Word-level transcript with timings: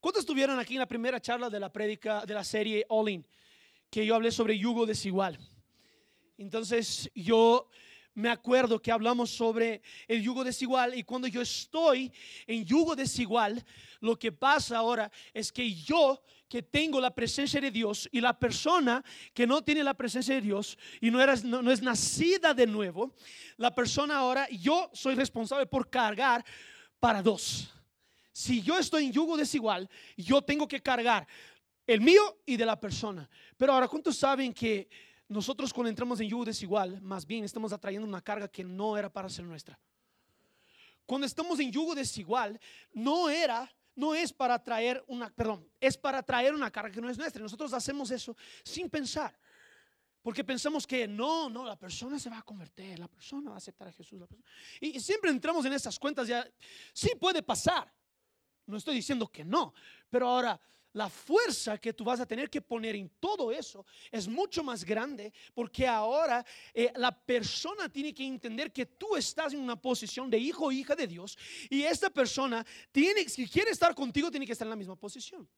¿Cuántos 0.00 0.20
estuvieron 0.20 0.60
aquí 0.60 0.74
en 0.74 0.80
la 0.80 0.86
primera 0.86 1.20
charla 1.20 1.50
de 1.50 1.58
la 1.58 1.72
prédica 1.72 2.24
de 2.24 2.32
la 2.32 2.44
serie 2.44 2.86
All 2.88 3.08
In? 3.08 3.26
Que 3.90 4.06
yo 4.06 4.14
hablé 4.14 4.30
sobre 4.30 4.56
yugo 4.56 4.86
desigual. 4.86 5.38
Entonces 6.36 7.10
yo 7.16 7.68
me 8.14 8.30
acuerdo 8.30 8.80
que 8.80 8.92
hablamos 8.92 9.30
sobre 9.30 9.82
el 10.06 10.22
yugo 10.22 10.44
desigual 10.44 10.96
y 10.96 11.02
cuando 11.02 11.26
yo 11.26 11.40
estoy 11.40 12.12
en 12.46 12.64
yugo 12.64 12.94
desigual, 12.94 13.64
lo 14.00 14.16
que 14.16 14.30
pasa 14.30 14.78
ahora 14.78 15.10
es 15.34 15.50
que 15.50 15.74
yo 15.74 16.22
que 16.48 16.62
tengo 16.62 17.00
la 17.00 17.14
presencia 17.14 17.60
de 17.60 17.70
Dios 17.70 18.08
y 18.12 18.20
la 18.20 18.38
persona 18.38 19.04
que 19.34 19.46
no 19.46 19.62
tiene 19.62 19.82
la 19.82 19.94
presencia 19.94 20.36
de 20.36 20.40
Dios 20.40 20.78
y 21.00 21.10
no, 21.10 21.20
era, 21.20 21.34
no, 21.42 21.70
es 21.70 21.82
nacida 21.82 22.54
de 22.54 22.66
nuevo, 22.66 23.14
la 23.56 23.74
persona 23.74 24.18
ahora, 24.18 24.48
yo 24.50 24.90
soy 24.92 25.16
responsable 25.16 25.66
por 25.66 25.90
cargar 25.90 26.44
para 27.00 27.20
dos. 27.20 27.72
Si 28.38 28.62
yo 28.62 28.78
estoy 28.78 29.06
en 29.06 29.12
yugo 29.12 29.36
desigual, 29.36 29.90
yo 30.16 30.40
tengo 30.40 30.68
que 30.68 30.80
cargar 30.80 31.26
el 31.84 32.00
mío 32.00 32.38
y 32.46 32.56
de 32.56 32.64
la 32.64 32.78
persona. 32.78 33.28
Pero 33.56 33.72
ahora, 33.72 33.88
¿cuántos 33.88 34.16
saben 34.16 34.54
que 34.54 34.88
nosotros 35.26 35.72
cuando 35.72 35.88
entramos 35.88 36.20
en 36.20 36.28
yugo 36.28 36.44
desigual, 36.44 37.02
más 37.02 37.26
bien 37.26 37.42
estamos 37.42 37.72
atrayendo 37.72 38.06
una 38.06 38.22
carga 38.22 38.46
que 38.46 38.62
no 38.62 38.96
era 38.96 39.12
para 39.12 39.28
ser 39.28 39.44
nuestra? 39.44 39.76
Cuando 41.04 41.26
estamos 41.26 41.58
en 41.58 41.72
yugo 41.72 41.96
desigual, 41.96 42.60
no 42.92 43.28
era 43.28 43.68
no 43.96 44.14
es 44.14 44.32
para 44.32 44.62
traer 44.62 45.02
una, 45.08 45.30
perdón, 45.30 45.68
es 45.80 45.98
para 45.98 46.22
traer 46.22 46.54
una 46.54 46.70
carga 46.70 46.92
que 46.92 47.00
no 47.00 47.10
es 47.10 47.18
nuestra. 47.18 47.42
Nosotros 47.42 47.72
hacemos 47.72 48.08
eso 48.12 48.36
sin 48.62 48.88
pensar. 48.88 49.36
Porque 50.22 50.44
pensamos 50.44 50.86
que 50.86 51.08
no, 51.08 51.50
no, 51.50 51.64
la 51.64 51.76
persona 51.76 52.20
se 52.20 52.30
va 52.30 52.38
a 52.38 52.42
convertir, 52.42 53.00
la 53.00 53.08
persona 53.08 53.50
va 53.50 53.56
a 53.56 53.58
aceptar 53.58 53.88
a 53.88 53.92
Jesús. 53.92 54.22
y, 54.80 55.00
siempre 55.00 55.28
entramos 55.28 55.66
en 55.66 55.72
esas 55.72 55.98
cuentas 55.98 56.28
ya. 56.28 56.48
Sí 56.92 57.10
puede 57.18 57.42
pasar. 57.42 57.92
No 58.68 58.76
estoy 58.76 58.94
diciendo 58.94 59.26
que 59.28 59.44
no. 59.44 59.74
Pero 60.10 60.28
ahora, 60.28 60.60
la 60.92 61.08
fuerza 61.08 61.78
que 61.78 61.92
tú 61.92 62.04
vas 62.04 62.20
a 62.20 62.26
tener 62.26 62.48
que 62.50 62.60
poner 62.60 62.96
en 62.96 63.08
todo 63.20 63.52
eso 63.52 63.84
es 64.10 64.26
mucho 64.26 64.62
más 64.64 64.84
grande 64.84 65.32
porque 65.54 65.86
ahora 65.86 66.44
eh, 66.72 66.92
la 66.96 67.12
persona 67.12 67.88
tiene 67.88 68.14
que 68.14 68.26
entender 68.26 68.72
que 68.72 68.86
tú 68.86 69.16
estás 69.16 69.52
en 69.52 69.60
una 69.60 69.80
posición 69.80 70.30
de 70.30 70.38
hijo 70.38 70.66
o 70.66 70.72
hija 70.72 70.96
de 70.96 71.06
Dios 71.06 71.38
y 71.70 71.82
esta 71.82 72.10
persona 72.10 72.64
tiene, 72.90 73.28
si 73.28 73.48
quiere 73.48 73.70
estar 73.70 73.94
contigo, 73.94 74.30
tiene 74.30 74.46
que 74.46 74.52
estar 74.52 74.66
en 74.66 74.70
la 74.70 74.76
misma 74.76 74.96
posición. 74.96 75.48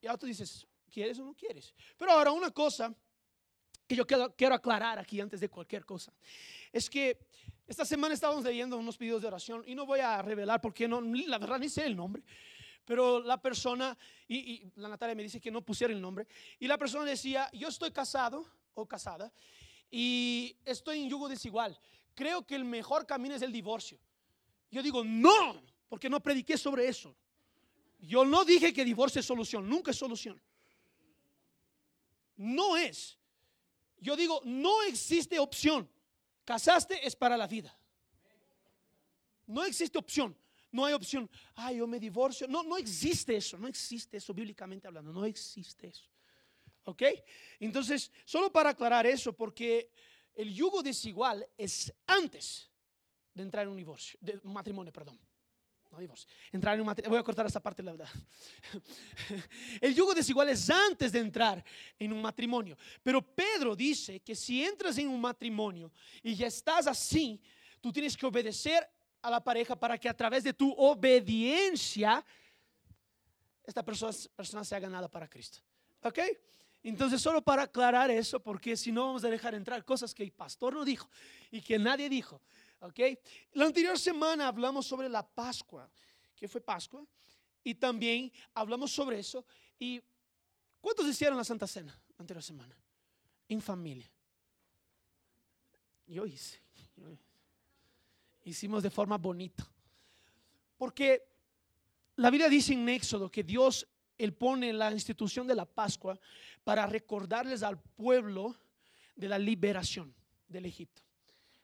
Y 0.00 0.06
ahora 0.06 0.18
tú 0.18 0.26
dices, 0.26 0.66
¿quieres 0.90 1.18
o 1.18 1.24
no 1.24 1.34
quieres? 1.34 1.74
Pero 1.96 2.12
ahora 2.12 2.30
una 2.32 2.50
cosa 2.50 2.94
que 3.86 3.96
yo 3.96 4.06
quiero, 4.06 4.34
quiero 4.34 4.54
aclarar 4.54 4.98
aquí 4.98 5.20
antes 5.20 5.40
de 5.40 5.48
cualquier 5.48 5.84
cosa 5.84 6.12
es 6.72 6.88
que 6.88 7.18
esta 7.70 7.84
semana 7.84 8.12
estábamos 8.12 8.42
leyendo 8.42 8.76
unos 8.76 8.96
pedidos 8.96 9.22
de 9.22 9.28
oración 9.28 9.62
y 9.64 9.76
no 9.76 9.86
voy 9.86 10.00
a 10.00 10.20
revelar 10.22 10.60
porque 10.60 10.88
no, 10.88 11.00
la 11.00 11.38
verdad 11.38 11.60
ni 11.60 11.68
sé 11.68 11.86
el 11.86 11.94
nombre. 11.94 12.20
Pero 12.84 13.22
la 13.22 13.40
persona, 13.40 13.96
y, 14.26 14.64
la 14.74 14.88
Natalia 14.88 15.14
me 15.14 15.22
dice 15.22 15.40
que 15.40 15.52
no 15.52 15.62
pusiera 15.64 15.94
el 15.94 16.00
nombre, 16.00 16.26
y 16.58 16.66
la 16.66 16.76
persona 16.76 17.04
decía, 17.04 17.48
yo 17.52 17.68
estoy 17.68 17.92
casado 17.92 18.44
o 18.74 18.88
casada 18.88 19.32
y 19.88 20.56
estoy 20.64 21.00
en 21.00 21.10
yugo 21.10 21.28
desigual. 21.28 21.78
Creo 22.12 22.44
que 22.44 22.56
el 22.56 22.64
mejor 22.64 23.06
camino 23.06 23.36
es 23.36 23.42
el 23.42 23.52
divorcio. 23.52 24.00
Yo 24.68 24.82
digo, 24.82 25.04
no, 25.04 25.62
porque 25.88 26.10
no 26.10 26.18
prediqué 26.18 26.58
sobre 26.58 26.88
eso. 26.88 27.14
Yo 28.00 28.24
no 28.24 28.44
dije 28.44 28.72
que 28.72 28.84
divorcio 28.84 29.20
es 29.20 29.26
solución, 29.26 29.68
nunca 29.68 29.92
es 29.92 29.96
solución. 29.96 30.42
No 32.34 32.76
es. 32.76 33.16
Yo 34.00 34.16
digo, 34.16 34.40
no 34.44 34.82
existe 34.82 35.38
opción. 35.38 35.88
Casaste 36.44 37.06
es 37.06 37.14
para 37.14 37.36
la 37.36 37.46
vida. 37.46 37.76
No 39.46 39.64
existe 39.64 39.98
opción. 39.98 40.36
No 40.72 40.84
hay 40.84 40.94
opción, 40.94 41.28
ay, 41.56 41.78
yo 41.78 41.86
me 41.86 41.98
divorcio. 41.98 42.46
No, 42.46 42.62
no 42.62 42.76
existe 42.76 43.36
eso, 43.36 43.58
no 43.58 43.66
existe 43.66 44.18
eso 44.18 44.32
bíblicamente 44.32 44.86
hablando, 44.86 45.12
no 45.12 45.24
existe 45.24 45.88
eso. 45.88 46.08
¿Ok? 46.84 47.02
Entonces, 47.58 48.10
solo 48.24 48.52
para 48.52 48.70
aclarar 48.70 49.06
eso, 49.06 49.32
porque 49.32 49.90
el 50.34 50.54
yugo 50.54 50.82
desigual 50.82 51.46
es 51.56 51.92
antes 52.06 52.70
de 53.34 53.42
entrar 53.42 53.64
en 53.64 53.70
un 53.70 53.76
divorcio, 53.76 54.18
de 54.22 54.40
matrimonio, 54.44 54.92
perdón. 54.92 55.18
No 55.90 55.98
divorcio. 55.98 56.28
Entrar 56.52 56.74
en 56.74 56.80
un 56.80 56.86
matrimonio. 56.86 57.10
Voy 57.10 57.18
a 57.18 57.24
cortar 57.24 57.46
esta 57.46 57.60
parte, 57.60 57.82
la 57.82 57.92
verdad. 57.92 58.08
El 59.80 59.94
yugo 59.94 60.14
desigual 60.14 60.48
es 60.48 60.70
antes 60.70 61.10
de 61.10 61.18
entrar 61.18 61.64
en 61.98 62.12
un 62.12 62.22
matrimonio. 62.22 62.76
Pero 63.02 63.20
Pedro 63.22 63.74
dice 63.74 64.20
que 64.20 64.34
si 64.34 64.64
entras 64.64 64.96
en 64.98 65.08
un 65.08 65.20
matrimonio 65.20 65.90
y 66.22 66.34
ya 66.34 66.46
estás 66.46 66.86
así, 66.86 67.40
tú 67.80 67.92
tienes 67.92 68.16
que 68.16 68.26
obedecer 68.26 68.88
a 69.22 69.30
la 69.30 69.42
pareja 69.42 69.74
para 69.74 69.98
que 69.98 70.08
a 70.08 70.16
través 70.16 70.44
de 70.44 70.52
tu 70.52 70.72
obediencia 70.72 72.24
esta 73.64 73.84
persona, 73.84 74.12
persona 74.34 74.64
sea 74.64 74.78
ganada 74.78 75.08
para 75.08 75.28
Cristo. 75.28 75.60
¿Ok? 76.02 76.18
Entonces, 76.82 77.20
solo 77.20 77.42
para 77.42 77.64
aclarar 77.64 78.10
eso, 78.10 78.40
porque 78.40 78.76
si 78.76 78.90
no 78.90 79.06
vamos 79.06 79.24
a 79.24 79.28
dejar 79.28 79.54
entrar 79.54 79.84
cosas 79.84 80.14
que 80.14 80.22
el 80.22 80.32
pastor 80.32 80.72
no 80.72 80.84
dijo 80.84 81.10
y 81.50 81.60
que 81.60 81.78
nadie 81.78 82.08
dijo. 82.08 82.40
¿Ok? 82.80 82.98
La 83.52 83.66
anterior 83.66 83.98
semana 83.98 84.48
hablamos 84.48 84.86
sobre 84.86 85.08
la 85.08 85.26
Pascua, 85.26 85.90
que 86.34 86.48
fue 86.48 86.60
Pascua, 86.60 87.04
y 87.62 87.74
también 87.74 88.32
hablamos 88.54 88.90
sobre 88.90 89.18
eso. 89.18 89.44
¿Y 89.78 90.00
cuántos 90.80 91.06
hicieron 91.06 91.36
la 91.36 91.44
Santa 91.44 91.66
Cena 91.66 91.92
la 91.92 92.22
anterior 92.22 92.42
semana? 92.42 92.76
En 93.48 93.60
familia. 93.60 94.10
Yo 96.06 96.26
hice. 96.26 96.60
Yo 96.96 97.10
hice 97.10 97.30
hicimos 98.44 98.82
de 98.82 98.90
forma 98.90 99.18
bonita. 99.18 99.66
Porque 100.76 101.22
la 102.16 102.30
Biblia 102.30 102.48
dice 102.48 102.72
en 102.72 102.88
Éxodo 102.88 103.30
que 103.30 103.44
Dios, 103.44 103.86
Él 104.18 104.32
pone 104.32 104.72
la 104.72 104.92
institución 104.92 105.46
de 105.46 105.54
la 105.54 105.64
Pascua 105.64 106.18
para 106.64 106.86
recordarles 106.86 107.62
al 107.62 107.78
pueblo 107.78 108.56
de 109.14 109.28
la 109.28 109.38
liberación 109.38 110.14
del 110.48 110.66
Egipto, 110.66 111.02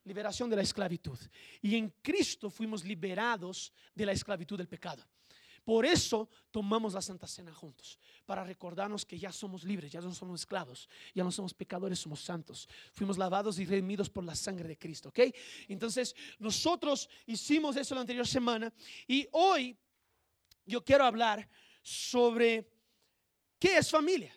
liberación 0.06 0.48
de 0.48 0.56
la 0.56 0.62
esclavitud. 0.62 1.18
Y 1.60 1.76
en 1.76 1.92
Cristo 2.00 2.48
fuimos 2.48 2.84
liberados 2.84 3.72
de 3.94 4.06
la 4.06 4.12
esclavitud 4.12 4.56
del 4.56 4.68
pecado. 4.68 5.04
Por 5.64 5.84
eso 5.84 6.30
tomamos 6.52 6.94
la 6.94 7.02
Santa 7.02 7.26
Cena 7.26 7.52
juntos, 7.52 7.98
para 8.24 8.44
recordarnos 8.44 9.04
que 9.04 9.18
ya 9.18 9.32
somos 9.32 9.64
libres, 9.64 9.90
ya 9.90 10.00
no 10.00 10.14
somos 10.14 10.42
esclavos, 10.42 10.88
ya 11.12 11.24
no 11.24 11.32
somos 11.32 11.52
pecadores, 11.52 11.98
somos 11.98 12.20
santos. 12.20 12.68
Fuimos 12.92 13.18
lavados 13.18 13.58
y 13.58 13.66
redimidos 13.66 14.08
por 14.08 14.22
la 14.22 14.36
sangre 14.36 14.68
de 14.68 14.78
Cristo, 14.78 15.08
¿ok? 15.08 15.18
Entonces, 15.66 16.14
nosotros 16.38 17.08
hicimos 17.26 17.74
eso 17.74 17.96
la 17.96 18.02
anterior 18.02 18.28
semana 18.28 18.72
y 19.08 19.26
hoy 19.32 19.76
yo 20.64 20.84
quiero 20.84 21.04
hablar 21.04 21.48
sobre 21.82 22.70
qué 23.58 23.78
es 23.78 23.90
familia. 23.90 24.32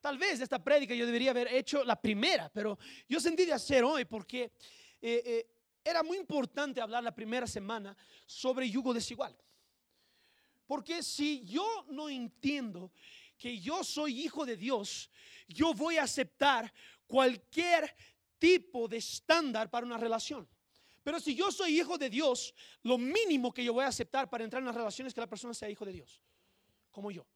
Tal 0.00 0.16
vez 0.16 0.40
esta 0.40 0.62
prédica 0.62 0.94
yo 0.94 1.06
debería 1.06 1.30
haber 1.30 1.48
hecho 1.48 1.82
la 1.84 2.00
primera, 2.00 2.48
pero 2.48 2.78
yo 3.08 3.18
sentí 3.18 3.44
de 3.44 3.52
hacer 3.52 3.82
hoy 3.82 4.04
porque 4.04 4.52
eh, 5.00 5.22
eh, 5.24 5.46
era 5.84 6.02
muy 6.02 6.18
importante 6.18 6.80
hablar 6.80 7.02
la 7.02 7.14
primera 7.14 7.46
semana 7.46 7.96
sobre 8.26 8.70
yugo 8.70 8.94
desigual. 8.94 9.36
Porque 10.66 11.02
si 11.02 11.44
yo 11.44 11.86
no 11.88 12.08
entiendo 12.08 12.92
que 13.36 13.58
yo 13.58 13.82
soy 13.82 14.20
hijo 14.20 14.44
de 14.44 14.56
Dios, 14.56 15.10
yo 15.48 15.72
voy 15.72 15.96
a 15.96 16.02
aceptar 16.02 16.72
cualquier 17.06 17.94
tipo 18.38 18.86
de 18.86 18.98
estándar 18.98 19.70
para 19.70 19.86
una 19.86 19.96
relación. 19.96 20.48
Pero 21.02 21.18
si 21.20 21.34
yo 21.34 21.50
soy 21.50 21.80
hijo 21.80 21.96
de 21.96 22.10
Dios, 22.10 22.54
lo 22.82 22.98
mínimo 22.98 23.52
que 23.52 23.64
yo 23.64 23.72
voy 23.72 23.84
a 23.84 23.88
aceptar 23.88 24.28
para 24.28 24.44
entrar 24.44 24.60
en 24.60 24.68
una 24.68 24.76
relación 24.76 25.06
es 25.06 25.14
que 25.14 25.20
la 25.20 25.26
persona 25.26 25.54
sea 25.54 25.70
hijo 25.70 25.86
de 25.86 25.92
Dios, 25.92 26.22
como 26.90 27.10
yo. 27.10 27.26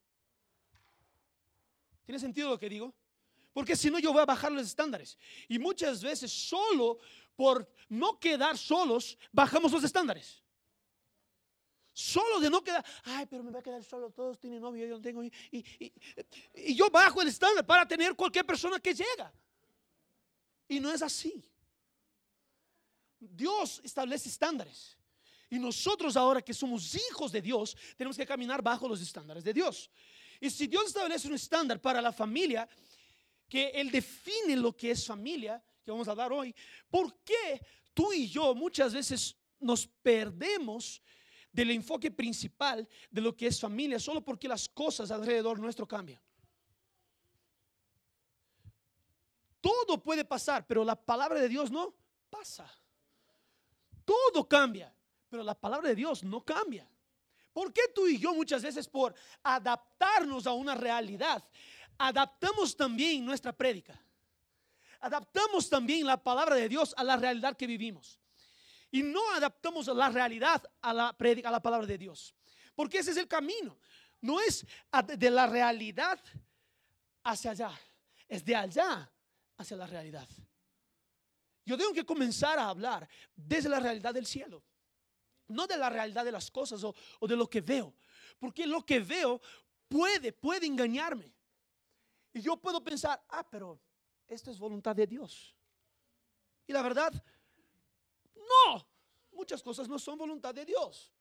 ¿Tiene 2.05 2.19
sentido 2.19 2.49
lo 2.49 2.59
que 2.59 2.69
digo? 2.69 2.93
Porque 3.53 3.75
si 3.75 3.89
no, 3.91 3.99
yo 3.99 4.11
voy 4.11 4.21
a 4.21 4.25
bajar 4.25 4.51
los 4.51 4.65
estándares. 4.65 5.17
Y 5.47 5.59
muchas 5.59 6.01
veces, 6.01 6.31
solo 6.31 6.97
por 7.35 7.69
no 7.87 8.19
quedar 8.19 8.57
solos, 8.57 9.17
bajamos 9.31 9.71
los 9.71 9.83
estándares. 9.83 10.41
Solo 11.93 12.39
de 12.39 12.49
no 12.49 12.63
quedar, 12.63 12.83
ay, 13.03 13.27
pero 13.27 13.43
me 13.43 13.51
voy 13.51 13.59
a 13.59 13.63
quedar 13.63 13.83
solo, 13.83 14.09
todos 14.09 14.39
tienen 14.39 14.59
novio, 14.59 14.87
yo 14.87 14.95
no 14.95 15.01
tengo. 15.01 15.23
Y, 15.23 15.31
y, 15.51 16.73
yo 16.73 16.89
bajo 16.89 17.21
el 17.21 17.27
estándar 17.27 17.63
para 17.63 17.87
tener 17.87 18.15
cualquier 18.15 18.45
persona 18.45 18.79
que 18.79 18.95
llega. 18.95 19.31
Y 20.67 20.79
no 20.79 20.91
es 20.91 21.03
así. 21.03 21.47
Dios 23.19 23.79
establece 23.83 24.27
estándares. 24.27 24.97
Y 25.51 25.59
nosotros 25.59 26.17
ahora 26.17 26.41
que 26.41 26.53
somos 26.53 26.95
hijos 26.95 27.31
de 27.31 27.39
Dios, 27.39 27.77
tenemos 27.95 28.17
que 28.17 28.25
caminar 28.25 28.63
bajo 28.63 28.87
los 28.87 28.99
estándares 28.99 29.43
de 29.43 29.53
Dios. 29.53 29.91
Y 30.43 30.49
si 30.49 30.67
Dios 30.67 30.87
establece 30.87 31.29
un 31.29 31.35
estándar 31.35 31.79
para 31.79 32.01
la 32.01 32.11
familia, 32.11 32.67
que 33.47 33.69
Él 33.69 33.89
define 33.89 34.57
lo 34.57 34.75
que 34.75 34.91
es 34.91 35.07
familia, 35.07 35.63
que 35.81 35.89
vamos 35.89 36.05
a 36.09 36.11
hablar 36.11 36.33
hoy, 36.33 36.53
¿por 36.89 37.15
qué 37.23 37.65
tú 37.93 38.11
y 38.11 38.27
yo 38.27 38.53
muchas 38.53 38.93
veces 38.93 39.37
nos 39.61 39.87
perdemos 39.87 41.01
del 41.49 41.71
enfoque 41.71 42.11
principal 42.11 42.85
de 43.09 43.21
lo 43.21 43.33
que 43.37 43.47
es 43.47 43.57
familia, 43.57 43.97
solo 43.99 44.21
porque 44.21 44.49
las 44.49 44.67
cosas 44.67 45.11
alrededor 45.11 45.59
nuestro 45.59 45.87
cambian. 45.87 46.21
Todo 49.61 50.03
puede 50.03 50.25
pasar, 50.25 50.67
pero 50.67 50.83
la 50.83 50.97
palabra 50.97 51.39
de 51.39 51.47
Dios 51.47 51.71
no 51.71 51.95
pasa. 52.29 52.69
Todo 54.03 54.45
cambia, 54.45 54.93
pero 55.29 55.41
la 55.41 55.55
palabra 55.55 55.87
de 55.87 55.95
Dios 55.95 56.21
no 56.21 56.43
cambia. 56.43 56.85
¿Por 57.53 57.71
qué 57.71 57.81
tú 57.93 58.07
y 58.07 58.17
yo 58.17 58.33
muchas 58.33 58.63
veces 58.63 58.87
por 58.87 59.13
adaptarnos 59.43 60.47
a 60.47 60.53
una 60.53 60.73
realidad, 60.73 61.43
adaptamos 61.97 62.75
también 62.75 63.23
nuestra 63.23 63.53
prédica? 63.53 63.99
Adaptamos 64.99 65.69
también 65.69 66.05
la 66.07 66.21
palabra 66.21 66.55
de 66.55 66.67
Dios 66.67 66.93
a 66.97 67.03
la 67.03 67.15
realidad 67.15 67.55
que 67.55 67.67
vivimos. 67.67 68.19
Y 68.89 69.03
no 69.03 69.31
adaptamos 69.33 69.87
la 69.87 70.09
realidad 70.09 70.63
a 70.81 70.93
la, 70.93 71.09
a 71.09 71.51
la 71.51 71.61
palabra 71.61 71.85
de 71.85 71.97
Dios. 71.97 72.33
Porque 72.75 72.99
ese 72.99 73.11
es 73.11 73.17
el 73.17 73.27
camino. 73.27 73.77
No 74.21 74.39
es 74.39 74.65
de 75.17 75.29
la 75.29 75.45
realidad 75.45 76.19
hacia 77.23 77.51
allá, 77.51 77.71
es 78.27 78.43
de 78.45 78.55
allá 78.55 79.11
hacia 79.57 79.77
la 79.77 79.85
realidad. 79.85 80.27
Yo 81.65 81.77
tengo 81.77 81.93
que 81.93 82.05
comenzar 82.05 82.57
a 82.59 82.69
hablar 82.69 83.07
desde 83.35 83.69
la 83.69 83.79
realidad 83.79 84.13
del 84.13 84.25
cielo, 84.25 84.63
no 85.47 85.67
de 85.67 85.77
la 85.77 85.89
realidad 85.89 86.25
de 86.25 86.31
las 86.31 86.49
cosas 86.49 86.83
o, 86.83 86.95
de 87.27 87.35
lo 87.35 87.49
que 87.49 87.61
veo, 87.61 87.93
porque 88.39 88.65
lo 88.65 88.85
que 88.85 88.99
veo 88.99 89.41
puede, 89.87 90.31
puede 90.33 90.65
engañarme. 90.65 91.33
Y 92.33 92.41
yo 92.41 92.57
puedo 92.57 92.83
pensar, 92.83 93.23
ah, 93.29 93.47
pero 93.49 93.79
esto 94.27 94.51
es 94.51 94.57
voluntad 94.57 94.95
de 94.95 95.05
Dios. 95.05 95.55
Y 96.65 96.73
la 96.73 96.81
verdad, 96.81 97.13
no, 98.35 98.87
muchas 99.31 99.61
cosas 99.61 99.87
no 99.87 99.99
son 99.99 100.17
voluntad 100.17 100.53
de 100.53 100.65
Dios. 100.65 101.11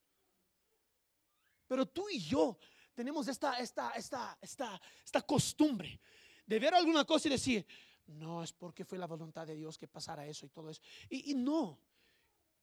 Pero 1.66 1.86
tú 1.86 2.08
y 2.08 2.20
yo 2.20 2.58
tenemos 2.94 3.28
esta, 3.28 3.58
esta, 3.58 3.90
esta, 3.90 4.38
esta, 4.40 4.80
esta 5.04 5.22
costumbre 5.22 6.00
de 6.46 6.58
ver 6.58 6.74
alguna 6.74 7.04
cosa 7.04 7.28
y 7.28 7.32
decir, 7.32 7.66
no, 8.06 8.42
es 8.42 8.52
porque 8.52 8.84
fue 8.84 8.98
la 8.98 9.06
voluntad 9.06 9.46
de 9.46 9.54
Dios 9.54 9.78
que 9.78 9.88
pasara 9.88 10.26
eso 10.26 10.46
y 10.46 10.50
todo 10.50 10.70
eso. 10.70 10.82
Y, 11.08 11.34
no, 11.34 11.78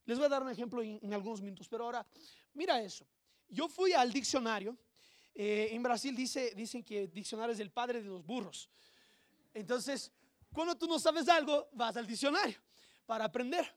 les 0.09 0.17
voy 0.17 0.25
a 0.25 0.29
dar 0.29 0.41
un 0.41 0.49
ejemplo 0.49 0.81
en, 0.81 1.13
algunos 1.13 1.39
minutos, 1.39 1.67
pero 1.69 1.83
ahora, 1.83 2.03
mira 2.55 2.81
eso. 2.81 3.05
Yo 3.47 3.69
fui 3.69 3.93
al 3.93 4.11
diccionario. 4.11 4.75
Eh, 5.35 5.69
en 5.71 5.83
Brasil 5.83 6.15
dice, 6.15 6.53
dicen 6.55 6.83
que 6.83 7.07
diccionario 7.07 7.53
es 7.53 7.59
el 7.59 7.69
padre 7.69 8.01
de 8.01 8.09
los 8.09 8.25
burros. 8.25 8.69
Entonces, 9.53 10.11
cuando 10.51 10.75
tú 10.75 10.87
no 10.87 10.97
sabes 10.97 11.29
algo, 11.29 11.69
vas 11.73 11.95
al 11.95 12.07
diccionario 12.07 12.57
para 13.05 13.25
aprender. 13.25 13.71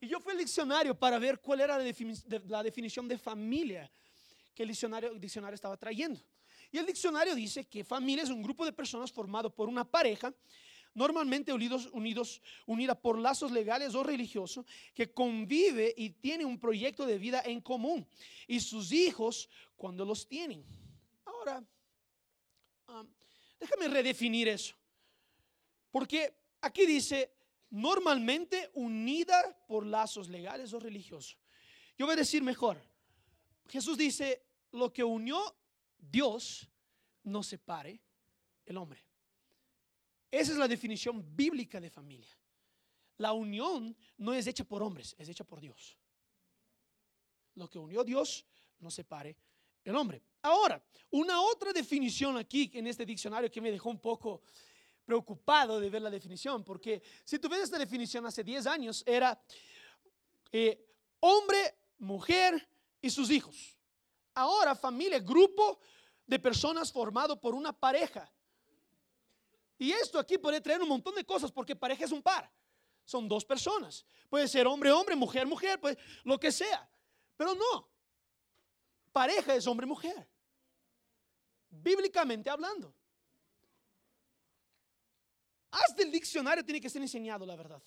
Y 0.00 0.06
yo 0.06 0.20
fui 0.20 0.30
al 0.32 0.38
diccionario 0.38 0.96
para 0.96 1.18
ver 1.18 1.40
cuál 1.40 1.60
era 1.60 1.76
la, 1.76 2.62
definición 2.62 3.08
de 3.08 3.18
familia 3.18 3.90
que 4.54 4.62
el 4.62 4.68
diccionario, 4.68 5.10
el 5.10 5.20
diccionario 5.20 5.56
estaba 5.56 5.76
trayendo. 5.76 6.20
Y 6.70 6.78
el 6.78 6.86
diccionario 6.86 7.34
dice 7.34 7.64
que 7.64 7.82
familia 7.82 8.22
es 8.22 8.30
un 8.30 8.42
grupo 8.42 8.64
de 8.64 8.72
personas 8.72 9.10
formado 9.10 9.52
por 9.52 9.68
una 9.68 9.84
pareja 9.84 10.32
normalmente 10.94 11.52
unidos, 11.52 12.40
unida 12.66 12.94
por 12.94 13.18
lazos 13.18 13.50
legales 13.50 13.94
o 13.94 14.02
religiosos, 14.02 14.64
que 14.94 15.12
convive 15.12 15.92
y 15.96 16.10
tiene 16.10 16.44
un 16.44 16.58
proyecto 16.58 17.04
de 17.04 17.18
vida 17.18 17.42
en 17.44 17.60
común, 17.60 18.06
y 18.46 18.60
sus 18.60 18.92
hijos 18.92 19.48
cuando 19.76 20.04
los 20.04 20.26
tienen. 20.26 20.64
Ahora, 21.24 21.62
um, 22.88 23.06
déjame 23.60 23.88
redefinir 23.88 24.48
eso, 24.48 24.74
porque 25.90 26.34
aquí 26.60 26.86
dice, 26.86 27.32
normalmente 27.70 28.70
unida 28.74 29.56
por 29.66 29.84
lazos 29.84 30.28
legales 30.28 30.72
o 30.72 30.80
religiosos. 30.80 31.36
Yo 31.98 32.06
voy 32.06 32.14
a 32.14 32.16
decir 32.16 32.42
mejor, 32.42 32.80
Jesús 33.68 33.98
dice, 33.98 34.42
lo 34.72 34.92
que 34.92 35.02
unió 35.04 35.54
Dios 35.98 36.68
no 37.24 37.42
separe 37.42 38.00
el 38.66 38.76
hombre. 38.76 39.02
Esa 40.34 40.50
es 40.50 40.58
la 40.58 40.66
definición 40.66 41.24
bíblica 41.36 41.80
de 41.80 41.88
familia. 41.88 42.36
La 43.18 43.32
unión 43.32 43.96
no 44.16 44.34
es 44.34 44.48
hecha 44.48 44.64
por 44.64 44.82
hombres, 44.82 45.14
es 45.16 45.28
hecha 45.28 45.44
por 45.44 45.60
Dios. 45.60 45.96
Lo 47.54 47.70
que 47.70 47.78
unió 47.78 48.02
Dios 48.02 48.44
no 48.80 48.90
separe 48.90 49.36
el 49.84 49.94
hombre. 49.94 50.20
Ahora, 50.42 50.84
una 51.10 51.40
otra 51.40 51.72
definición 51.72 52.36
aquí 52.36 52.68
en 52.74 52.88
este 52.88 53.06
diccionario 53.06 53.48
que 53.48 53.60
me 53.60 53.70
dejó 53.70 53.90
un 53.90 54.00
poco 54.00 54.42
preocupado 55.04 55.78
de 55.78 55.88
ver 55.88 56.02
la 56.02 56.10
definición, 56.10 56.64
porque 56.64 57.00
si 57.22 57.38
tú 57.38 57.48
ves 57.48 57.62
esta 57.62 57.78
definición 57.78 58.26
hace 58.26 58.42
10 58.42 58.66
años, 58.66 59.04
era 59.06 59.40
eh, 60.50 60.84
hombre, 61.20 61.76
mujer 61.98 62.68
y 63.00 63.08
sus 63.08 63.30
hijos. 63.30 63.78
Ahora, 64.34 64.74
familia, 64.74 65.20
grupo 65.20 65.78
de 66.26 66.40
personas 66.40 66.90
formado 66.90 67.40
por 67.40 67.54
una 67.54 67.72
pareja 67.72 68.33
y 69.78 69.92
esto 69.92 70.18
aquí 70.18 70.38
puede 70.38 70.60
traer 70.60 70.82
un 70.82 70.88
montón 70.88 71.14
de 71.14 71.24
cosas 71.24 71.50
porque 71.50 71.74
pareja 71.74 72.04
es 72.04 72.12
un 72.12 72.22
par. 72.22 72.50
Son 73.04 73.28
dos 73.28 73.44
personas. 73.44 74.04
Puede 74.28 74.48
ser 74.48 74.66
hombre, 74.66 74.90
hombre, 74.90 75.16
mujer, 75.16 75.46
mujer, 75.46 75.80
pues 75.80 75.96
lo 76.24 76.38
que 76.38 76.50
sea. 76.52 76.88
Pero 77.36 77.54
no. 77.54 77.88
Pareja 79.12 79.54
es 79.54 79.66
hombre, 79.66 79.86
mujer. 79.86 80.28
Bíblicamente 81.70 82.48
hablando. 82.48 82.94
Hasta 85.70 86.02
el 86.02 86.10
diccionario 86.10 86.64
tiene 86.64 86.80
que 86.80 86.88
ser 86.88 87.02
enseñado, 87.02 87.44
la 87.44 87.56
verdad, 87.56 87.82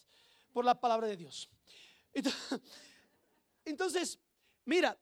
por 0.51 0.65
la 0.65 0.79
palabra 0.79 1.07
de 1.07 1.15
Dios. 1.15 1.49
Entonces, 3.65 4.19
mira, 4.65 4.97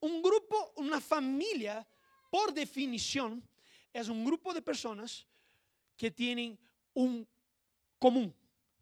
un 0.00 0.22
grupo, 0.22 0.72
una 0.76 1.00
familia, 1.00 1.86
por 2.30 2.54
definición, 2.54 3.46
es 3.92 4.08
un 4.08 4.24
grupo 4.24 4.54
de 4.54 4.62
personas 4.62 5.26
que 6.00 6.10
tienen 6.10 6.58
un 6.94 7.28
común, 7.98 8.34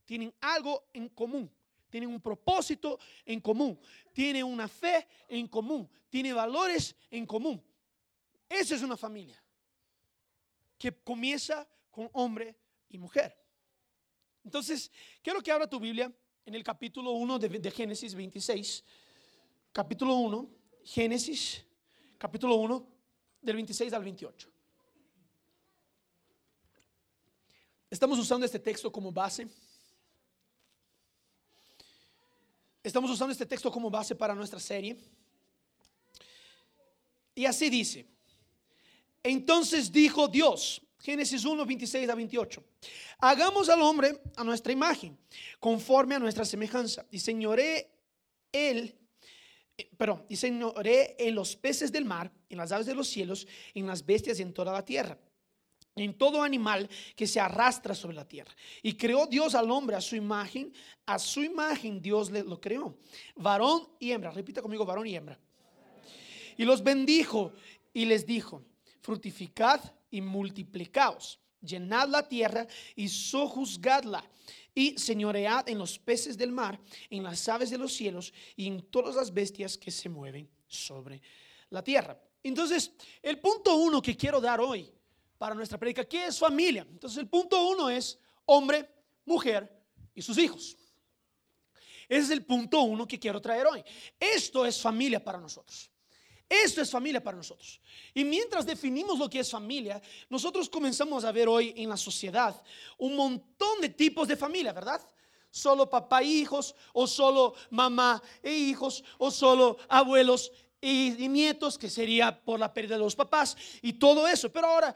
tienen 0.05 0.33
algo 0.41 0.85
en 0.93 1.09
común, 1.09 1.51
tienen 1.91 2.11
un 2.11 2.21
propósito 2.21 2.97
en 3.25 3.41
común, 3.41 3.77
tienen 4.13 4.45
una 4.45 4.69
fe 4.69 5.05
en 5.29 5.49
común, 5.49 5.91
tienen 6.09 6.37
valores 6.37 6.95
en 7.11 7.27
común. 7.27 7.61
Esa 8.49 8.77
es 8.77 8.83
una 8.83 8.97
familia 8.97 9.43
que 10.79 10.93
comienza 10.93 11.69
con 11.91 12.09
hombre 12.13 12.55
y 12.89 12.99
mujer. 12.99 13.37
Entonces, 14.45 14.89
quiero 15.21 15.43
que 15.43 15.51
abra 15.51 15.69
tu 15.69 15.81
Biblia 15.81 16.17
en 16.47 16.55
el 16.55 16.63
capítulo 16.63 17.11
1 17.15 17.41
de, 17.41 17.49
de 17.49 17.71
Génesis 17.73 18.15
26, 18.15 18.85
capítulo 19.73 20.15
1, 20.15 20.51
Génesis, 20.85 21.67
capítulo 22.17 22.55
1, 22.55 22.89
del 23.43 23.57
26 23.57 23.93
al 23.93 24.05
28. 24.05 24.58
Estamos 27.91 28.19
usando 28.19 28.45
este 28.45 28.59
texto 28.59 28.93
como 28.93 29.11
base. 29.11 29.49
Estamos 32.83 33.11
usando 33.11 33.33
este 33.33 33.47
texto 33.47 33.71
como 33.71 33.91
base 33.91 34.15
para 34.15 34.35
nuestra 34.35 34.61
serie. 34.61 34.97
Y 37.35 37.47
así 37.47 37.71
dice. 37.71 38.07
Entonces 39.23 39.91
dijo 39.91 40.29
Dios, 40.29 40.83
Génesis 41.01 41.45
1, 41.45 41.65
26 41.65 42.09
a 42.09 42.15
28. 42.15 42.65
Hagamos 43.21 43.69
al 43.69 43.81
hombre 43.81 44.21
a 44.37 44.45
nuestra 44.45 44.73
imagen, 44.73 45.19
conforme 45.59 46.15
a 46.15 46.19
nuestra 46.19 46.45
semejanza. 46.45 47.07
Y 47.11 47.19
señoré 47.19 47.91
él, 48.53 48.95
eh, 49.79 49.91
perdón, 49.97 50.27
y 50.29 50.37
señoré 50.37 51.17
en 51.19 51.35
los 51.35 51.57
peces 51.57 51.91
del 51.91 52.05
mar, 52.05 52.31
en 52.51 52.59
las 52.59 52.71
aves 52.71 52.87
de 52.87 52.95
los 52.95 53.09
cielos, 53.09 53.47
en 53.75 53.87
las 53.87 54.05
bestias 54.05 54.39
y 54.39 54.43
en 54.43 54.53
toda 54.53 54.73
la 54.73 54.85
tierra 54.85 55.19
en 56.01 56.15
todo 56.15 56.43
animal 56.43 56.89
que 57.17 57.27
se 57.27 57.41
arrastra 57.41 57.95
sobre 57.95 58.17
la 58.17 58.27
tierra. 58.27 58.55
Y 58.83 58.95
creó 58.95 59.27
Dios 59.27 59.55
al 59.55 59.71
hombre 59.71 59.97
a 59.97 60.01
su 60.01 60.17
imagen, 60.17 60.73
a 61.07 61.19
su 61.19 61.43
imagen 61.43 62.01
Dios 62.01 62.31
lo 62.31 62.61
creó. 62.61 62.97
Varón 63.37 63.89
y 63.99 64.13
hembra, 64.13 64.31
repita 64.31 64.63
conmigo, 64.63 64.85
varón 64.85 65.07
y 65.07 65.15
hembra. 65.15 65.39
Y 66.57 66.65
los 66.65 66.83
bendijo 66.83 67.53
y 67.93 68.05
les 68.05 68.27
dijo, 68.27 68.63
fructificad 69.01 69.81
y 70.11 70.21
multiplicaos, 70.21 71.39
llenad 71.61 72.09
la 72.09 72.29
tierra 72.29 72.67
y 72.97 73.09
sojuzgadla 73.09 74.25
y 74.75 74.99
señoread 74.99 75.69
en 75.69 75.79
los 75.79 75.99
peces 75.99 76.37
del 76.37 76.53
mar, 76.53 76.79
en 77.11 77.23
las 77.23 77.49
aves 77.49 77.71
de 77.71 77.79
los 77.79 77.93
cielos 77.93 78.33
y 78.57 78.67
en 78.67 78.83
todas 78.83 79.17
las 79.17 79.33
bestias 79.33 79.77
que 79.77 79.91
se 79.91 80.09
mueven 80.09 80.49
sobre 80.67 81.21
la 81.71 81.83
tierra. 81.83 82.21
Entonces, 82.43 82.93
el 83.23 83.39
punto 83.39 83.75
uno 83.77 84.01
que 84.01 84.17
quiero 84.17 84.41
dar 84.41 84.61
hoy 84.61 84.91
para 85.39 85.55
nuestra 85.55 85.79
predica. 85.79 86.05
¿Qué 86.05 86.27
es 86.27 86.39
familia? 86.39 86.87
Entonces 86.91 87.19
el 87.19 87.29
punto 87.29 87.65
uno 87.69 87.89
es 87.89 88.19
hombre, 88.45 88.89
mujer 89.25 89.83
y 90.15 90.21
sus 90.21 90.37
hijos. 90.37 90.77
Ese 92.09 92.23
es 92.25 92.31
el 92.31 92.45
punto 92.45 92.81
uno 92.83 93.07
que 93.07 93.19
quiero 93.19 93.41
traer 93.41 93.67
hoy. 93.67 93.85
Esto 94.19 94.67
es 94.67 94.81
familia 94.81 95.23
para 95.23 95.39
nosotros. 95.39 95.91
Esto 96.49 96.81
es 96.81 96.91
familia 96.91 97.23
para 97.23 97.37
nosotros. 97.37 97.79
Y 98.15 98.25
mientras 98.25 98.65
definimos 98.65 99.19
lo 99.19 99.29
que 99.29 99.41
es 99.41 99.51
familia, 99.51 100.01
nosotros 100.31 100.71
comenzamos 100.71 101.25
a 101.25 101.33
ver 101.33 101.47
hoy 101.47 101.75
en 101.77 101.91
la 101.91 101.97
sociedad 101.97 102.61
un 102.97 103.15
montón 103.15 103.83
de 103.83 103.91
tipos 103.91 104.27
de 104.27 104.37
familia, 104.37 104.73
¿verdad? 104.73 105.07
Solo 105.51 105.89
papá 105.89 106.23
e 106.23 106.27
hijos, 106.27 106.75
o 106.95 107.07
solo 107.07 107.55
mamá 107.71 108.23
e 108.43 108.53
hijos, 108.53 109.05
o 109.19 109.31
solo 109.31 109.77
abuelos 109.89 110.51
y, 110.81 111.29
nietos, 111.29 111.77
que 111.77 111.91
sería 111.91 112.43
por 112.43 112.59
la 112.59 112.73
pérdida 112.73 112.97
de 112.97 113.03
los 113.03 113.17
papás, 113.17 113.57
y 113.83 113.95
todo 113.95 114.27
eso. 114.27 114.51
Pero 114.51 114.69
ahora, 114.69 114.95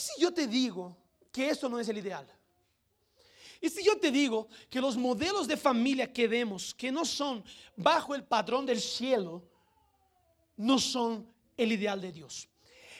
¿Y 0.00 0.02
si 0.02 0.22
yo 0.22 0.32
te 0.32 0.46
digo 0.46 0.96
que 1.30 1.50
esto 1.50 1.68
no 1.68 1.78
es 1.78 1.86
el 1.90 1.98
ideal? 1.98 2.26
¿Y 3.60 3.68
si 3.68 3.84
yo 3.84 3.98
te 3.98 4.10
digo 4.10 4.48
que 4.70 4.80
los 4.80 4.96
modelos 4.96 5.46
de 5.46 5.58
familia 5.58 6.10
que 6.10 6.26
vemos, 6.26 6.74
que 6.74 6.90
no 6.90 7.04
son 7.04 7.44
bajo 7.76 8.14
el 8.14 8.24
padrón 8.24 8.64
del 8.64 8.80
cielo, 8.80 9.42
no 10.56 10.78
son 10.78 11.30
el 11.54 11.72
ideal 11.72 12.00
de 12.00 12.12
Dios. 12.12 12.48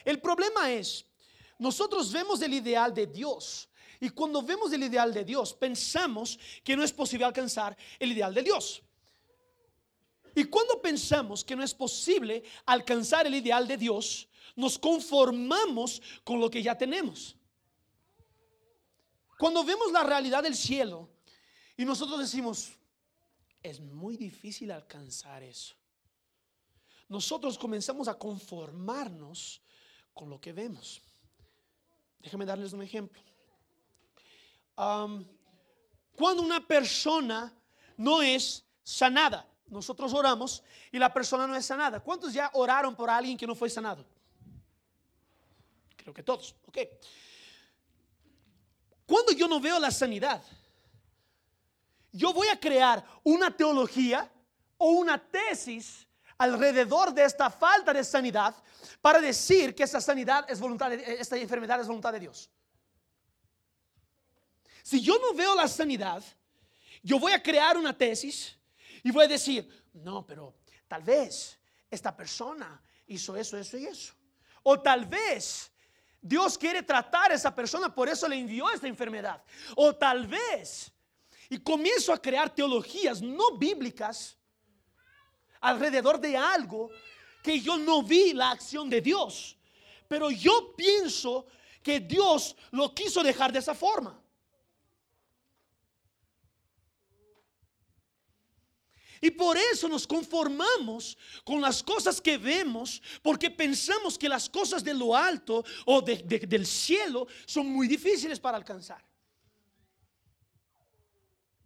El 0.05 0.21
problema 0.21 0.71
es, 0.71 1.03
nosotros 1.57 2.11
vemos 2.11 2.39
el 2.43 2.53
ideal 2.53 2.93
de 2.93 3.07
Dios 3.07 3.67
y 3.99 4.09
cuando 4.09 4.43
vemos 4.43 4.71
el 4.71 4.83
ideal 4.83 5.11
de 5.11 5.25
Dios 5.25 5.55
pensamos 5.55 6.37
que 6.63 6.75
no 6.75 6.83
es 6.83 6.93
posible 6.93 7.25
alcanzar 7.25 7.75
el 7.97 8.11
ideal 8.11 8.33
de 8.33 8.43
Dios. 8.43 8.83
Y 10.35 10.43
cuando 10.43 10.79
pensamos 10.79 11.43
que 11.43 11.55
no 11.55 11.63
es 11.63 11.73
posible 11.73 12.43
alcanzar 12.65 13.25
el 13.25 13.33
ideal 13.33 13.67
de 13.67 13.77
Dios, 13.77 14.27
nos 14.55 14.77
conformamos 14.77 16.01
con 16.23 16.39
lo 16.39 16.49
que 16.49 16.61
ya 16.61 16.77
tenemos. 16.77 17.35
Cuando 19.37 19.63
vemos 19.63 19.91
la 19.91 20.03
realidad 20.03 20.43
del 20.43 20.55
cielo 20.55 21.09
y 21.75 21.83
nosotros 21.83 22.19
decimos, 22.19 22.73
es 23.63 23.79
muy 23.79 24.17
difícil 24.17 24.71
alcanzar 24.71 25.41
eso. 25.43 25.75
Nosotros 27.09 27.57
comenzamos 27.57 28.07
a 28.07 28.17
conformarnos 28.17 29.61
con 30.13 30.29
lo 30.29 30.39
que 30.39 30.53
vemos. 30.53 31.01
Déjenme 32.19 32.45
darles 32.45 32.73
un 32.73 32.83
ejemplo. 32.83 33.21
cuando 34.75 36.43
una 36.43 36.65
persona 36.65 37.53
no 37.97 38.21
es 38.21 38.63
sanada, 38.83 39.47
nosotros 39.67 40.13
oramos 40.13 40.63
y 40.91 40.99
la 40.99 41.11
persona 41.11 41.47
no 41.47 41.55
es 41.55 41.65
sanada. 41.65 41.99
¿Cuántos 41.99 42.33
ya 42.33 42.51
oraron 42.53 42.95
por 42.95 43.09
alguien 43.09 43.37
que 43.37 43.47
no 43.47 43.55
fue 43.55 43.69
sanado? 43.69 44.05
Creo 46.01 46.13
que 46.13 46.23
todos. 46.23 46.55
Ok. 46.67 46.77
Cuando 49.05 49.31
yo 49.33 49.47
no 49.47 49.59
veo 49.59 49.79
la 49.79 49.91
sanidad, 49.91 50.41
yo 52.11 52.33
voy 52.33 52.47
a 52.47 52.59
crear 52.59 53.03
una 53.23 53.55
teología 53.55 54.29
o 54.77 54.91
una 54.91 55.17
tesis 55.17 56.07
alrededor 56.37 57.13
de 57.13 57.23
esta 57.23 57.49
falta 57.49 57.93
de 57.93 58.03
sanidad 58.03 58.55
para 59.01 59.21
decir 59.21 59.75
que 59.75 59.83
esta 59.83 60.01
sanidad 60.01 60.45
es 60.49 60.59
voluntad 60.59 60.89
de, 60.89 61.17
esta 61.19 61.37
enfermedad 61.37 61.79
es 61.79 61.87
voluntad 61.87 62.11
de 62.13 62.19
Dios. 62.19 62.49
Si 64.83 65.01
yo 65.01 65.19
no 65.19 65.33
veo 65.33 65.55
la 65.55 65.67
sanidad, 65.67 66.23
yo 67.03 67.19
voy 67.19 67.31
a 67.33 67.41
crear 67.41 67.77
una 67.77 67.95
tesis 67.95 68.57
y 69.03 69.11
voy 69.11 69.25
a 69.25 69.27
decir, 69.27 69.87
no, 69.93 70.25
pero 70.25 70.55
tal 70.87 71.03
vez 71.03 71.59
esta 71.89 72.15
persona 72.15 72.81
hizo 73.07 73.35
eso, 73.35 73.57
eso 73.57 73.77
y 73.77 73.85
eso. 73.85 74.13
O 74.63 74.79
tal 74.79 75.05
vez 75.05 75.71
Dios 76.21 76.57
quiere 76.57 76.83
tratar 76.83 77.31
a 77.31 77.35
esa 77.35 77.53
persona, 77.53 77.93
por 77.93 78.07
eso 78.07 78.27
le 78.27 78.37
envió 78.37 78.69
esta 78.69 78.87
enfermedad. 78.87 79.43
O 79.75 79.95
tal 79.95 80.27
vez, 80.27 80.91
y 81.49 81.57
comienzo 81.57 82.13
a 82.13 82.21
crear 82.21 82.53
teologías 82.53 83.21
no 83.21 83.57
bíblicas 83.57 84.37
alrededor 85.59 86.19
de 86.19 86.37
algo 86.37 86.91
que 87.41 87.59
yo 87.59 87.77
no 87.77 88.03
vi 88.03 88.33
la 88.33 88.51
acción 88.51 88.89
de 88.89 89.01
Dios. 89.01 89.57
Pero 90.07 90.29
yo 90.29 90.75
pienso 90.75 91.47
que 91.81 91.99
Dios 91.99 92.55
lo 92.69 92.93
quiso 92.93 93.23
dejar 93.23 93.51
de 93.51 93.59
esa 93.59 93.73
forma. 93.73 94.20
Y 99.23 99.29
por 99.29 99.55
eso 99.55 99.87
nos 99.87 100.07
conformamos 100.07 101.15
con 101.43 101.61
las 101.61 101.83
cosas 101.83 102.19
que 102.19 102.39
vemos, 102.39 102.99
porque 103.21 103.51
pensamos 103.51 104.17
que 104.17 104.27
las 104.27 104.49
cosas 104.49 104.83
de 104.83 104.95
lo 104.95 105.15
alto 105.15 105.63
o 105.85 106.01
del 106.01 106.65
cielo 106.65 107.27
son 107.45 107.67
muy 107.67 107.87
difíciles 107.87 108.39
para 108.39 108.57
alcanzar. 108.57 109.05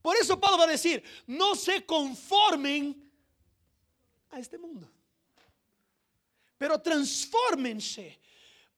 Por 0.02 0.18
eso 0.18 0.40
Pablo 0.40 0.58
va 0.58 0.66
a 0.66 0.68
decir, 0.68 1.02
no 1.26 1.56
se 1.56 1.86
conformen 1.86 3.10
a 4.30 4.40
este 4.40 4.58
mundo, 4.58 4.92
pero 6.58 6.80
transfórmense 6.82 8.20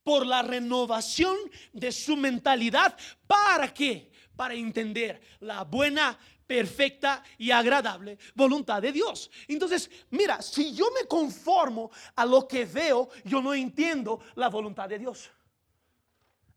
por 0.04 0.24
la 0.24 0.40
renovación 0.40 1.36
de 1.72 1.90
su 1.90 2.16
mentalidad. 2.16 2.96
¿Para 3.26 3.74
qué? 3.74 4.10
Para 4.36 4.54
entender 4.54 5.20
la 5.40 5.64
buena, 5.64 6.18
perfecta 6.48 7.22
y 7.36 7.50
agradable 7.50 8.18
voluntad 8.34 8.80
de 8.80 8.90
Dios. 8.90 9.30
Entonces, 9.46 9.90
mira, 10.10 10.40
si 10.40 10.74
yo 10.74 10.86
me 10.98 11.06
conformo 11.06 11.90
a 12.16 12.24
lo 12.24 12.48
que 12.48 12.64
veo, 12.64 13.10
yo 13.24 13.42
no 13.42 13.52
entiendo 13.52 14.18
la 14.34 14.48
voluntad 14.48 14.88
de 14.88 14.98
Dios. 14.98 15.30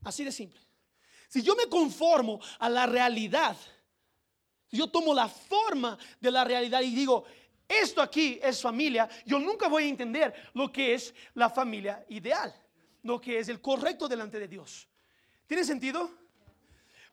Así 0.03 0.24
de 0.24 0.31
simple. 0.31 0.62
Si 1.27 1.43
yo 1.43 1.55
me 1.55 1.67
conformo 1.67 2.39
a 2.60 2.69
la 2.69 2.86
realidad, 2.86 3.55
yo 4.71 4.88
tomo 4.88 5.13
la 5.13 5.27
forma 5.27 5.98
de 6.19 6.31
la 6.31 6.45
realidad 6.45 6.81
y 6.81 6.95
digo, 6.95 7.25
esto 7.67 8.01
aquí 8.01 8.39
es 8.41 8.62
familia, 8.62 9.10
yo 9.25 9.39
nunca 9.39 9.67
voy 9.67 9.83
a 9.83 9.89
entender 9.89 10.33
lo 10.53 10.71
que 10.71 10.93
es 10.93 11.13
la 11.33 11.50
familia 11.50 12.05
ideal, 12.10 12.53
lo 13.03 13.19
que 13.19 13.39
es 13.39 13.50
el 13.50 13.62
correcto 13.62 14.07
delante 14.07 14.39
de 14.39 14.48
Dios. 14.48 14.88
¿Tiene 15.48 15.65
sentido? 15.65 16.20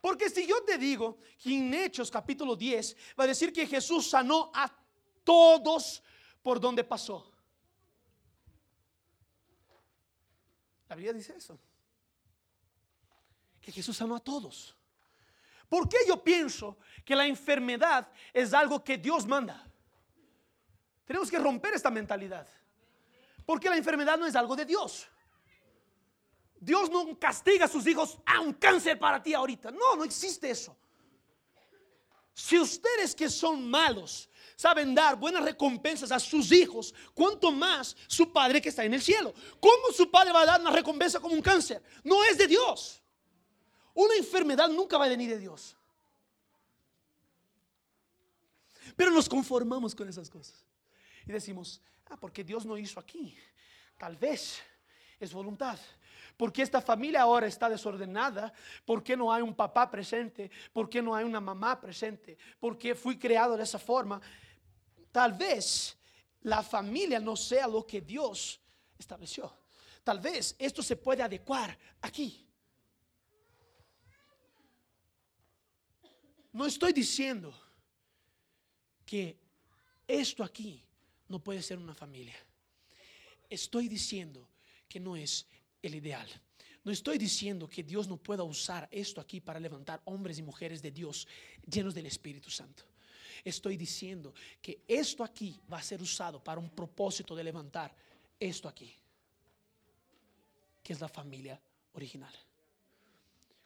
Porque 0.00 0.30
si 0.30 0.46
yo 0.46 0.62
te 0.62 0.78
digo 0.78 1.18
que 1.42 1.56
en 1.56 1.74
Hechos 1.74 2.10
capítulo 2.10 2.54
10 2.54 2.96
va 3.18 3.24
a 3.24 3.26
decir 3.26 3.52
que 3.52 3.66
Jesús 3.66 4.08
sanó 4.08 4.50
a 4.54 4.70
todos 5.24 6.02
por 6.42 6.60
donde 6.60 6.84
pasó. 6.84 7.30
La 10.88 10.96
Biblia 10.96 11.12
dice 11.12 11.36
eso. 11.36 11.58
Que 13.60 13.72
Jesús 13.72 13.96
sanó 13.96 14.16
a 14.16 14.20
todos. 14.20 14.74
¿Por 15.68 15.88
qué 15.88 15.98
yo 16.06 16.22
pienso 16.22 16.78
que 17.04 17.14
la 17.14 17.26
enfermedad 17.26 18.10
es 18.32 18.54
algo 18.54 18.82
que 18.82 18.96
Dios 18.96 19.26
manda? 19.26 19.66
Tenemos 21.04 21.30
que 21.30 21.38
romper 21.38 21.74
esta 21.74 21.90
mentalidad. 21.90 22.46
Porque 23.44 23.68
la 23.68 23.76
enfermedad 23.76 24.16
no 24.16 24.26
es 24.26 24.36
algo 24.36 24.56
de 24.56 24.64
Dios. 24.64 25.08
Dios 26.60 26.90
no 26.90 27.18
castiga 27.18 27.66
a 27.66 27.68
sus 27.68 27.86
hijos 27.86 28.18
a 28.24 28.40
un 28.40 28.52
cáncer 28.54 28.98
para 28.98 29.22
ti 29.22 29.34
ahorita. 29.34 29.70
No, 29.70 29.96
no 29.96 30.04
existe 30.04 30.50
eso. 30.50 30.76
Si 32.34 32.58
ustedes 32.58 33.14
que 33.14 33.28
son 33.28 33.68
malos 33.68 34.28
saben 34.58 34.92
dar 34.92 35.16
buenas 35.16 35.44
recompensas 35.44 36.10
a 36.10 36.18
sus 36.18 36.50
hijos, 36.50 36.92
cuanto 37.14 37.52
más 37.52 37.96
su 38.08 38.32
Padre 38.32 38.60
que 38.60 38.70
está 38.70 38.84
en 38.84 38.92
el 38.92 39.00
cielo. 39.00 39.32
¿Cómo 39.60 39.92
su 39.94 40.10
Padre 40.10 40.32
va 40.32 40.42
a 40.42 40.46
dar 40.46 40.60
una 40.60 40.72
recompensa 40.72 41.20
como 41.20 41.32
un 41.32 41.40
cáncer? 41.40 41.80
No 42.02 42.24
es 42.24 42.36
de 42.36 42.48
Dios. 42.48 43.00
Una 43.94 44.16
enfermedad 44.16 44.68
nunca 44.68 44.98
va 44.98 45.04
a 45.04 45.08
venir 45.08 45.30
de 45.30 45.38
Dios. 45.38 45.76
Pero 48.96 49.12
nos 49.12 49.28
conformamos 49.28 49.94
con 49.94 50.08
esas 50.08 50.28
cosas. 50.28 50.64
Y 51.24 51.30
decimos, 51.30 51.80
ah, 52.06 52.16
porque 52.16 52.42
Dios 52.42 52.66
no 52.66 52.76
hizo 52.76 52.98
aquí. 52.98 53.38
Tal 53.96 54.16
vez 54.16 54.58
es 55.20 55.32
voluntad. 55.32 55.78
¿Por 56.38 56.52
qué 56.52 56.62
esta 56.62 56.80
familia 56.80 57.22
ahora 57.22 57.48
está 57.48 57.68
desordenada? 57.68 58.52
¿Por 58.84 59.02
qué 59.02 59.16
no 59.16 59.32
hay 59.32 59.42
un 59.42 59.56
papá 59.56 59.90
presente? 59.90 60.48
¿Por 60.72 60.88
qué 60.88 61.02
no 61.02 61.12
hay 61.12 61.24
una 61.24 61.40
mamá 61.40 61.80
presente? 61.80 62.38
¿Por 62.60 62.78
qué 62.78 62.94
fui 62.94 63.18
creado 63.18 63.56
de 63.56 63.64
esa 63.64 63.80
forma? 63.80 64.20
Tal 65.10 65.32
vez 65.32 65.98
la 66.42 66.62
familia 66.62 67.18
no 67.18 67.34
sea 67.34 67.66
lo 67.66 67.84
que 67.84 68.02
Dios 68.02 68.60
estableció. 68.96 69.52
Tal 70.04 70.20
vez 70.20 70.54
esto 70.60 70.80
se 70.80 70.94
puede 70.94 71.24
adecuar 71.24 71.76
aquí. 72.02 72.46
No 76.52 76.66
estoy 76.66 76.92
diciendo 76.92 77.52
que 79.04 79.36
esto 80.06 80.44
aquí 80.44 80.84
no 81.26 81.40
puede 81.40 81.62
ser 81.62 81.78
una 81.78 81.94
familia. 81.94 82.36
Estoy 83.50 83.88
diciendo 83.88 84.48
que 84.88 85.00
no 85.00 85.16
es 85.16 85.44
el 85.82 85.94
ideal. 85.94 86.28
No 86.84 86.92
estoy 86.92 87.18
diciendo 87.18 87.68
que 87.68 87.82
Dios 87.82 88.08
no 88.08 88.16
pueda 88.16 88.42
usar 88.42 88.88
esto 88.90 89.20
aquí 89.20 89.40
para 89.40 89.60
levantar 89.60 90.00
hombres 90.04 90.38
y 90.38 90.42
mujeres 90.42 90.80
de 90.80 90.90
Dios 90.90 91.26
llenos 91.70 91.94
del 91.94 92.06
Espíritu 92.06 92.50
Santo. 92.50 92.84
Estoy 93.44 93.76
diciendo 93.76 94.34
que 94.60 94.82
esto 94.88 95.22
aquí 95.22 95.60
va 95.70 95.78
a 95.78 95.82
ser 95.82 96.00
usado 96.02 96.42
para 96.42 96.60
un 96.60 96.70
propósito 96.70 97.36
de 97.36 97.44
levantar 97.44 97.94
esto 98.38 98.68
aquí, 98.68 98.92
que 100.82 100.92
es 100.92 101.00
la 101.00 101.08
familia 101.08 101.60
original. 101.92 102.32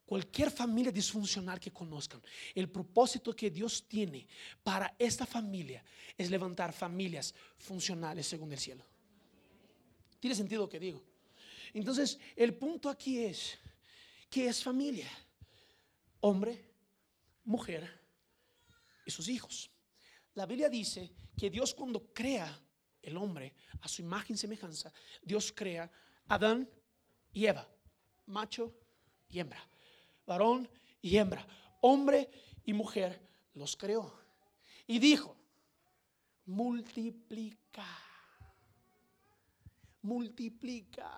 Cualquier 0.04 0.50
familia 0.50 0.92
disfuncional 0.92 1.58
que 1.58 1.70
conozcan, 1.70 2.20
el 2.54 2.68
propósito 2.68 3.34
que 3.34 3.50
Dios 3.50 3.86
tiene 3.88 4.26
para 4.62 4.94
esta 4.98 5.24
familia 5.24 5.82
es 6.18 6.30
levantar 6.30 6.72
familias 6.72 7.34
funcionales 7.56 8.26
según 8.26 8.52
el 8.52 8.58
cielo. 8.58 8.84
¿Tiene 10.20 10.36
sentido 10.36 10.62
lo 10.62 10.68
que 10.68 10.78
digo? 10.78 11.02
Entonces, 11.74 12.18
el 12.36 12.54
punto 12.54 12.88
aquí 12.88 13.18
es, 13.18 13.58
¿qué 14.28 14.48
es 14.48 14.62
familia? 14.62 15.10
Hombre, 16.20 16.70
mujer 17.44 17.88
y 19.04 19.10
sus 19.10 19.28
hijos. 19.28 19.70
La 20.34 20.46
Biblia 20.46 20.68
dice 20.68 21.12
que 21.36 21.50
Dios 21.50 21.74
cuando 21.74 22.12
crea 22.12 22.60
el 23.00 23.16
hombre 23.16 23.54
a 23.80 23.88
su 23.88 24.02
imagen 24.02 24.34
y 24.34 24.38
semejanza, 24.38 24.92
Dios 25.22 25.52
crea 25.52 25.90
Adán 26.28 26.68
y 27.32 27.46
Eva, 27.46 27.68
macho 28.26 28.74
y 29.28 29.40
hembra, 29.40 29.66
varón 30.26 30.68
y 31.00 31.16
hembra, 31.16 31.46
hombre 31.80 32.30
y 32.64 32.72
mujer 32.72 33.20
los 33.54 33.76
creó. 33.76 34.20
Y 34.86 34.98
dijo, 34.98 35.36
multiplicar 36.46 38.12
multiplica. 40.02 41.10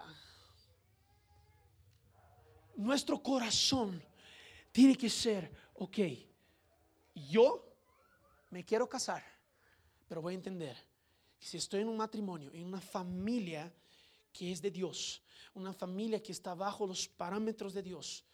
Nuestro 2.77 3.23
corazón 3.23 4.03
tiene 4.73 4.97
que 4.97 5.09
ser, 5.09 5.53
ok, 5.75 5.99
yo 7.15 7.77
me 8.51 8.65
quiero 8.65 8.89
casar, 8.89 9.23
pero 10.09 10.21
voy 10.21 10.35
a 10.35 10.37
entender 10.37 10.77
que 11.39 11.47
si 11.47 11.57
estoy 11.57 11.83
en 11.83 11.89
un 11.89 11.97
matrimonio, 11.97 12.51
en 12.53 12.65
una 12.65 12.81
familia 12.81 13.73
que 14.33 14.51
es 14.51 14.61
de 14.61 14.71
Dios, 14.71 15.23
una 15.55 15.73
familia 15.73 16.23
que 16.23 16.33
está 16.33 16.55
bajo 16.55 16.87
los 16.87 17.09
parámetros 17.09 17.73
de 17.75 17.83
Dios, 17.83 18.25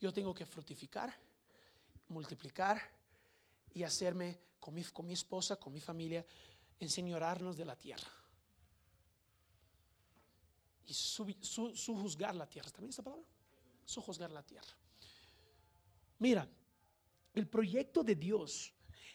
yo 0.00 0.12
tengo 0.12 0.34
que 0.34 0.46
fructificar, 0.46 1.14
multiplicar 2.08 2.80
y 3.74 3.82
hacerme 3.82 4.38
con 4.58 4.74
mi, 4.74 5.12
esposa, 5.12 5.56
con 5.56 5.72
mi 5.72 5.80
familia, 5.80 6.24
enseñorarnos 6.78 7.56
de 7.56 7.64
la 7.64 7.76
tierra. 7.76 8.08
Y 10.86 10.94
su, 10.94 11.24
juzgar 12.00 12.34
la 12.34 12.46
tierra. 12.46 12.70
¿También 12.70 12.90
esta 12.90 13.02
palabra? 13.02 13.26
Su 13.84 14.00
juzgar 14.00 14.30
la 14.30 14.42
tierra. 14.42 14.72
Mira, 16.18 16.48
el 17.34 17.48
proyecto 17.48 18.02
de 18.02 18.14
Dios 18.14 18.72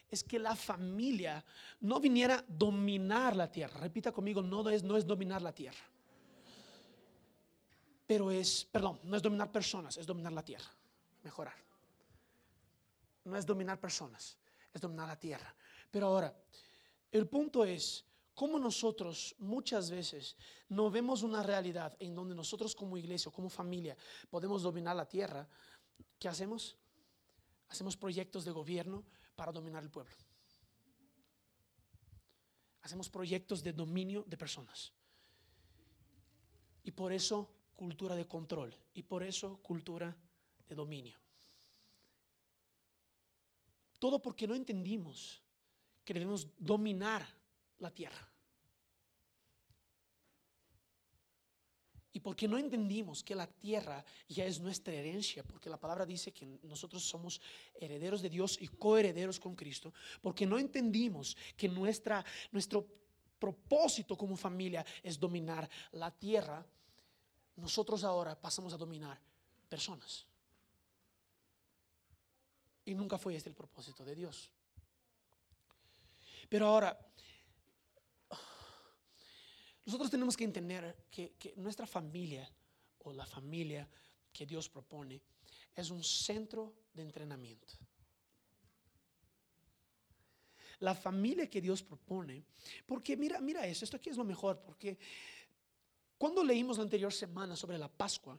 es 0.10 0.24
que 0.24 0.40
la 0.40 0.56
familia 0.56 1.44
no 1.82 2.00
viniera 2.00 2.36
a 2.36 2.46
dominar 2.48 3.36
la 3.36 3.52
tierra. 3.52 3.80
Repita 3.80 4.12
conmigo, 4.12 4.42
no 4.42 4.70
es, 4.70 4.84
no 4.84 4.98
es 4.98 5.06
dominar 5.06 5.42
la 5.42 5.54
tierra. 5.54 5.84
Pero 8.06 8.32
es, 8.32 8.66
perdón, 8.72 9.00
no 9.04 9.18
es 9.18 9.22
dominar 9.22 9.52
personas, 9.52 9.98
es 9.98 10.06
dominar 10.06 10.32
la 10.32 10.44
tierra. 10.44 10.72
Mejorar. 11.24 11.56
No 13.26 13.36
es 13.36 13.46
dominar 13.46 13.80
personas, 13.80 14.38
es 14.74 14.80
dominar 14.80 15.08
la 15.08 15.20
tierra. 15.20 15.54
Pero 15.92 16.08
ahora, 16.08 16.34
el 17.12 17.28
punto 17.28 17.66
es, 17.66 18.06
cómo 18.38 18.60
nosotros 18.60 19.36
muchas 19.40 19.90
veces 19.90 20.38
no 20.70 20.92
vemos 20.92 21.24
una 21.24 21.42
realidad 21.42 21.98
en 22.00 22.14
donde 22.14 22.36
nosotros 22.36 22.76
como 22.76 22.96
iglesia 22.96 23.30
o 23.30 23.34
como 23.34 23.50
familia 23.50 23.98
podemos 24.30 24.62
dominar 24.62 24.96
la 24.96 25.10
tierra. 25.10 25.50
¿Qué 26.20 26.28
hacemos? 26.28 26.78
Hacemos 27.68 27.98
proyectos 27.98 28.46
de 28.46 28.52
gobierno 28.52 29.04
para 29.36 29.52
dominar 29.52 29.82
el 29.82 29.90
pueblo. 29.90 30.16
Hacemos 32.84 33.10
proyectos 33.10 33.64
de 33.64 33.74
dominio 33.74 34.24
de 34.28 34.38
personas. 34.38 34.94
Y 36.84 36.92
por 36.92 37.12
eso 37.12 37.50
cultura 37.76 38.16
de 38.16 38.28
control. 38.28 38.72
Y 38.94 39.02
por 39.02 39.24
eso 39.24 39.58
cultura 39.64 40.16
de 40.70 40.76
dominio. 40.76 41.18
Todo 43.98 44.22
porque 44.22 44.46
no 44.46 44.54
entendimos 44.54 45.42
que 46.06 46.14
debemos 46.14 46.48
dominar 46.60 47.37
la 47.80 47.92
tierra. 47.92 48.28
Y 52.18 52.20
porque 52.20 52.48
no 52.48 52.58
entendimos 52.58 53.24
que 53.24 53.36
la 53.36 53.46
tierra 53.46 54.04
ya 54.28 54.44
es 54.44 54.60
nuestra 54.60 54.92
herencia, 54.92 55.44
porque 55.44 55.70
la 55.70 55.80
palabra 55.80 56.04
dice 56.04 56.34
que 56.34 56.48
nosotros 56.64 57.04
somos 57.04 57.40
herederos 57.76 58.24
de 58.24 58.30
Dios 58.30 58.58
y 58.60 58.68
coherederos 58.70 59.40
con 59.40 59.56
Cristo, 59.56 59.94
porque 60.20 60.48
no 60.48 60.58
entendimos 60.58 61.38
que 61.56 61.70
nuestra, 61.70 62.26
nuestro 62.52 62.88
propósito 63.38 64.18
como 64.18 64.36
familia 64.36 64.84
es 65.04 65.20
dominar 65.20 65.70
la 65.92 66.10
tierra, 66.10 66.66
nosotros 67.58 68.04
ahora 68.04 68.40
pasamos 68.40 68.74
a 68.74 68.78
dominar 68.78 69.22
personas. 69.70 70.26
Y 72.86 72.96
nunca 72.96 73.20
fue 73.20 73.36
este 73.36 73.50
el 73.50 73.56
propósito 73.56 74.04
de 74.04 74.16
Dios. 74.16 74.50
Pero 76.50 76.68
ahora, 76.68 76.98
nosotros 79.88 80.12
tenemos 80.12 80.36
que 80.36 80.44
entender 80.44 80.98
que, 81.10 81.54
nuestra 81.56 81.88
familia 81.88 82.48
o 83.00 83.14
la 83.14 83.26
familia 83.26 83.88
que 84.34 84.46
Dios 84.46 84.68
propone 84.68 85.22
es 85.74 85.90
un 85.90 86.04
centro 86.04 86.74
de 86.94 87.04
entrenamiento. 87.04 87.74
La 90.80 90.94
familia 90.94 91.50
que 91.50 91.62
Dios 91.62 91.82
propone, 91.84 92.44
porque 92.86 93.16
mira, 93.16 93.40
mira 93.40 93.66
eso, 93.66 93.86
esto 93.86 93.96
aquí 93.96 94.10
es 94.10 94.18
lo 94.18 94.26
mejor, 94.26 94.62
porque 94.62 95.00
cuando 96.18 96.44
leímos 96.44 96.76
la 96.78 96.84
anterior 96.84 97.14
semana 97.14 97.56
sobre 97.56 97.78
la 97.78 97.88
Pascua, 97.88 98.38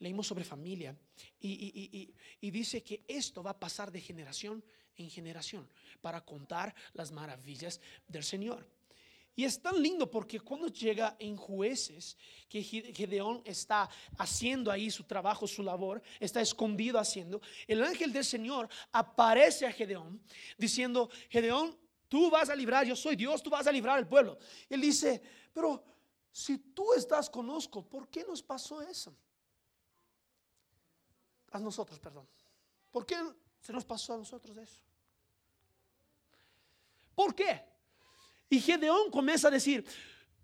leímos 0.00 0.26
sobre 0.26 0.44
familia 0.44 0.94
y, 1.40 2.12
y, 2.42 2.50
dice 2.50 2.82
que 2.82 3.04
esto 3.08 3.42
va 3.42 3.52
a 3.52 3.58
pasar 3.58 3.90
de 3.90 4.02
generación 4.02 4.62
en 4.96 5.08
generación 5.08 5.66
para 6.02 6.26
contar 6.26 6.74
las 6.92 7.10
maravillas 7.10 7.80
del 8.06 8.22
Señor. 8.22 8.79
Y 9.36 9.44
es 9.44 9.62
tan 9.62 9.80
lindo 9.80 10.10
porque 10.10 10.40
cuando 10.40 10.68
llega 10.68 11.16
en 11.18 11.36
jueces, 11.36 12.16
que 12.48 12.62
Gedeón 12.62 13.42
está 13.44 13.88
haciendo 14.18 14.70
ahí 14.70 14.90
su 14.90 15.04
trabajo, 15.04 15.46
su 15.46 15.62
labor, 15.62 16.02
está 16.18 16.40
escondido 16.40 16.98
haciendo, 16.98 17.40
el 17.66 17.82
ángel 17.82 18.12
del 18.12 18.24
Señor 18.24 18.68
aparece 18.92 19.66
a 19.66 19.72
Gedeón 19.72 20.20
diciendo, 20.58 21.08
Gedeón, 21.28 21.78
tú 22.08 22.28
vas 22.28 22.50
a 22.50 22.56
librar, 22.56 22.84
yo 22.84 22.96
soy 22.96 23.16
Dios, 23.16 23.42
tú 23.42 23.50
vas 23.50 23.66
a 23.66 23.72
librar 23.72 23.96
al 23.96 24.08
pueblo. 24.08 24.36
Él 24.68 24.80
dice, 24.80 25.22
pero 25.52 25.82
si 26.32 26.58
tú 26.58 26.92
estás 26.92 27.30
conozco, 27.30 27.88
¿por 27.88 28.08
qué 28.08 28.24
nos 28.24 28.42
pasó 28.42 28.82
eso? 28.82 29.16
A 31.52 31.58
nosotros, 31.58 31.98
perdón. 31.98 32.28
¿Por 32.90 33.06
qué 33.06 33.16
se 33.60 33.72
nos 33.72 33.84
pasó 33.84 34.14
a 34.14 34.18
nosotros 34.18 34.56
eso? 34.56 34.80
¿Por 37.14 37.34
qué? 37.34 37.69
Y 38.50 38.60
Gedeón 38.60 39.10
comienza 39.12 39.46
a 39.46 39.52
decir, 39.52 39.84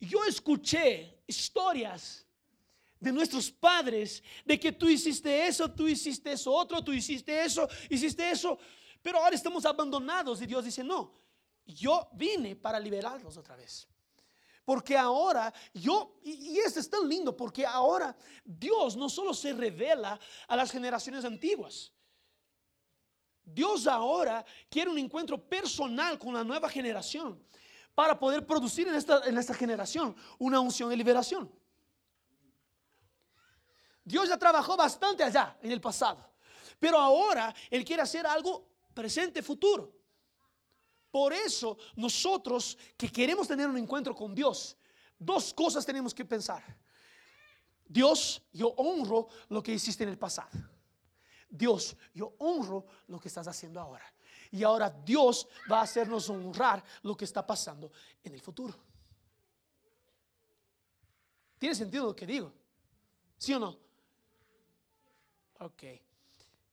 yo 0.00 0.24
escuché 0.24 1.22
historias 1.26 2.24
de 3.00 3.12
nuestros 3.12 3.50
padres, 3.50 4.22
de 4.44 4.58
que 4.58 4.70
tú 4.72 4.88
hiciste 4.88 5.46
eso, 5.46 5.70
tú 5.70 5.88
hiciste 5.88 6.32
eso 6.32 6.52
otro, 6.52 6.82
tú 6.82 6.92
hiciste 6.92 7.44
eso, 7.44 7.68
hiciste 7.90 8.30
eso, 8.30 8.58
pero 9.02 9.18
ahora 9.18 9.34
estamos 9.34 9.66
abandonados 9.66 10.40
y 10.40 10.46
Dios 10.46 10.64
dice, 10.64 10.84
no, 10.84 11.12
yo 11.66 12.08
vine 12.12 12.54
para 12.54 12.78
liberarlos 12.78 13.36
otra 13.36 13.56
vez. 13.56 13.88
Porque 14.64 14.96
ahora 14.96 15.52
yo, 15.74 16.18
y, 16.22 16.58
esto 16.58 16.80
es 16.80 16.88
tan 16.88 17.08
lindo, 17.08 17.36
porque 17.36 17.66
ahora 17.66 18.16
Dios 18.44 18.96
no 18.96 19.08
solo 19.08 19.34
se 19.34 19.52
revela 19.52 20.18
a 20.46 20.56
las 20.56 20.70
generaciones 20.70 21.24
antiguas, 21.24 21.92
Dios 23.44 23.86
ahora 23.86 24.44
quiere 24.68 24.90
un 24.90 24.98
encuentro 24.98 25.40
personal 25.40 26.18
con 26.18 26.34
la 26.34 26.42
nueva 26.42 26.68
generación 26.68 27.40
para 27.96 28.18
poder 28.18 28.44
producir 28.44 28.86
en 28.86 28.94
esta, 28.94 29.26
en 29.26 29.38
esta 29.38 29.54
generación 29.54 30.14
una 30.38 30.60
unción 30.60 30.90
de 30.90 30.98
liberación. 30.98 31.50
Dios 34.04 34.28
ya 34.28 34.36
trabajó 34.36 34.76
bastante 34.76 35.24
allá 35.24 35.56
en 35.62 35.72
el 35.72 35.80
pasado, 35.80 36.30
pero 36.78 36.98
ahora 36.98 37.54
Él 37.70 37.86
quiere 37.86 38.02
hacer 38.02 38.26
algo 38.26 38.68
presente, 38.92 39.42
futuro. 39.42 39.96
Por 41.10 41.32
eso 41.32 41.78
nosotros 41.94 42.76
que 42.98 43.10
queremos 43.10 43.48
tener 43.48 43.66
un 43.66 43.78
encuentro 43.78 44.14
con 44.14 44.34
Dios, 44.34 44.76
dos 45.18 45.54
cosas 45.54 45.86
tenemos 45.86 46.12
que 46.12 46.26
pensar. 46.26 46.62
Dios, 47.86 48.42
yo 48.52 48.74
honro 48.76 49.28
lo 49.48 49.62
que 49.62 49.72
hiciste 49.72 50.04
en 50.04 50.10
el 50.10 50.18
pasado. 50.18 50.50
Dios, 51.48 51.96
yo 52.12 52.34
honro 52.40 52.84
lo 53.06 53.18
que 53.18 53.28
estás 53.28 53.48
haciendo 53.48 53.80
ahora. 53.80 54.04
Y 54.50 54.62
ahora 54.62 54.90
Dios 54.90 55.48
va 55.70 55.80
a 55.80 55.82
hacernos 55.82 56.28
honrar 56.30 56.82
lo 57.02 57.16
que 57.16 57.24
está 57.24 57.46
pasando 57.46 57.90
en 58.22 58.34
el 58.34 58.40
futuro. 58.40 58.74
¿Tiene 61.58 61.74
sentido 61.74 62.06
lo 62.06 62.16
que 62.16 62.26
digo? 62.26 62.52
¿Sí 63.38 63.52
o 63.54 63.58
no? 63.58 63.78
Ok. 65.60 65.82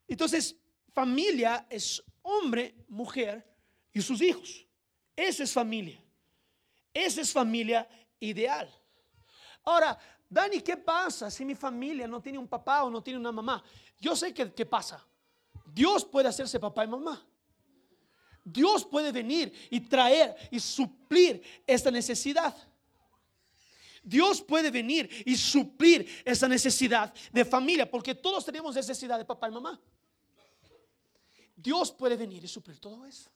Entonces, 0.07 0.55
familia 0.91 1.67
es 1.69 2.03
hombre, 2.21 2.75
mujer 2.89 3.55
y 3.93 4.01
sus 4.01 4.21
hijos. 4.21 4.65
Eso 5.15 5.43
es 5.43 5.51
familia. 5.51 6.01
Esa 6.93 7.21
es 7.21 7.31
familia 7.31 7.87
ideal. 8.19 8.69
Ahora, 9.63 9.97
Dani, 10.29 10.61
¿qué 10.61 10.77
pasa 10.77 11.29
si 11.29 11.45
mi 11.45 11.55
familia 11.55 12.07
no 12.07 12.21
tiene 12.21 12.37
un 12.37 12.47
papá 12.47 12.83
o 12.83 12.89
no 12.89 13.01
tiene 13.01 13.19
una 13.19 13.31
mamá? 13.31 13.63
Yo 13.99 14.15
sé 14.15 14.33
que, 14.33 14.51
qué 14.53 14.65
pasa. 14.65 15.05
Dios 15.65 16.03
puede 16.05 16.27
hacerse 16.27 16.59
papá 16.59 16.83
y 16.83 16.87
mamá. 16.87 17.25
Dios 18.43 18.85
puede 18.85 19.11
venir 19.11 19.53
y 19.69 19.79
traer 19.81 20.35
y 20.51 20.59
suplir 20.59 21.41
esta 21.65 21.89
necesidad. 21.89 22.55
Dios 24.03 24.41
puede 24.41 24.69
venir 24.69 25.09
y 25.25 25.37
suplir 25.37 26.21
esa 26.25 26.47
necesidad 26.47 27.13
de 27.31 27.45
familia, 27.45 27.89
porque 27.89 28.13
todos 28.13 28.43
tenemos 28.43 28.75
necesidad 28.75 29.17
de 29.17 29.23
papá 29.23 29.47
y 29.47 29.51
mamá. 29.51 29.79
Dios 31.55 31.91
puede 31.91 32.17
venir 32.17 32.43
y 32.43 32.47
suplir 32.47 32.79
todo 32.79 33.05
eso. 33.05 33.31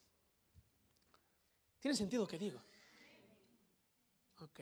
¿Tiene 1.79 1.95
sentido 1.95 2.23
lo 2.23 2.27
que 2.27 2.37
digo? 2.37 2.61
Ok. 4.41 4.59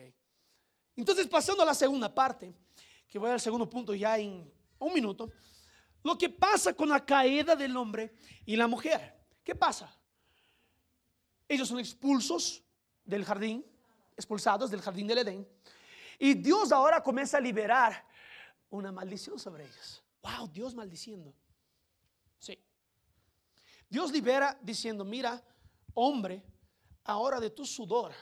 Entonces, 0.94 1.26
pasando 1.26 1.64
a 1.64 1.66
la 1.66 1.74
segunda 1.74 2.14
parte, 2.14 2.54
que 3.08 3.18
voy 3.18 3.30
al 3.30 3.40
segundo 3.40 3.68
punto 3.68 3.92
ya 3.92 4.16
en 4.16 4.48
un 4.78 4.92
minuto, 4.92 5.32
lo 6.04 6.16
que 6.16 6.28
pasa 6.28 6.72
con 6.72 6.88
la 6.88 7.04
caída 7.04 7.56
del 7.56 7.76
hombre 7.76 8.14
y 8.44 8.54
la 8.54 8.68
mujer. 8.68 9.12
¿Qué 9.42 9.56
pasa? 9.56 9.92
Ellos 11.48 11.68
son 11.68 11.78
expulsos 11.78 12.62
del 13.04 13.24
jardín, 13.24 13.64
expulsados 14.16 14.70
del 14.70 14.80
jardín 14.80 15.06
del 15.06 15.18
Edén. 15.18 15.48
Y 16.18 16.34
Dios 16.34 16.72
ahora 16.72 17.02
comienza 17.02 17.38
a 17.38 17.40
liberar 17.40 18.06
una 18.70 18.90
maldición 18.90 19.38
sobre 19.38 19.64
ellos. 19.64 20.02
Wow, 20.22 20.48
Dios 20.48 20.74
maldiciendo. 20.74 21.34
Sí. 22.38 22.58
Dios 23.88 24.10
libera 24.10 24.58
diciendo, 24.62 25.04
mira, 25.04 25.42
hombre, 25.94 26.42
ahora 27.04 27.38
de 27.38 27.50
tu 27.50 27.64
sudor, 27.64 28.12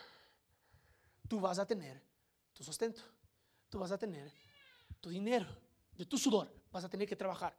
tú 1.27 1.39
vas 1.39 1.57
a 1.57 1.65
tener 1.65 2.01
tu 2.53 2.63
sustento. 2.63 3.01
Tú 3.69 3.79
vas 3.79 3.91
a 3.91 3.97
tener 3.97 4.31
tu 5.01 5.09
dinero. 5.09 5.47
De 5.91 6.05
tu 6.05 6.17
sudor 6.17 6.51
vas 6.71 6.83
a 6.83 6.89
tener 6.89 7.07
que 7.07 7.15
trabajar. 7.15 7.57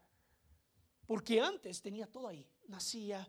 Porque 1.06 1.40
antes 1.40 1.80
tenía 1.82 2.06
todo 2.06 2.28
ahí. 2.28 2.46
Nacía, 2.68 3.26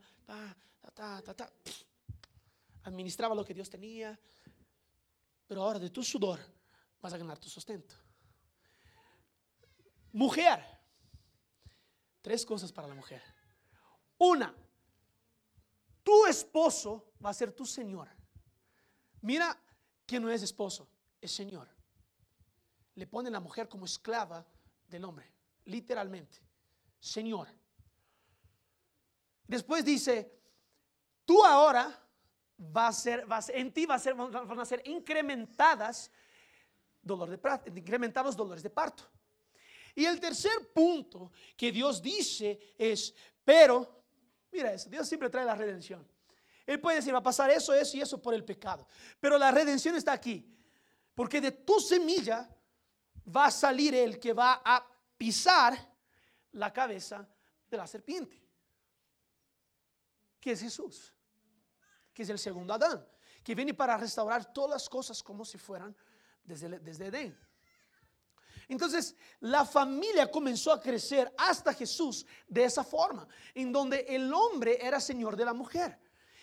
administraba 2.88 3.36
lo 3.36 3.46
que 3.46 3.54
Dios 3.54 3.70
tenía. 3.70 4.18
Pero 5.46 5.62
ahora 5.62 5.80
de 5.80 5.90
tu 5.90 6.04
sudor 6.04 6.40
vas 7.02 7.14
a 7.14 7.18
ganar 7.18 7.38
tu 7.38 7.50
sustento. 7.50 7.96
Mujer. 10.14 10.64
Tres 12.22 12.46
cosas 12.46 12.72
para 12.72 12.88
la 12.88 12.96
mujer. 12.96 13.22
Una, 14.18 14.54
tu 16.04 16.26
esposo 16.26 17.14
va 17.24 17.30
a 17.30 17.34
ser 17.34 17.54
tu 17.54 17.66
señor. 17.66 18.10
Mira 19.22 19.58
que 20.06 20.20
no 20.20 20.30
es 20.30 20.42
esposo, 20.42 20.90
es 21.22 21.32
señor. 21.32 21.70
Le 22.96 23.08
pone 23.08 23.30
la 23.30 23.40
mujer 23.40 23.70
como 23.70 23.86
esclava 23.86 24.46
del 24.88 25.06
hombre, 25.06 25.32
literalmente. 25.66 26.40
Señor. 27.00 27.48
Después 29.46 29.86
dice, 29.86 30.42
tú 31.24 31.46
ahora 31.46 32.07
vas 32.58 32.98
a 32.98 33.02
ser, 33.02 33.26
vas, 33.26 33.50
en 33.50 33.72
ti 33.72 33.86
va 33.86 33.96
a 33.96 34.00
ser, 34.00 34.16
van 34.16 34.60
a 34.60 34.66
ser 34.66 34.82
incrementadas 34.86 36.12
dolor 37.02 37.30
de 37.30 37.80
incrementados 37.80 38.36
dolores 38.36 38.64
de 38.64 38.70
parto. 38.70 39.04
Y 39.96 40.06
el 40.06 40.20
tercer 40.20 40.72
punto 40.74 41.32
que 41.56 41.72
Dios 41.72 42.02
dice 42.02 42.60
es, 42.78 43.14
pero, 43.44 44.04
mira 44.52 44.74
eso, 44.74 44.90
Dios 44.90 45.08
siempre 45.08 45.30
trae 45.30 45.46
la 45.46 45.56
redención. 45.56 46.08
Él 46.66 46.80
puede 46.80 46.98
decir, 46.98 47.14
va 47.14 47.20
a 47.20 47.24
pasar 47.24 47.50
eso, 47.50 47.74
eso 47.74 47.98
y 47.98 48.02
eso 48.02 48.22
por 48.22 48.34
el 48.34 48.44
pecado. 48.44 48.88
Pero 49.20 49.38
la 49.38 49.52
redención 49.52 49.96
está 49.96 50.12
aquí. 50.12 50.54
Porque 51.16 51.40
de 51.40 51.52
tu 51.52 51.80
semilla 51.80 52.48
va 53.36 53.46
a 53.46 53.52
salir 53.52 53.96
el 53.96 54.20
que 54.20 54.34
va 54.34 54.62
a 54.64 54.86
pisar 55.18 55.78
la 56.52 56.72
cabeza 56.74 57.28
de 57.70 57.78
la 57.78 57.88
serpiente 57.88 58.48
que 60.48 60.54
es 60.54 60.62
Jesús, 60.62 61.14
que 62.18 62.24
es 62.24 62.30
el 62.30 62.40
segundo 62.40 62.74
Adán, 62.74 63.06
que 63.44 63.54
viene 63.54 63.76
para 63.76 63.96
restaurar 63.96 64.52
todas 64.52 64.72
las 64.72 64.90
cosas 64.90 65.22
como 65.22 65.46
si 65.46 65.60
fueran 65.60 65.96
desde, 66.44 66.80
desde 66.80 67.06
Edén. 67.06 67.38
Entonces, 68.68 69.16
la 69.40 69.64
familia 69.64 70.32
comenzó 70.32 70.72
a 70.72 70.82
crecer 70.82 71.32
hasta 71.38 71.76
Jesús 71.76 72.26
de 72.48 72.64
esa 72.64 72.84
forma, 72.84 73.28
en 73.54 73.72
donde 73.72 74.00
el 74.10 74.34
hombre 74.34 74.80
era 74.82 75.00
señor 75.00 75.36
de 75.36 75.46
la 75.46 75.54
mujer 75.54 75.96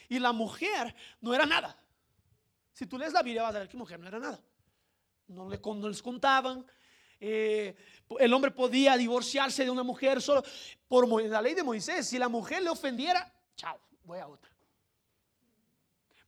y 0.09 0.21
la 0.21 0.31
mujer 0.31 0.95
no 1.21 1.35
era 1.35 1.45
nada. 1.45 1.77
Si 2.73 2.87
tú 2.87 2.97
lees 2.97 3.13
la 3.13 3.25
Biblia 3.25 3.43
vas 3.43 3.57
a 3.57 3.59
ver 3.59 3.69
que 3.69 3.77
mujer 3.77 3.99
no 3.99 4.07
era 4.07 4.21
nada. 4.21 4.41
No, 5.27 5.49
le, 5.49 5.59
no 5.61 5.89
les 5.89 6.01
contaban. 6.01 6.65
Eh, 7.19 7.75
el 8.21 8.33
hombre 8.33 8.53
podía 8.53 8.97
divorciarse 8.97 9.65
de 9.65 9.71
una 9.73 9.83
mujer 9.83 10.23
solo 10.23 10.45
por 10.87 11.09
la 11.21 11.43
ley 11.43 11.55
de 11.55 11.65
Moisés. 11.65 12.07
Si 12.07 12.17
la 12.17 12.29
mujer 12.29 12.63
le 12.63 12.71
ofendiera, 12.71 13.35
chao 13.57 13.81
voy 14.05 14.21
a 14.21 14.29
otra. 14.29 14.54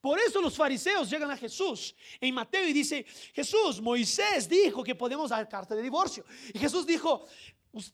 Por 0.00 0.18
eso 0.18 0.40
los 0.40 0.56
fariseos 0.56 1.11
llegan 1.11 1.30
a 1.30 1.37
Jesús 1.37 1.94
en 2.20 2.35
Mateo 2.35 2.66
y 2.66 2.72
dice, 2.72 3.04
Jesús, 3.32 3.80
Moisés 3.80 4.48
dijo 4.48 4.85
que 4.85 4.94
podemos 4.94 5.30
dar 5.30 5.48
carta 5.48 5.74
de 5.74 5.82
divorcio. 5.82 6.24
Y 6.54 6.59
Jesús 6.59 6.87
dijo, 6.87 7.26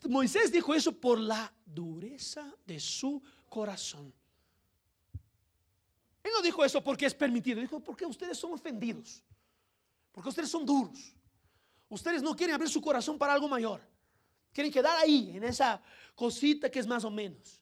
Moisés 0.09 0.51
dijo 0.51 0.73
eso 0.73 0.91
por 0.91 1.19
la 1.19 1.51
dureza 1.65 2.53
de 2.65 2.79
su 2.79 3.21
corazón. 3.49 4.13
Él 6.23 6.31
no 6.33 6.41
dijo 6.41 6.63
eso 6.63 6.83
porque 6.83 7.05
es 7.05 7.13
permitido, 7.13 7.59
dijo 7.59 7.79
porque 7.81 8.05
ustedes 8.05 8.37
son 8.37 8.53
ofendidos, 8.53 9.23
porque 10.11 10.29
ustedes 10.29 10.49
son 10.49 10.65
duros. 10.65 11.15
Ustedes 11.89 12.23
no 12.23 12.35
quieren 12.35 12.55
abrir 12.55 12.69
su 12.69 12.81
corazón 12.81 13.17
para 13.17 13.33
algo 13.33 13.47
mayor. 13.47 13.81
Quieren 14.51 14.71
quedar 14.71 14.97
ahí, 14.97 15.35
en 15.35 15.43
esa 15.43 15.81
cosita 16.15 16.69
que 16.69 16.79
es 16.79 16.87
más 16.87 17.03
o 17.03 17.11
menos. 17.11 17.61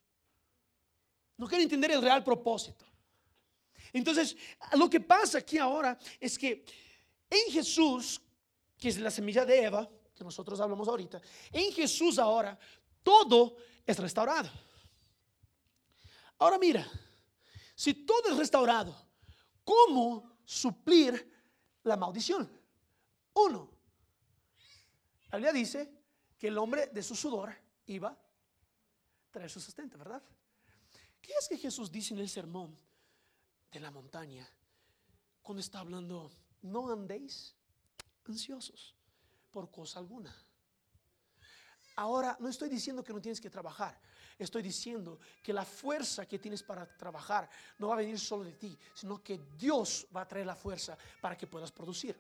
No 1.38 1.47
quieren 1.47 1.63
entender 1.63 1.91
el 1.91 2.01
real 2.01 2.23
propósito. 2.23 2.86
Entonces, 3.93 4.36
lo 4.73 4.89
que 4.89 4.99
pasa 4.99 5.39
aquí 5.39 5.58
ahora 5.58 5.97
es 6.19 6.38
que 6.38 6.63
en 7.30 7.51
Jesús, 7.51 8.21
que 8.77 8.89
es 8.89 8.99
la 8.99 9.12
semilla 9.12 9.45
de 9.45 9.63
Eva, 9.63 9.89
que 10.13 10.23
nosotros 10.23 10.60
hablamos 10.60 10.88
ahorita, 10.88 11.21
en 11.51 11.71
Jesús 11.71 12.19
ahora 12.19 12.58
todo 13.04 13.58
es 13.86 13.97
restaurado. 13.97 14.49
Ahora 16.38 16.58
mira, 16.58 16.89
si 17.75 17.93
todo 17.93 18.30
es 18.32 18.38
restaurado, 18.38 18.95
¿cómo 19.63 20.38
suplir 20.43 21.32
la 21.84 21.97
maldición? 21.97 22.49
Uno, 23.34 23.69
la 25.32 25.38
Biblia 25.38 25.54
dice 25.54 25.91
que 26.38 26.47
el 26.47 26.58
hombre 26.58 26.88
de 26.88 27.04
su 27.04 27.15
sudor 27.15 27.56
iba 27.86 28.10
a 28.10 28.17
traer 29.32 29.49
su 29.49 29.60
sustento, 29.60 29.97
¿verdad? 29.97 30.21
¿Qué 31.21 31.34
es 31.39 31.47
que 31.47 31.58
Jesús 31.58 31.91
dice 31.91 32.13
en 32.13 32.19
el 32.19 32.30
sermón 32.30 32.77
de 33.71 33.79
la 33.79 33.91
montaña 33.91 34.47
cuando 35.41 35.62
está 35.62 35.79
hablando, 35.79 36.31
no 36.62 36.91
andéis 36.91 37.55
ansiosos 38.25 38.95
por 39.49 39.71
cosa 39.71 39.99
alguna? 39.99 40.36
Ahora, 41.95 42.38
no 42.39 42.47
estoy 42.47 42.69
diciendo 42.69 43.03
que 43.03 43.13
no 43.13 43.21
tienes 43.21 43.41
que 43.41 43.49
trabajar, 43.49 43.99
estoy 44.38 44.62
diciendo 44.62 45.19
que 45.43 45.53
la 45.53 45.65
fuerza 45.65 46.25
que 46.25 46.39
tienes 46.39 46.63
para 46.63 46.86
trabajar 46.97 47.49
no 47.77 47.89
va 47.89 47.95
a 47.95 47.97
venir 47.97 48.19
solo 48.19 48.43
de 48.43 48.53
ti, 48.53 48.77
sino 48.93 49.21
que 49.21 49.39
Dios 49.57 50.07
va 50.15 50.21
a 50.21 50.27
traer 50.27 50.45
la 50.45 50.55
fuerza 50.55 50.97
para 51.19 51.38
que 51.38 51.47
puedas 51.47 51.71
producir. 51.71 52.15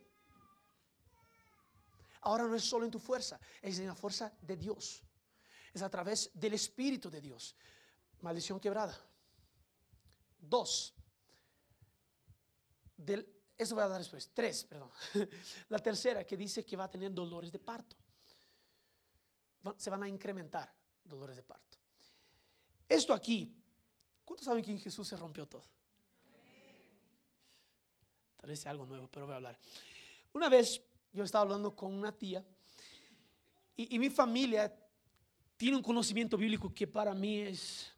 Ahora 2.21 2.43
no 2.43 2.55
es 2.55 2.63
solo 2.63 2.85
en 2.85 2.91
tu 2.91 2.99
fuerza, 2.99 3.39
es 3.61 3.79
en 3.79 3.87
la 3.87 3.95
fuerza 3.95 4.31
de 4.41 4.55
Dios. 4.55 5.01
Es 5.73 5.81
a 5.81 5.89
través 5.89 6.29
del 6.33 6.53
Espíritu 6.53 7.09
de 7.09 7.21
Dios. 7.21 7.55
Maldición 8.21 8.59
quebrada. 8.59 8.95
Dos. 10.39 10.93
Del, 13.05 13.27
eso 13.57 13.75
voy 13.75 13.83
a 13.83 13.87
dar 13.87 13.99
después. 13.99 14.31
Tres, 14.33 14.63
perdón. 14.65 14.89
La 15.69 15.79
tercera 15.79 16.25
que 16.25 16.37
dice 16.37 16.65
que 16.65 16.75
va 16.75 16.85
a 16.85 16.91
tener 16.91 17.13
dolores 17.13 17.51
de 17.51 17.59
parto. 17.59 17.95
Se 19.77 19.89
van 19.89 20.03
a 20.03 20.09
incrementar 20.09 20.73
dolores 21.03 21.35
de 21.35 21.43
parto. 21.43 21.77
Esto 22.87 23.13
aquí, 23.13 23.55
¿cuántos 24.25 24.45
saben 24.45 24.63
que 24.63 24.71
en 24.71 24.79
Jesús 24.79 25.07
se 25.07 25.15
rompió 25.15 25.47
todo? 25.47 25.63
Tal 28.37 28.49
vez 28.49 28.59
sea 28.59 28.71
algo 28.71 28.85
nuevo, 28.85 29.07
pero 29.07 29.25
voy 29.27 29.33
a 29.33 29.35
hablar. 29.37 29.59
Una 30.33 30.49
vez 30.49 30.81
yo 31.13 31.23
estaba 31.23 31.43
hablando 31.43 31.75
con 31.75 31.93
una 31.93 32.11
tía 32.11 32.43
y, 33.75 33.95
y 33.95 33.99
mi 33.99 34.09
familia 34.09 34.75
tiene 35.55 35.77
un 35.77 35.83
conocimiento 35.83 36.37
bíblico 36.37 36.73
que 36.73 36.87
para 36.87 37.13
mí 37.13 37.41
es 37.41 37.91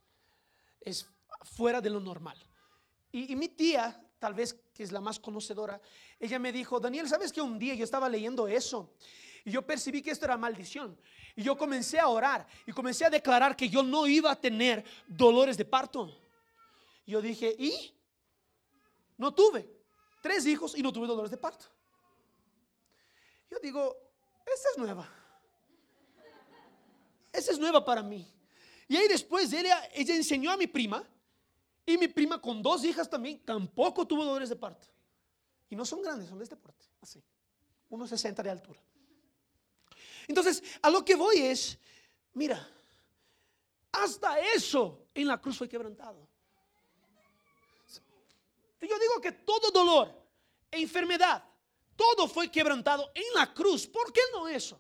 es 0.84 1.08
fuera 1.42 1.82
de 1.82 1.90
lo 1.90 2.00
normal. 2.00 2.38
Y, 3.12 3.36
mi 3.36 3.48
tía, 3.48 4.02
tal 4.24 4.34
vez 4.34 4.56
que 4.74 4.84
es 4.84 4.94
la 4.94 5.02
más 5.02 5.20
conocedora, 5.20 5.82
ella 6.18 6.40
me 6.40 6.54
dijo, 6.54 6.80
Daniel, 6.80 7.10
¿sabes 7.10 7.34
que 7.34 7.42
un 7.42 7.60
día 7.60 7.76
yo 7.76 7.84
estaba 7.84 8.08
leyendo 8.08 8.48
eso? 8.48 8.94
Y 9.44 9.52
yo 9.52 9.64
percibí 9.64 10.02
que 10.02 10.12
esto 10.12 10.24
era 10.24 10.38
maldición. 10.38 10.98
Y 11.36 11.44
yo 11.44 11.58
comencé 11.58 12.00
a 12.00 12.08
orar 12.08 12.48
y 12.66 12.72
comencé 12.72 13.04
a 13.04 13.10
declarar 13.10 13.54
que 13.54 13.68
yo 13.68 13.84
no 13.84 14.08
iba 14.08 14.32
a 14.32 14.40
tener 14.40 14.86
dolores 15.06 15.58
de 15.58 15.66
parto. 15.66 16.10
Yo 17.06 17.22
dije, 17.22 17.54
¿y? 17.60 17.94
No 19.18 19.34
tuve 19.34 19.70
tres 20.22 20.46
hijos 20.46 20.74
y 20.78 20.82
no 20.82 20.94
tuve 20.94 21.06
dolores 21.06 21.30
de 21.30 21.36
parto. 21.36 21.66
Yo 23.52 23.58
digo, 23.62 23.94
esta 24.46 24.70
es 24.70 24.78
nueva. 24.78 25.06
Esa 27.34 27.52
es 27.52 27.60
nueva 27.60 27.84
para 27.84 28.02
mí. 28.02 28.26
Y 28.88 28.96
ahí 28.96 29.10
después 29.10 29.52
ella, 29.52 29.90
ella 29.94 30.16
enseñó 30.16 30.50
a 30.50 30.56
mi 30.56 30.68
prima. 30.68 31.06
Y 31.86 31.98
mi 31.98 32.08
prima 32.08 32.42
con 32.42 32.62
dos 32.62 32.84
hijas 32.86 33.10
también 33.10 33.40
tampoco 33.44 34.06
tuvo 34.08 34.24
dolores 34.24 34.50
de 34.50 34.56
parto. 34.56 34.88
Y 35.70 35.76
no 35.76 35.86
son 35.86 36.02
grandes, 36.02 36.30
son 36.30 36.38
de 36.38 36.46
este 36.46 36.56
porte. 36.56 36.86
Así. 37.02 37.22
Unos 37.90 38.10
60 38.10 38.42
de 38.44 38.50
altura. 38.50 38.82
Entonces, 40.28 40.64
a 40.82 40.90
lo 40.90 41.04
que 41.04 41.16
voy 41.16 41.38
es, 41.40 41.78
mira, 42.34 42.70
hasta 43.92 44.40
eso 44.40 45.08
en 45.14 45.28
la 45.28 45.40
cruz 45.42 45.58
fue 45.58 45.68
quebrantado. 45.68 46.28
Yo 48.82 49.00
digo 49.00 49.22
que 49.22 49.32
todo 49.32 49.72
dolor 49.72 50.24
enfermedad, 50.82 51.44
todo 51.96 52.28
fue 52.28 52.50
quebrantado 52.50 53.12
en 53.14 53.24
la 53.36 53.54
cruz. 53.54 53.88
¿Por 53.88 54.12
qué 54.12 54.22
no 54.32 54.48
eso? 54.48 54.80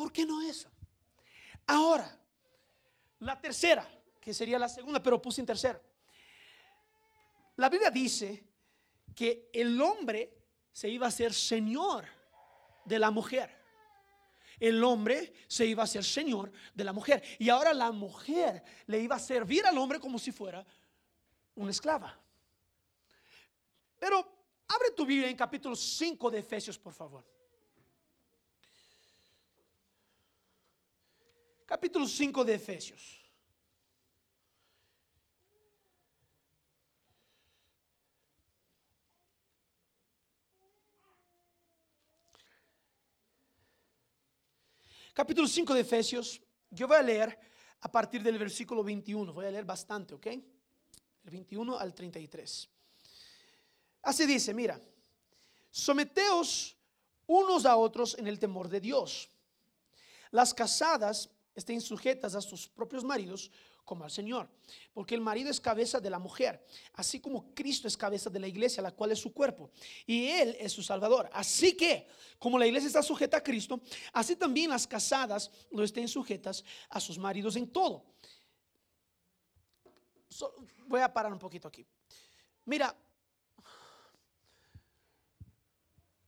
¿Por 0.00 0.10
qué 0.10 0.24
no 0.24 0.40
eso? 0.40 0.70
Ahora, 1.66 2.10
la 3.18 3.38
tercera, 3.38 3.86
que 4.18 4.32
sería 4.32 4.58
la 4.58 4.66
segunda, 4.66 5.02
pero 5.02 5.20
puse 5.20 5.42
en 5.42 5.46
tercera. 5.46 5.78
la 7.56 7.68
Biblia 7.68 7.90
dice 7.90 8.42
que 9.14 9.50
el 9.52 9.78
hombre 9.78 10.38
se 10.72 10.88
iba 10.88 11.06
a 11.06 11.10
ser 11.10 11.34
señor 11.34 12.06
de 12.86 12.98
la 12.98 13.10
mujer. 13.10 13.54
El 14.58 14.82
hombre 14.84 15.34
se 15.46 15.66
iba 15.66 15.82
a 15.82 15.86
ser 15.86 16.02
señor 16.02 16.50
de 16.72 16.84
la 16.84 16.94
mujer. 16.94 17.22
Y 17.38 17.50
ahora 17.50 17.74
la 17.74 17.92
mujer 17.92 18.64
le 18.86 19.00
iba 19.00 19.16
a 19.16 19.18
servir 19.18 19.66
al 19.66 19.76
hombre 19.76 20.00
como 20.00 20.18
si 20.18 20.32
fuera 20.32 20.64
una 21.56 21.72
esclava. 21.72 22.18
Pero 23.98 24.16
abre 24.66 24.92
tu 24.96 25.04
Biblia 25.04 25.28
en 25.28 25.36
capítulo 25.36 25.76
5 25.76 26.30
de 26.30 26.38
Efesios, 26.38 26.78
por 26.78 26.94
favor. 26.94 27.39
Capítulo 31.70 32.04
5 32.04 32.44
de 32.44 32.54
Efesios. 32.54 33.16
capítulo 45.14 45.46
5 45.46 45.74
de 45.74 45.80
Efesios, 45.82 46.40
yo 46.70 46.88
voy 46.88 46.96
a 46.96 47.02
leer 47.02 47.38
a 47.82 47.92
partir 47.92 48.20
del 48.20 48.36
versículo 48.36 48.82
21, 48.82 49.32
voy 49.32 49.46
a 49.46 49.50
leer 49.52 49.64
bastante, 49.64 50.14
¿ok? 50.14 50.26
El 50.26 51.30
21 51.30 51.78
al 51.78 51.94
33. 51.94 52.68
Así 54.02 54.26
dice, 54.26 54.52
mira, 54.54 54.80
someteos 55.70 56.76
unos 57.28 57.64
a 57.64 57.76
otros 57.76 58.18
en 58.18 58.26
el 58.26 58.40
temor 58.40 58.68
de 58.68 58.80
Dios. 58.80 59.28
Las 60.32 60.52
casadas 60.52 61.28
estén 61.54 61.80
sujetas 61.80 62.34
a 62.34 62.40
sus 62.40 62.68
propios 62.68 63.04
maridos 63.04 63.50
como 63.84 64.04
al 64.04 64.10
Señor. 64.10 64.48
Porque 64.92 65.14
el 65.14 65.20
marido 65.20 65.50
es 65.50 65.60
cabeza 65.60 65.98
de 66.00 66.10
la 66.10 66.18
mujer, 66.18 66.64
así 66.94 67.20
como 67.20 67.52
Cristo 67.54 67.88
es 67.88 67.96
cabeza 67.96 68.30
de 68.30 68.38
la 68.38 68.46
iglesia, 68.46 68.82
la 68.82 68.92
cual 68.92 69.12
es 69.12 69.18
su 69.18 69.32
cuerpo, 69.32 69.70
y 70.06 70.28
Él 70.28 70.56
es 70.60 70.72
su 70.72 70.82
Salvador. 70.82 71.28
Así 71.32 71.76
que, 71.76 72.06
como 72.38 72.58
la 72.58 72.66
iglesia 72.66 72.86
está 72.86 73.02
sujeta 73.02 73.38
a 73.38 73.42
Cristo, 73.42 73.80
así 74.12 74.36
también 74.36 74.70
las 74.70 74.86
casadas 74.86 75.50
lo 75.72 75.82
estén 75.82 76.06
sujetas 76.08 76.64
a 76.88 77.00
sus 77.00 77.18
maridos 77.18 77.56
en 77.56 77.68
todo. 77.68 78.04
voy 80.86 81.00
a 81.00 81.12
parar 81.12 81.32
un 81.32 81.38
poquito 81.38 81.66
aquí. 81.66 81.84
Mira, 82.64 82.96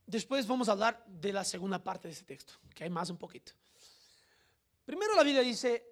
después 0.05 0.45
vamos 0.45 0.67
a 0.67 0.73
hablar 0.73 1.05
de 1.07 1.31
la 1.31 1.43
segunda 1.43 1.81
parte 1.81 2.07
de 2.07 2.13
este 2.13 2.25
texto, 2.25 2.53
que 2.75 2.83
hay 2.83 2.89
más 2.89 3.09
un 3.09 3.17
poquito. 3.17 3.53
Primero 4.85 5.15
la 5.15 5.23
Biblia 5.23 5.41
dice, 5.41 5.85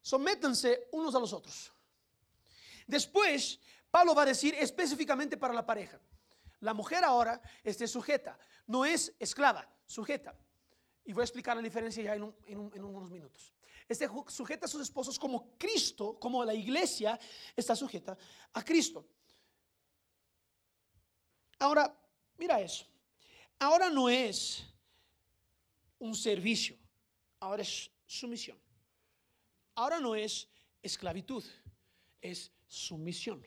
sométanse 0.00 0.88
unos 0.92 1.14
a 1.14 1.20
los 1.20 1.32
otros. 1.32 1.72
Después, 2.86 3.58
Pablo 3.90 4.14
va 4.14 4.22
a 4.22 4.26
decir 4.26 4.54
específicamente 4.54 5.36
para 5.36 5.54
la 5.54 5.64
pareja. 5.64 6.00
La 6.60 6.74
mujer 6.74 7.04
ahora 7.04 7.40
esté 7.62 7.86
sujeta, 7.86 8.38
no 8.66 8.84
es 8.84 9.14
esclava, 9.18 9.68
sujeta. 9.86 10.34
Y 11.04 11.12
voy 11.12 11.22
a 11.22 11.24
explicar 11.24 11.56
la 11.56 11.62
diferencia 11.62 12.02
ya 12.02 12.14
en, 12.14 12.34
en 12.46 12.84
unos 12.84 13.10
minutos. 13.10 13.52
Esté 13.88 14.08
sujeta 14.28 14.64
a 14.64 14.68
sus 14.68 14.82
esposos 14.82 15.18
como 15.18 15.56
Cristo, 15.58 16.18
como 16.18 16.44
la 16.44 16.54
iglesia 16.54 17.18
está 17.54 17.76
sujeta 17.76 18.16
a 18.52 18.64
Cristo. 18.64 19.06
Ahora, 21.58 21.94
mira 22.38 22.60
eso. 22.60 22.86
Ahora 23.58 23.90
no 23.90 24.08
es 24.08 24.64
un 25.98 26.14
servicio, 26.14 26.76
ahora 27.40 27.62
es 27.62 27.90
sumisión. 28.06 28.58
Ahora 29.74 30.00
no 30.00 30.14
es 30.14 30.48
esclavitud, 30.82 31.44
es 32.20 32.52
sumisión. 32.66 33.46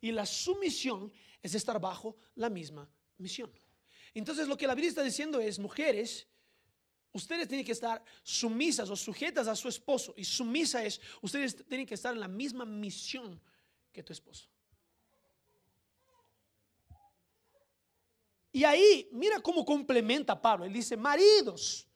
Y 0.00 0.12
la 0.12 0.26
sumisión 0.26 1.12
es 1.42 1.54
estar 1.54 1.80
bajo 1.80 2.16
la 2.34 2.50
misma 2.50 2.88
misión. 3.18 3.52
Entonces 4.12 4.46
lo 4.46 4.56
que 4.56 4.66
la 4.66 4.74
Biblia 4.74 4.90
está 4.90 5.02
diciendo 5.02 5.40
es, 5.40 5.58
mujeres, 5.58 6.26
ustedes 7.12 7.48
tienen 7.48 7.66
que 7.66 7.72
estar 7.72 8.04
sumisas 8.22 8.88
o 8.90 8.96
sujetas 8.96 9.48
a 9.48 9.56
su 9.56 9.68
esposo. 9.68 10.14
Y 10.16 10.24
sumisa 10.24 10.84
es, 10.84 11.00
ustedes 11.22 11.66
tienen 11.66 11.86
que 11.86 11.94
estar 11.94 12.14
en 12.14 12.20
la 12.20 12.28
misma 12.28 12.64
misión 12.64 13.40
que 13.92 14.02
tu 14.02 14.12
esposo. 14.12 14.48
Y 18.52 18.62
ahí, 18.62 19.08
mira 19.10 19.40
cómo 19.40 19.64
complementa 19.64 20.40
Pablo. 20.40 20.64
Él 20.64 20.72
dice, 20.72 20.96
maridos, 20.96 21.88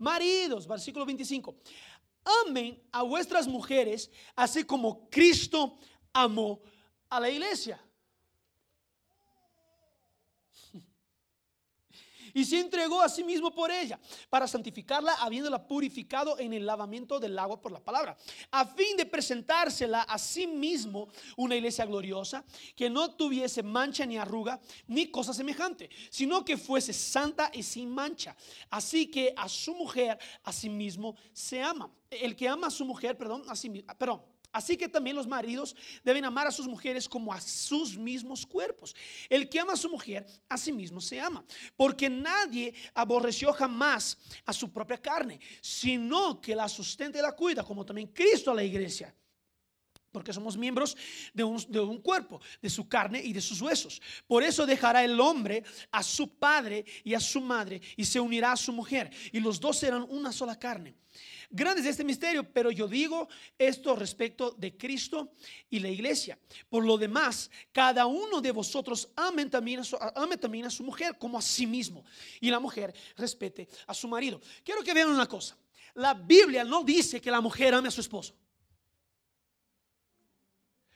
maridos, 0.00 0.66
versículo 0.66 1.06
25, 1.06 1.54
amen 2.46 2.82
a 2.90 3.02
vuestras 3.02 3.46
mujeres, 3.46 4.10
así 4.34 4.64
como 4.64 5.08
Cristo 5.08 5.78
amó 6.12 6.60
a 7.08 7.20
la 7.20 7.30
iglesia. 7.30 7.80
Y 12.34 12.44
se 12.44 12.60
entregó 12.60 13.00
a 13.00 13.08
sí 13.08 13.24
mismo 13.24 13.54
por 13.54 13.70
ella, 13.70 13.98
para 14.28 14.46
santificarla, 14.46 15.14
habiéndola 15.14 15.66
purificado 15.66 16.38
en 16.38 16.52
el 16.52 16.66
lavamiento 16.66 17.18
del 17.18 17.38
agua 17.38 17.60
por 17.60 17.72
la 17.72 17.80
palabra, 17.80 18.16
a 18.50 18.66
fin 18.66 18.96
de 18.96 19.06
presentársela 19.06 20.02
a 20.02 20.18
sí 20.18 20.46
mismo 20.46 21.08
una 21.36 21.56
iglesia 21.56 21.86
gloriosa, 21.86 22.44
que 22.76 22.90
no 22.90 23.14
tuviese 23.14 23.62
mancha 23.62 24.06
ni 24.06 24.18
arruga, 24.18 24.60
ni 24.86 25.10
cosa 25.10 25.32
semejante, 25.32 25.90
sino 26.10 26.44
que 26.44 26.56
fuese 26.56 26.92
santa 26.92 27.50
y 27.52 27.62
sin 27.62 27.90
mancha. 27.90 28.36
Así 28.70 29.06
que 29.06 29.32
a 29.36 29.48
su 29.48 29.74
mujer 29.74 30.18
a 30.44 30.52
sí 30.52 30.68
mismo 30.68 31.16
se 31.32 31.62
ama 31.62 31.90
el 32.10 32.34
que 32.34 32.48
ama 32.48 32.66
a 32.66 32.70
su 32.70 32.84
mujer, 32.84 33.16
perdón, 33.16 33.44
así, 33.48 33.68
perdón, 33.96 34.22
Así 34.52 34.76
que 34.76 34.88
también 34.88 35.14
los 35.14 35.26
maridos 35.26 35.76
deben 36.02 36.24
amar 36.24 36.46
a 36.46 36.50
sus 36.50 36.66
mujeres 36.66 37.08
como 37.08 37.32
a 37.32 37.40
sus 37.40 37.96
mismos 37.96 38.44
cuerpos. 38.44 38.94
El 39.28 39.48
que 39.48 39.60
ama 39.60 39.74
a 39.74 39.76
su 39.76 39.88
mujer, 39.88 40.26
a 40.48 40.56
sí 40.56 40.72
mismo 40.72 41.00
se 41.00 41.20
ama. 41.20 41.44
Porque 41.76 42.10
nadie 42.10 42.74
aborreció 42.94 43.52
jamás 43.52 44.18
a 44.44 44.52
su 44.52 44.72
propia 44.72 44.98
carne, 44.98 45.38
sino 45.60 46.40
que 46.40 46.56
la 46.56 46.68
sustenta 46.68 47.18
y 47.18 47.22
la 47.22 47.32
cuida, 47.32 47.62
como 47.62 47.84
también 47.84 48.08
Cristo 48.08 48.50
a 48.50 48.54
la 48.54 48.64
iglesia. 48.64 49.14
Porque 50.12 50.32
somos 50.32 50.56
miembros 50.56 50.96
de 51.32 51.44
un, 51.44 51.64
de 51.68 51.80
un, 51.80 52.00
cuerpo, 52.00 52.40
de 52.60 52.70
su 52.70 52.88
carne 52.88 53.20
y 53.22 53.32
de 53.32 53.40
sus 53.40 53.60
huesos. 53.60 54.00
Por 54.26 54.42
eso 54.42 54.66
dejará 54.66 55.04
el 55.04 55.18
hombre 55.20 55.62
a 55.90 56.02
su 56.02 56.36
padre 56.36 56.84
y 57.04 57.14
a 57.14 57.20
su 57.20 57.40
madre 57.40 57.80
y 57.96 58.04
se 58.04 58.18
unirá 58.18 58.52
a 58.52 58.56
su 58.56 58.72
mujer. 58.72 59.10
Y 59.32 59.40
los 59.40 59.60
dos 59.60 59.78
serán 59.78 60.06
una 60.08 60.32
sola 60.32 60.58
carne. 60.58 60.94
Grande 61.52 61.80
es 61.80 61.88
este 61.88 62.04
misterio, 62.04 62.44
pero 62.44 62.70
yo 62.70 62.86
digo 62.86 63.28
esto 63.58 63.96
respecto 63.96 64.52
de 64.52 64.76
Cristo 64.76 65.32
y 65.68 65.80
la 65.80 65.88
iglesia. 65.88 66.38
Por 66.68 66.84
lo 66.84 66.96
demás, 66.96 67.50
cada 67.72 68.06
uno 68.06 68.40
de 68.40 68.52
vosotros 68.52 69.08
ame 69.16 69.46
también, 69.46 69.80
a 69.80 69.84
su, 69.84 69.98
también 70.40 70.66
a 70.66 70.70
su 70.70 70.84
mujer 70.84 71.18
como 71.18 71.36
a 71.36 71.42
sí 71.42 71.66
mismo. 71.66 72.04
Y 72.40 72.50
la 72.50 72.60
mujer 72.60 72.94
respete 73.16 73.68
a 73.88 73.94
su 73.94 74.06
marido. 74.06 74.40
Quiero 74.62 74.84
que 74.84 74.94
vean 74.94 75.08
una 75.08 75.26
cosa. 75.26 75.56
La 75.94 76.14
Biblia 76.14 76.62
no 76.62 76.84
dice 76.84 77.20
que 77.20 77.32
la 77.32 77.40
mujer 77.40 77.74
ame 77.74 77.88
a 77.88 77.90
su 77.90 78.00
esposo. 78.00 78.36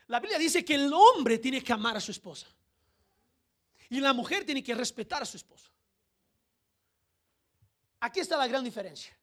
La 0.09 0.21
Biblia 0.21 0.39
dice 0.39 0.65
que 0.65 0.75
el 0.75 0.93
hombre 0.93 1.39
tiene 1.39 1.63
que 1.63 1.73
amar 1.73 1.97
a 1.97 2.01
su 2.01 2.11
esposa. 2.11 2.47
Y 3.89 4.01
la 4.01 4.13
mujer 4.13 4.45
tiene 4.45 4.63
que 4.63 4.75
respetar 4.75 5.23
a 5.23 5.27
su 5.27 5.37
esposo. 5.37 5.71
Aquí 8.01 8.21
está 8.21 8.37
la 8.37 8.47
gran 8.47 8.65
diferencia 8.65 9.17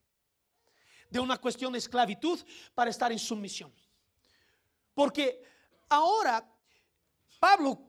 de 1.09 1.19
una 1.19 1.37
cuestión 1.37 1.73
de 1.73 1.79
esclavitud 1.79 2.39
para 2.73 2.89
estar 2.89 3.11
en 3.11 3.19
sumisión. 3.19 3.71
Porque 4.93 5.43
ahora 5.89 6.49
Pablo 7.39 7.79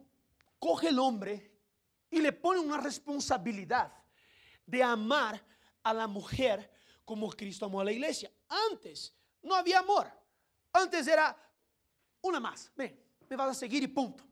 coge 0.58 0.88
el 0.88 0.98
hombre 0.98 1.50
y 2.10 2.20
le 2.20 2.32
pone 2.32 2.60
una 2.60 2.78
responsabilidad 2.78 3.92
de 4.66 4.82
amar 4.82 5.42
a 5.82 5.94
la 5.94 6.06
mujer 6.06 6.70
como 7.04 7.30
Cristo 7.30 7.66
amó 7.66 7.80
a 7.80 7.84
la 7.84 7.92
iglesia. 7.92 8.30
Antes 8.70 9.14
no 9.42 9.54
había 9.54 9.78
amor. 9.78 10.10
Antes 10.72 11.06
era 11.06 11.36
una 12.22 12.40
más. 12.40 12.72
Ven, 12.74 12.98
me 13.28 13.36
vas 13.36 13.50
a 13.50 13.54
seguir 13.54 13.82
y 13.82 13.88
punto. 13.88 14.24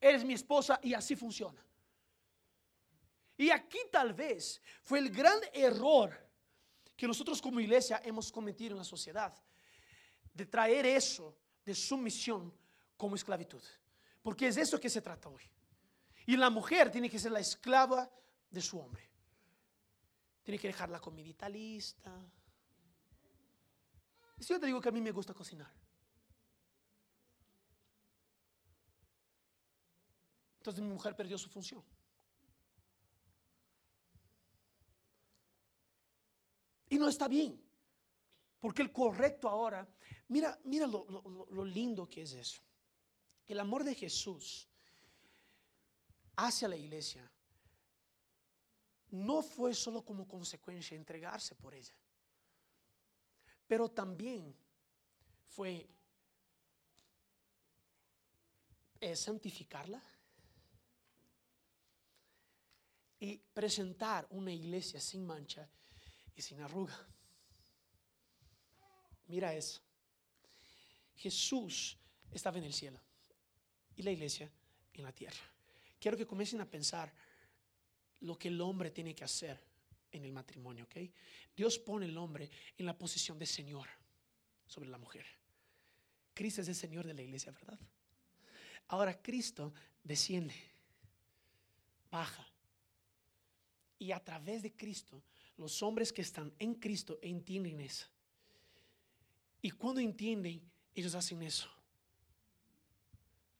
Eres 0.00 0.24
mi 0.24 0.34
esposa 0.34 0.78
y 0.82 0.94
así 0.94 1.14
funciona. 1.16 1.64
Y 3.36 3.50
aquí 3.50 3.78
tal 3.90 4.14
vez 4.14 4.60
fue 4.82 4.98
el 4.98 5.10
gran 5.10 5.38
error 5.52 6.28
que 6.96 7.06
nosotros 7.06 7.40
como 7.40 7.60
iglesia 7.60 8.00
hemos 8.04 8.32
cometido 8.32 8.72
en 8.72 8.78
la 8.78 8.84
sociedad, 8.84 9.32
de 10.34 10.46
traer 10.46 10.84
eso 10.86 11.36
de 11.64 11.74
sumisión 11.74 12.52
como 12.96 13.14
esclavitud. 13.14 13.62
Porque 14.22 14.48
es 14.48 14.56
eso 14.56 14.80
que 14.80 14.90
se 14.90 15.00
trata 15.00 15.28
hoy. 15.28 15.42
Y 16.26 16.36
la 16.36 16.50
mujer 16.50 16.90
tiene 16.90 17.08
que 17.08 17.18
ser 17.18 17.30
la 17.30 17.40
esclava 17.40 18.10
de 18.50 18.60
su 18.60 18.78
hombre. 18.78 19.08
Tiene 20.42 20.58
que 20.58 20.68
dejar 20.68 20.90
la 20.90 21.00
comidita 21.00 21.48
lista. 21.48 22.12
Si 24.38 24.52
yo 24.52 24.58
te 24.58 24.66
digo 24.66 24.80
que 24.80 24.88
a 24.88 24.92
mí 24.92 25.00
me 25.00 25.12
gusta 25.12 25.32
cocinar. 25.32 25.72
Entonces 30.68 30.84
mi 30.84 30.92
mujer 30.92 31.16
perdió 31.16 31.38
su 31.38 31.48
función. 31.48 31.82
Y 36.90 36.98
no 36.98 37.08
está 37.08 37.26
bien. 37.26 37.58
Porque 38.60 38.82
el 38.82 38.92
correcto 38.92 39.48
ahora, 39.48 39.88
mira, 40.28 40.60
mira 40.64 40.86
lo, 40.86 41.64
lindo 41.64 42.06
que 42.06 42.20
es 42.20 42.34
eso. 42.34 42.60
El 43.46 43.60
amor 43.60 43.82
de 43.82 43.94
Jesús 43.94 44.68
hacia 46.36 46.68
la 46.68 46.76
iglesia 46.76 47.32
no 49.08 49.40
fue 49.40 49.72
solo 49.72 50.04
como 50.04 50.28
consecuencia 50.28 50.98
entregarse 50.98 51.54
por 51.54 51.74
ella, 51.74 51.94
pero 53.66 53.88
también 53.88 54.54
fue 55.46 55.88
santificarla 59.14 60.02
y 63.20 63.36
presentar 63.36 64.26
una 64.30 64.52
iglesia 64.52 65.00
sin 65.00 65.26
mancha 65.26 65.68
y 66.34 66.42
sin 66.42 66.60
arruga. 66.60 66.96
Mira 69.26 69.54
eso. 69.54 69.80
Jesús 71.16 71.98
estaba 72.30 72.58
en 72.58 72.64
el 72.64 72.72
cielo 72.72 73.00
y 73.96 74.02
la 74.02 74.12
iglesia 74.12 74.50
en 74.94 75.02
la 75.02 75.12
tierra. 75.12 75.40
Quiero 75.98 76.16
que 76.16 76.26
comiencen 76.26 76.60
a 76.60 76.70
pensar 76.70 77.12
lo 78.20 78.38
que 78.38 78.48
el 78.48 78.60
hombre 78.60 78.90
tiene 78.90 79.14
que 79.14 79.24
hacer 79.24 79.60
en 80.12 80.24
el 80.24 80.32
matrimonio, 80.32 80.84
¿ok? 80.84 80.96
Dios 81.56 81.78
pone 81.78 82.06
el 82.06 82.16
hombre 82.16 82.50
en 82.76 82.86
la 82.86 82.96
posición 82.96 83.38
de 83.38 83.46
Señor 83.46 83.88
sobre 84.66 84.88
la 84.88 84.98
mujer. 84.98 85.26
Cristo 86.34 86.60
es 86.60 86.68
el 86.68 86.74
Señor 86.74 87.06
de 87.06 87.14
la 87.14 87.22
iglesia, 87.22 87.52
¿verdad? 87.52 87.78
Ahora 88.88 89.20
Cristo 89.20 89.74
desciende, 90.04 90.54
baja. 92.10 92.47
Y 93.98 94.12
a 94.12 94.22
través 94.22 94.62
de 94.62 94.72
Cristo, 94.72 95.22
los 95.56 95.82
hombres 95.82 96.12
que 96.12 96.22
están 96.22 96.52
en 96.58 96.74
Cristo 96.74 97.18
entienden 97.20 97.80
eso. 97.80 98.06
Y 99.60 99.70
cuando 99.70 100.00
entienden, 100.00 100.62
ellos 100.94 101.14
hacen 101.14 101.42
eso. 101.42 101.68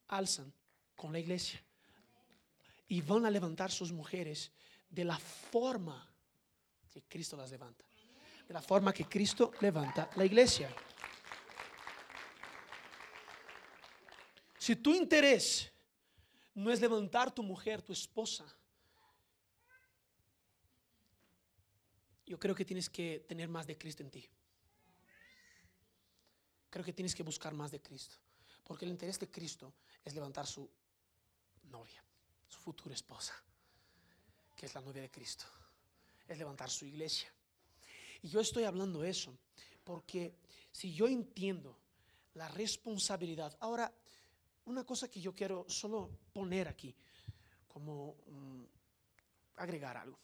Alzan 0.07 0.53
con 0.95 1.13
la 1.13 1.19
iglesia. 1.19 1.63
Y 2.87 3.01
van 3.03 3.27
a 3.27 3.31
levantar 3.31 3.71
sus 3.71 3.93
mujeres 3.93 4.51
de 4.89 5.05
la 5.05 5.19
forma 5.19 6.09
que 6.93 7.03
Cristo 7.03 7.37
las 7.37 7.51
levanta. 7.51 7.85
De 8.47 8.55
la 8.55 8.63
forma 8.63 8.93
que 8.93 9.05
Cristo 9.05 9.53
levanta 9.61 10.09
la 10.17 10.25
iglesia. 10.25 10.75
Si 14.59 14.77
tu 14.77 14.95
interés 14.95 15.71
no 16.55 16.71
es 16.71 16.81
levantar 16.81 17.35
tu 17.35 17.43
mujer, 17.43 17.83
tu 17.83 17.93
esposa, 17.93 18.45
yo 22.29 22.39
creo 22.39 22.55
que 22.55 22.65
tienes 22.65 22.91
que 22.91 23.25
tener 23.27 23.49
más 23.49 23.67
de 23.67 23.79
Cristo 23.79 24.03
en 24.03 24.11
ti. 24.11 24.29
Creo 26.69 26.85
que 26.85 26.93
tienes 26.93 27.15
que 27.15 27.23
buscar 27.23 27.55
más 27.55 27.71
de 27.71 27.81
Cristo. 27.81 28.17
Porque 28.63 28.85
el 28.85 28.91
interés 28.91 29.19
de 29.19 29.31
Cristo 29.31 29.73
es 30.05 30.15
levantar 30.15 30.47
su 30.47 30.69
novia, 31.71 32.05
su 32.47 32.59
futura 32.59 32.95
esposa, 32.95 33.35
que 34.55 34.67
es 34.67 34.75
la 34.75 34.83
novia 34.83 35.01
de 35.01 35.11
Cristo. 35.11 35.47
Es 36.27 36.37
levantar 36.37 36.69
su 36.69 36.85
iglesia. 36.85 37.33
Y 38.21 38.29
yo 38.29 38.41
estoy 38.41 38.65
hablando 38.65 39.03
eso 39.03 39.35
porque 39.85 40.35
si 40.71 40.93
yo 40.93 41.09
entiendo 41.09 41.79
la 42.35 42.49
responsabilidad, 42.49 43.57
ahora 43.61 43.91
una 44.67 44.85
cosa 44.85 45.09
que 45.09 45.19
yo 45.19 45.35
quiero 45.35 45.65
solo 45.67 46.11
poner 46.35 46.69
aquí, 46.69 46.95
como 47.67 48.17
mm, 48.27 48.65
agregar 49.57 49.97
algo. 49.97 50.19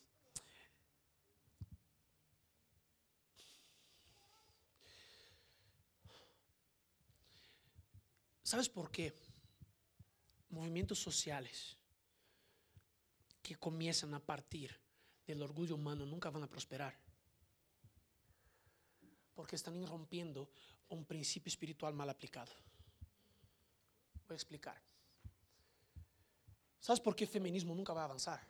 ¿Sabes 8.44 8.68
por 8.68 8.90
qué? 8.90 9.12
Movimientos 10.50 10.98
sociales 10.98 11.78
que 13.42 13.56
comienzan 13.56 14.12
a 14.12 14.20
partir 14.20 14.78
del 15.26 15.42
orgullo 15.42 15.74
humano 15.74 16.04
nunca 16.04 16.28
van 16.28 16.42
a 16.42 16.46
prosperar. 16.48 16.94
Porque 19.34 19.56
están 19.56 19.74
irrompiendo 19.76 20.50
un 20.90 21.06
principio 21.06 21.48
espiritual 21.48 21.94
mal 21.94 22.10
aplicado. 22.10 22.52
Voy 24.28 24.34
a 24.34 24.36
explicar. 24.36 24.80
¿Sabes 26.78 27.00
por 27.00 27.16
qué 27.16 27.24
el 27.24 27.30
feminismo 27.30 27.74
nunca 27.74 27.94
va 27.94 28.02
a 28.02 28.04
avanzar? 28.04 28.46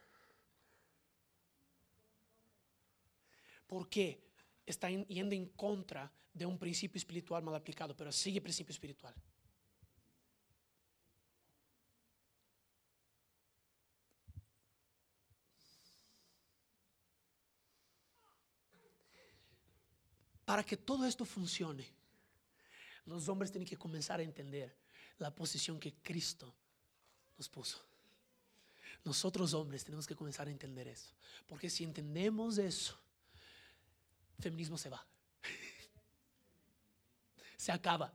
Porque 3.69 4.29
está 4.67 4.91
yendo 4.91 5.37
en 5.37 5.51
contra 5.51 6.13
de 6.33 6.45
un 6.45 6.59
principio 6.59 6.99
espiritual 6.99 7.45
mal 7.45 7.55
aplicado, 7.55 7.97
pero 7.97 8.11
sigue 8.11 8.41
principio 8.41 8.73
espiritual. 8.73 9.15
Para 20.55 20.63
que 20.63 20.77
todo 20.77 21.05
esto 21.05 21.25
funcione, 21.25 21.85
los 23.07 23.29
hombres 23.29 23.51
tienen 23.51 23.67
que 23.67 23.77
comenzar 23.77 24.21
a 24.21 24.23
entender 24.23 24.73
la 25.19 25.35
posición 25.35 25.81
que 25.81 25.95
Cristo 25.95 26.55
nos 27.37 27.49
puso. 27.49 27.85
Nosotros 29.03 29.53
hombres 29.53 29.83
tenemos 29.83 30.07
que 30.07 30.15
comenzar 30.15 30.47
a 30.47 30.53
entender 30.53 30.87
eso. 30.87 31.13
Porque 31.49 31.69
si 31.69 31.83
entendemos 31.83 32.59
eso, 32.59 32.97
el 34.39 34.45
feminismo 34.45 34.79
se 34.79 34.91
va. 34.91 35.05
Se 37.57 37.73
acaba. 37.73 38.13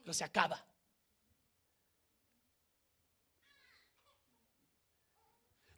Pero 0.00 0.12
se 0.12 0.24
acaba. 0.24 0.66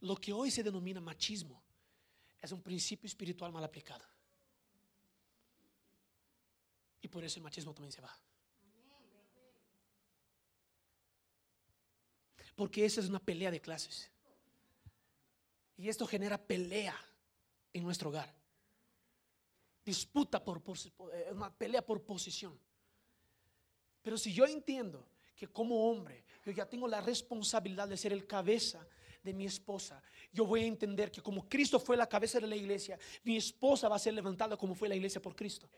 Lo 0.00 0.16
que 0.16 0.32
hoy 0.32 0.50
se 0.50 0.62
denomina 0.62 0.98
machismo 0.98 1.62
es 2.40 2.52
un 2.52 2.62
principio 2.62 3.06
espiritual 3.06 3.52
mal 3.52 3.64
aplicado. 3.64 4.09
Y 7.02 7.08
por 7.08 7.24
eso 7.24 7.38
el 7.38 7.44
machismo 7.44 7.72
también 7.72 7.92
se 7.92 8.00
va. 8.00 8.14
Porque 12.54 12.84
esa 12.84 13.00
es 13.00 13.08
una 13.08 13.20
pelea 13.20 13.50
de 13.50 13.60
clases. 13.60 14.10
Y 15.76 15.88
esto 15.88 16.06
genera 16.06 16.36
pelea 16.36 16.94
en 17.72 17.82
nuestro 17.82 18.10
hogar. 18.10 18.34
Disputa 19.84 20.44
por, 20.44 20.62
eh, 21.14 21.30
una 21.32 21.50
pelea 21.50 21.80
por 21.80 22.02
posición. 22.02 22.58
Pero 24.02 24.18
si 24.18 24.32
yo 24.32 24.44
entiendo 24.44 25.08
que 25.34 25.48
como 25.48 25.90
hombre 25.90 26.24
yo 26.44 26.52
ya 26.52 26.66
tengo 26.66 26.86
la 26.86 27.00
responsabilidad 27.00 27.88
de 27.88 27.96
ser 27.96 28.12
el 28.12 28.26
cabeza 28.26 28.86
de 29.22 29.32
mi 29.32 29.46
esposa, 29.46 30.02
yo 30.32 30.44
voy 30.44 30.64
a 30.64 30.66
entender 30.66 31.10
que 31.10 31.22
como 31.22 31.48
Cristo 31.48 31.80
fue 31.80 31.96
la 31.96 32.08
cabeza 32.08 32.40
de 32.40 32.46
la 32.46 32.56
iglesia, 32.56 32.98
mi 33.22 33.36
esposa 33.36 33.88
va 33.88 33.96
a 33.96 33.98
ser 33.98 34.14
levantada 34.14 34.56
como 34.56 34.74
fue 34.74 34.88
la 34.88 34.96
iglesia 34.96 35.20
por 35.20 35.34
Cristo. 35.34 35.68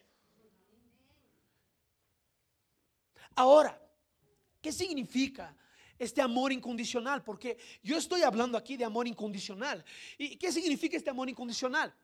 Ahora, 3.34 3.80
¿qué 4.60 4.72
significa 4.72 5.56
este 6.02 6.20
amor 6.20 6.52
incondicional, 6.52 7.22
porque 7.22 7.56
yo 7.82 7.96
estoy 7.96 8.22
hablando 8.22 8.58
aquí 8.58 8.76
de 8.76 8.84
amor 8.84 9.06
incondicional. 9.06 9.84
¿Y 10.18 10.36
qué 10.36 10.50
significa 10.50 10.96
este 10.96 11.10
amor 11.10 11.28
incondicional? 11.28 11.94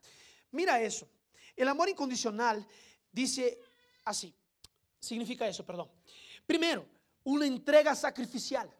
Mira 0.53 0.81
eso. 0.81 1.09
El 1.57 1.69
amor 1.69 1.89
incondicional 1.89 2.65
dice 3.11 3.59
así, 4.05 4.33
significa 5.01 5.49
eso, 5.49 5.67
perdón. 5.67 5.91
Primero, 6.47 6.87
una 7.25 7.47
entrega 7.47 7.95
sacrificial. 7.97 8.71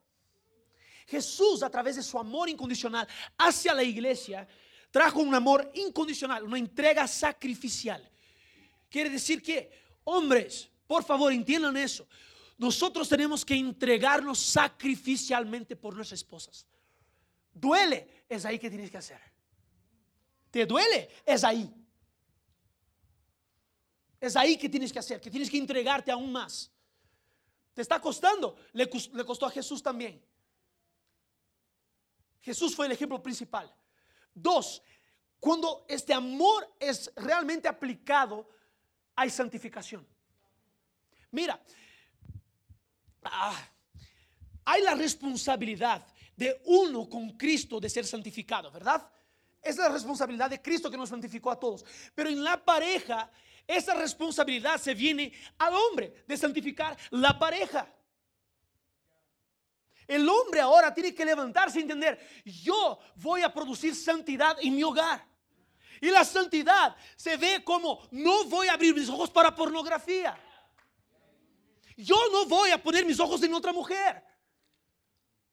Jesús, 1.07 1.63
a 1.63 1.71
través 1.71 1.97
de 1.97 2.03
su 2.03 2.19
amor 2.19 2.49
incondicional 2.49 3.09
hacia 3.39 3.75
la 3.75 3.83
iglesia, 3.83 4.47
trajo 4.91 5.21
un 5.21 5.35
amor 5.35 5.71
incondicional, 5.75 6.45
una 6.45 6.59
entrega 6.59 7.09
sacrificial. 7.09 8.09
Quiere 8.89 9.11
decir 9.11 9.43
que, 9.43 9.71
hombres, 10.05 10.69
por 10.87 11.03
favor, 11.03 11.33
entiendan 11.33 11.77
eso 11.77 12.07
nosotros 12.59 13.09
tenemos 13.09 13.45
que 13.45 13.55
entregarnos 13.55 14.41
sacrificialmente 14.41 15.77
por 15.77 15.95
nuestras 15.95 16.21
esposas. 16.21 16.67
Duele, 17.55 18.25
es 18.29 18.45
ahí 18.45 18.59
que 18.59 18.69
tienes 18.69 18.91
que 18.91 18.99
hacer. 18.99 19.21
Te 20.51 20.67
duele, 20.67 21.09
es 21.25 21.45
ahí. 21.45 21.73
Es 24.21 24.35
ahí 24.35 24.57
que 24.57 24.69
tienes 24.69 24.93
que 24.93 24.99
hacer, 24.99 25.21
que 25.21 25.31
tienes 25.31 25.49
que 25.49 25.57
entregarte 25.59 26.11
aún 26.11 26.33
más. 26.33 26.73
Te 27.75 27.83
está 27.83 28.01
costando, 28.01 28.57
le, 28.73 28.89
costó 28.89 29.47
a 29.47 29.51
Jesús 29.51 29.81
también. 29.81 30.21
Jesús 32.41 32.75
fue 32.75 32.87
el 32.87 32.93
ejemplo 32.93 33.23
principal. 33.23 33.73
Dos, 34.35 34.83
cuando 35.39 35.87
este 35.89 36.13
amor 36.13 36.75
es 36.81 37.13
realmente 37.15 37.69
aplicado, 37.69 38.49
hay 39.15 39.31
santificación. 39.31 40.05
Mira, 41.31 41.63
Ah, 43.33 43.71
hay 44.65 44.83
la 44.83 44.95
responsabilidad 44.95 46.07
de 46.37 46.61
uno 46.67 47.09
con 47.09 47.37
Cristo 47.37 47.81
de 47.81 47.89
ser 47.89 48.07
santificado, 48.07 48.71
¿verdad? 48.71 49.11
Es 49.61 49.77
la 49.77 49.89
responsabilidad 49.89 50.51
de 50.51 50.63
Cristo 50.63 50.91
que 50.91 50.97
nos 50.97 51.09
santificó 51.09 51.51
a 51.51 51.59
todos. 51.59 51.85
Pero 52.15 52.29
en 52.29 52.43
la 52.45 52.65
pareja, 52.65 53.31
esa 53.67 53.95
responsabilidad 53.95 54.81
se 54.81 54.95
viene 54.95 55.33
al 55.59 55.75
hombre 55.75 56.25
de 56.27 56.37
santificar 56.37 56.97
la 57.11 57.39
pareja. 57.39 57.93
El 60.07 60.27
hombre 60.29 60.61
ahora 60.61 60.95
tiene 60.95 61.15
que 61.15 61.25
levantarse 61.25 61.79
y 61.79 61.83
entender, 61.83 62.19
yo 62.45 62.99
voy 63.17 63.43
a 63.43 63.53
producir 63.53 63.95
santidad 63.95 64.57
en 64.63 64.75
mi 64.75 64.83
hogar. 64.83 65.27
Y 66.01 66.11
la 66.11 66.25
santidad 66.25 66.97
se 67.17 67.37
ve 67.37 67.63
como 67.65 68.07
no 68.11 68.45
voy 68.45 68.69
a 68.69 68.75
abrir 68.75 68.95
mis 68.95 69.09
ojos 69.09 69.31
para 69.31 69.55
pornografía. 69.55 70.39
Yo 71.99 72.17
no 72.31 72.47
voy 72.47 72.71
a 72.71 72.81
poner 72.81 73.05
mis 73.05 73.19
ojos 73.19 73.43
en 73.43 73.53
otra 73.53 73.73
mujer. 73.73 74.23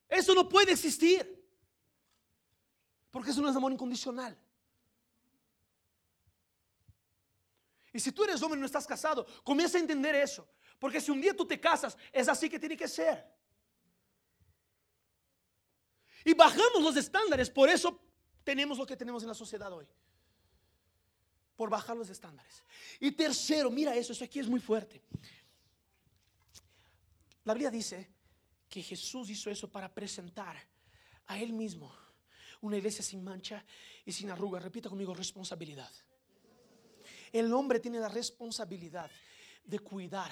Eso 0.08 0.36
no 0.36 0.48
puede 0.48 0.74
existir. 0.74 1.44
Porque 3.10 3.32
eso 3.32 3.42
no 3.42 3.50
es 3.50 3.56
amor 3.56 3.72
incondicional. 3.72 4.38
Y 7.92 8.00
si 8.00 8.12
tú 8.12 8.26
eres 8.26 8.44
hombre 8.44 8.60
y 8.60 8.60
no 8.60 8.68
estás 8.68 8.86
casado, 8.86 9.26
comienza 9.44 9.80
a 9.80 9.82
entender 9.82 10.14
eso. 10.14 10.48
Porque 10.78 11.02
si 11.02 11.10
un 11.10 11.20
día 11.20 11.36
tú 11.36 11.48
te 11.48 11.60
casas, 11.60 11.98
es 12.12 12.28
así 12.28 12.48
que 12.48 12.60
tiene 12.60 12.78
que 12.78 12.88
ser. 12.88 13.26
Y 16.26 16.36
bajamos 16.36 16.84
los 16.84 16.96
estándares, 16.96 17.50
por 17.50 17.70
eso 17.70 18.00
tenemos 18.44 18.78
lo 18.78 18.86
que 18.86 18.96
tenemos 18.96 19.24
en 19.24 19.30
la 19.30 19.36
sociedad 19.36 19.74
hoy. 19.74 19.88
Por 21.56 21.72
bajar 21.72 21.98
los 21.98 22.10
estándares. 22.10 22.64
Y 23.00 23.12
tercero, 23.14 23.72
mira 23.72 23.96
eso, 23.96 24.14
eso 24.14 24.26
aquí 24.26 24.40
es 24.40 24.48
muy 24.48 24.60
fuerte. 24.60 25.02
La 27.46 27.54
Biblia 27.54 27.72
dice 27.72 28.10
que 28.68 28.84
Jesús 28.84 29.30
hizo 29.30 29.50
eso 29.50 29.72
para 29.72 29.94
presentar 29.94 30.58
a 31.28 31.40
Él 31.40 31.54
mismo 31.54 31.96
una 32.62 32.78
iglesia 32.78 33.04
sin 33.04 33.24
mancha 33.24 33.64
y 34.04 34.12
sin 34.12 34.30
arruga. 34.30 34.60
Repita 34.60 34.90
conmigo, 34.90 35.14
responsabilidad. 35.14 35.92
El 37.32 37.54
hombre 37.54 37.80
tiene 37.80 38.00
la 38.00 38.10
responsabilidad 38.10 39.10
de 39.64 39.80
cuidar 39.80 40.32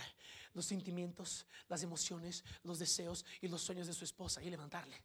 los 0.53 0.65
sentimientos, 0.65 1.45
las 1.67 1.83
emociones, 1.83 2.43
los 2.63 2.79
deseos 2.79 3.25
y 3.41 3.47
los 3.47 3.61
sueños 3.61 3.87
de 3.87 3.93
su 3.93 4.05
esposa 4.05 4.41
y 4.41 4.49
levantarle. 4.49 5.01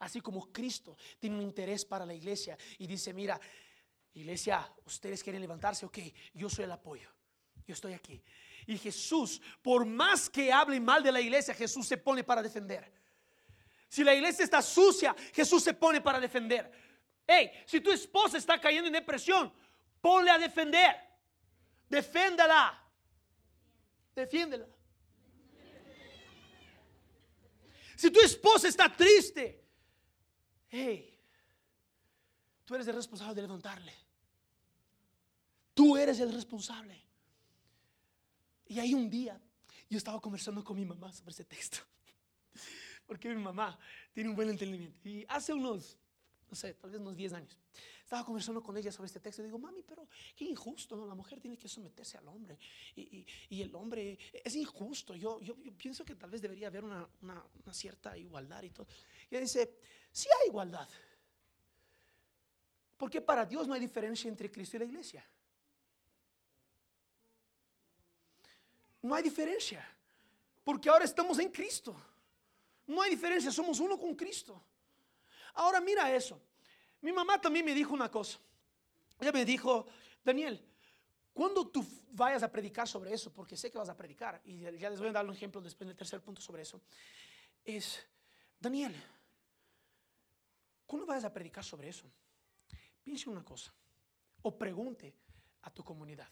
Así 0.00 0.20
como 0.20 0.52
Cristo 0.52 0.96
tiene 1.18 1.36
un 1.36 1.42
interés 1.42 1.84
para 1.84 2.06
la 2.06 2.14
iglesia 2.14 2.56
y 2.78 2.86
dice, 2.86 3.12
mira, 3.12 3.40
iglesia, 4.14 4.72
ustedes 4.84 5.22
quieren 5.22 5.40
levantarse, 5.40 5.86
ok, 5.86 5.98
yo 6.34 6.48
soy 6.48 6.64
el 6.64 6.72
apoyo, 6.72 7.10
yo 7.66 7.74
estoy 7.74 7.94
aquí. 7.94 8.22
Y 8.68 8.76
Jesús, 8.76 9.40
por 9.62 9.86
más 9.86 10.28
que 10.28 10.52
hable 10.52 10.78
mal 10.78 11.02
de 11.02 11.10
la 11.10 11.22
iglesia, 11.22 11.54
Jesús 11.54 11.88
se 11.88 11.96
pone 11.96 12.22
para 12.22 12.42
defender. 12.42 12.92
Si 13.88 14.04
la 14.04 14.14
iglesia 14.14 14.44
está 14.44 14.60
sucia, 14.60 15.16
Jesús 15.32 15.64
se 15.64 15.72
pone 15.72 16.02
para 16.02 16.20
defender. 16.20 16.70
Hey, 17.26 17.50
si 17.64 17.80
tu 17.80 17.90
esposa 17.90 18.36
está 18.36 18.60
cayendo 18.60 18.88
en 18.88 18.92
depresión, 18.92 19.50
ponle 20.02 20.30
a 20.30 20.36
defender. 20.36 20.94
Deféndala. 21.88 22.78
Defiéndela. 24.14 24.66
Si 27.96 28.10
tu 28.10 28.20
esposa 28.20 28.68
está 28.68 28.94
triste, 28.94 29.64
hey, 30.68 31.18
tú 32.66 32.74
eres 32.74 32.86
el 32.86 32.96
responsable 32.96 33.34
de 33.34 33.42
levantarle. 33.42 33.94
Tú 35.72 35.96
eres 35.96 36.20
el 36.20 36.34
responsable. 36.34 37.07
Y 38.68 38.78
hay 38.78 38.94
un 38.94 39.08
día, 39.08 39.40
yo 39.88 39.96
estaba 39.96 40.20
conversando 40.20 40.62
con 40.62 40.76
mi 40.76 40.84
mamá 40.84 41.12
sobre 41.12 41.30
ese 41.30 41.44
texto. 41.44 41.78
Porque 43.06 43.28
mi 43.30 43.42
mamá 43.42 43.78
tiene 44.12 44.28
un 44.28 44.36
buen 44.36 44.50
entendimiento. 44.50 45.00
Y 45.08 45.24
hace 45.28 45.54
unos, 45.54 45.96
no 46.50 46.54
sé, 46.54 46.74
tal 46.74 46.90
vez 46.90 47.00
unos 47.00 47.16
10 47.16 47.32
años, 47.32 47.56
estaba 48.02 48.24
conversando 48.24 48.62
con 48.62 48.76
ella 48.76 48.92
sobre 48.92 49.06
este 49.06 49.20
texto 49.20 49.42
y 49.42 49.46
digo, 49.46 49.58
mami, 49.58 49.82
pero 49.82 50.06
qué 50.36 50.44
injusto, 50.44 50.96
¿no? 50.96 51.06
La 51.06 51.14
mujer 51.14 51.40
tiene 51.40 51.56
que 51.56 51.68
someterse 51.68 52.18
al 52.18 52.28
hombre 52.28 52.58
y, 52.94 53.26
y, 53.50 53.62
el 53.62 53.74
hombre 53.74 54.18
es 54.32 54.54
injusto. 54.54 55.14
Yo, 55.14 55.40
yo, 55.40 55.54
pienso 55.76 56.04
que 56.04 56.14
tal 56.14 56.30
vez 56.30 56.40
debería 56.40 56.68
haber 56.68 56.84
una, 56.84 57.08
una, 57.22 57.44
una 57.64 57.74
cierta 57.74 58.16
igualdad 58.16 58.62
y 58.62 58.70
todo. 58.70 58.86
Y 59.30 59.34
ella 59.34 59.42
dice, 59.42 59.78
sí 60.10 60.28
hay 60.40 60.48
igualdad. 60.48 60.88
Porque 62.96 63.20
para 63.20 63.44
Dios 63.44 63.68
no 63.68 63.74
hay 63.74 63.80
diferencia 63.80 64.28
entre 64.28 64.50
Cristo 64.50 64.76
y 64.76 64.80
la 64.80 64.86
iglesia. 64.86 65.26
No 69.02 69.14
hay 69.14 69.22
diferencia. 69.22 69.86
Porque 70.64 70.88
ahora 70.88 71.04
estamos 71.04 71.38
en 71.38 71.50
Cristo. 71.50 71.96
No 72.86 73.02
hay 73.02 73.10
diferencia, 73.10 73.50
somos 73.50 73.80
uno 73.80 73.98
con 73.98 74.14
Cristo. 74.14 74.62
Ahora 75.54 75.80
mira 75.80 76.14
eso. 76.14 76.40
Mi 77.00 77.12
mamá 77.12 77.40
también 77.40 77.64
me 77.64 77.74
dijo 77.74 77.94
una 77.94 78.10
cosa. 78.10 78.38
Ella 79.20 79.32
me 79.32 79.44
dijo, 79.44 79.86
Daniel, 80.24 80.64
cuando 81.32 81.68
tú 81.68 81.86
vayas 82.10 82.42
a 82.42 82.50
predicar 82.50 82.88
sobre 82.88 83.12
eso, 83.12 83.32
porque 83.32 83.56
sé 83.56 83.70
que 83.70 83.78
vas 83.78 83.88
a 83.88 83.96
predicar, 83.96 84.40
y 84.44 84.58
ya 84.78 84.90
les 84.90 84.98
voy 84.98 85.08
a 85.08 85.12
dar 85.12 85.24
un 85.24 85.32
ejemplo 85.32 85.60
después 85.60 85.86
del 85.86 85.96
tercer 85.96 86.20
punto 86.20 86.40
sobre 86.40 86.62
eso, 86.62 86.80
es, 87.64 88.04
Daniel, 88.58 88.94
cuando 90.86 91.06
vayas 91.06 91.24
a 91.24 91.32
predicar 91.32 91.64
sobre 91.64 91.88
eso, 91.88 92.10
piense 93.02 93.28
una 93.30 93.44
cosa, 93.44 93.72
o 94.42 94.56
pregunte 94.56 95.14
a 95.62 95.70
tu 95.70 95.84
comunidad. 95.84 96.28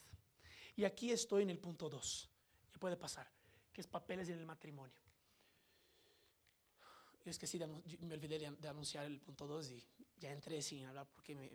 Y 0.75 0.85
aquí 0.85 1.11
estoy 1.13 1.43
en 1.43 1.51
el 1.51 1.59
punto 1.59 1.89
2, 1.89 2.31
puede 2.77 2.97
pasar, 2.97 3.31
que 3.73 3.81
es 3.81 3.87
papeles 3.87 4.29
en 4.29 4.39
el 4.39 4.47
matrimonio. 4.47 4.97
Es 7.25 7.39
que 7.39 7.47
sí, 7.47 7.59
me 7.59 8.15
olvidé 8.15 8.39
de, 8.39 8.69
anunciar 8.69 9.05
el 9.05 9.21
punto 9.21 9.49
2 9.49 9.71
y 9.73 9.85
ya 10.17 10.31
entré 10.31 10.63
sin 10.63 10.87
hablar 10.87 11.09
porque 11.13 11.35
me, 11.35 11.51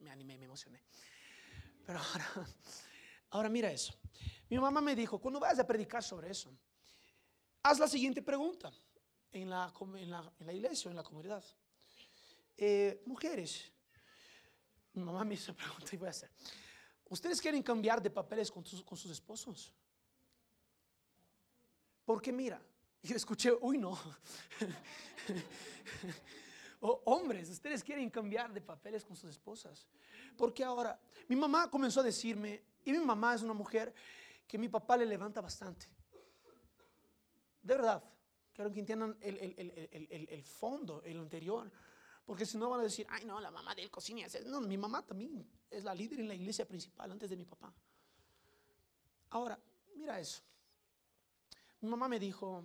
me, 0.00 0.10
animé, 0.10 0.36
me 0.36 0.46
emocioné. 0.46 0.82
Pero 1.86 2.00
ahora, 2.00 2.30
ahora 3.30 3.48
mira 3.48 3.70
eso. 3.70 3.94
Mi 4.48 4.58
mamá 4.58 4.80
me 4.80 4.96
dijo, 4.96 5.20
cuando 5.20 5.38
vayas 5.38 5.60
a 5.60 5.66
predicar 5.66 6.02
sobre 6.02 6.30
eso, 6.30 6.52
haz 7.62 7.78
la 7.78 7.86
siguiente 7.86 8.20
pregunta 8.20 8.72
en 9.30 9.48
la, 9.48 9.72
en 9.96 10.10
la, 10.10 10.32
en 10.40 10.46
la 10.46 10.52
iglesia 10.52 10.90
en 10.90 10.96
la 10.96 11.04
comunidad. 11.04 11.44
Eh, 12.56 13.02
mujeres, 13.06 13.72
mi 14.92 15.04
mamá 15.04 15.24
me 15.24 15.34
hizo 15.34 15.54
pregunta 15.54 15.86
y 15.92 15.98
voy 15.98 16.08
a 16.08 16.10
hacer. 16.10 16.30
¿Ustedes 17.08 17.40
quieren 17.40 17.62
cambiar 17.62 18.02
de 18.02 18.10
papeles 18.10 18.50
con, 18.50 18.64
con 18.84 18.98
sus 18.98 19.10
esposos? 19.12 19.72
Porque 22.04 22.32
mira, 22.32 22.60
yo 23.02 23.16
escuché, 23.16 23.52
uy 23.60 23.78
no. 23.78 23.92
oh, 26.80 27.02
hombres, 27.06 27.50
ustedes 27.50 27.82
quieren 27.82 28.10
cambiar 28.10 28.52
de 28.52 28.60
papeles 28.60 29.04
con 29.04 29.16
sus 29.16 29.30
esposas. 29.30 29.86
Porque 30.36 30.64
ahora, 30.64 30.98
mi 31.28 31.36
mamá 31.36 31.70
comenzó 31.70 32.00
a 32.00 32.04
decirme, 32.04 32.62
y 32.84 32.92
mi 32.92 32.98
mamá 32.98 33.34
es 33.34 33.42
una 33.42 33.54
mujer 33.54 33.94
que 34.46 34.58
mi 34.58 34.68
papá 34.68 34.96
le 34.96 35.06
levanta 35.06 35.40
bastante. 35.40 35.86
De 37.62 37.74
verdad, 37.74 38.02
quiero 38.52 38.72
que 38.72 38.80
entiendan 38.80 39.16
el, 39.20 40.42
fondo, 40.44 41.02
el 41.04 41.18
anterior. 41.18 41.70
Porque 42.24 42.46
si 42.46 42.56
no 42.56 42.70
van 42.70 42.80
a 42.80 42.84
decir, 42.84 43.06
ay 43.10 43.24
no, 43.24 43.40
la 43.40 43.50
mamá 43.50 43.74
de 43.74 43.82
él 43.82 43.90
cocina. 43.90 44.26
No, 44.46 44.60
mi 44.60 44.76
mamá 44.76 45.04
también 45.04 45.48
es 45.70 45.84
la 45.84 45.94
líder 45.94 46.20
en 46.20 46.28
la 46.28 46.34
iglesia 46.34 46.66
principal 46.66 47.10
antes 47.10 47.30
de 47.30 47.36
mi 47.36 47.44
papá. 47.44 47.72
Ahora, 49.30 49.58
mira 49.96 50.20
eso. 50.20 50.42
Mi 51.82 51.88
mamá 51.88 52.08
me 52.08 52.18
dijo, 52.18 52.64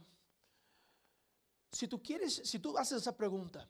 si 1.72 1.88
tú 1.88 2.02
quieres, 2.02 2.36
si 2.36 2.60
tú 2.60 2.78
haces 2.78 3.02
esa 3.02 3.18
pregunta 3.18 3.68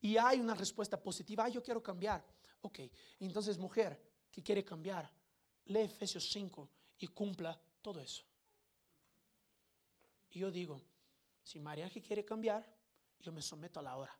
y 0.00 0.16
hay 0.16 0.40
una 0.40 0.54
respuesta 0.54 1.00
positiva, 1.00 1.48
yo 1.48 1.60
quiero 1.60 1.82
cambiar. 1.82 2.24
Ok, 2.60 2.80
entonces 3.18 3.58
mujer 3.58 4.00
que 4.30 4.42
quiere 4.42 4.64
cambiar, 4.64 5.10
lee 5.64 5.80
Efesios 5.80 6.30
5 6.30 6.68
y 6.98 7.08
cumpla 7.08 7.60
todo 7.82 8.00
eso. 8.00 8.24
Y 10.30 10.38
yo 10.38 10.52
digo, 10.52 10.80
si 11.42 11.58
María 11.58 11.90
que 11.90 12.00
quiere 12.00 12.24
cambiar, 12.24 12.64
yo 13.20 13.32
me 13.32 13.42
someto 13.42 13.80
a 13.80 13.82
la 13.82 13.96
hora. 13.96 14.16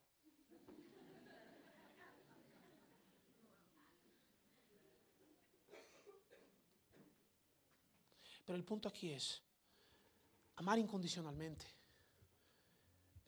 Pero 8.44 8.56
el 8.56 8.64
punto 8.64 8.88
aquí 8.88 9.12
es 9.12 9.45
amar 10.56 10.78
incondicionalmente 10.78 11.66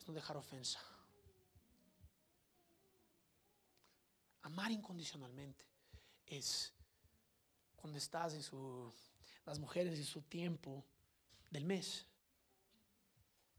no 0.09 0.15
dejar 0.15 0.37
ofensa. 0.37 0.81
Amar 4.43 4.71
incondicionalmente 4.71 5.65
es 6.27 6.73
cuando 7.77 7.99
estás 7.99 8.33
en 8.35 8.43
su, 8.43 8.93
las 9.45 9.59
mujeres 9.59 9.99
en 9.99 10.05
su 10.05 10.23
tiempo 10.23 10.85
del 11.51 11.65
mes, 11.65 12.07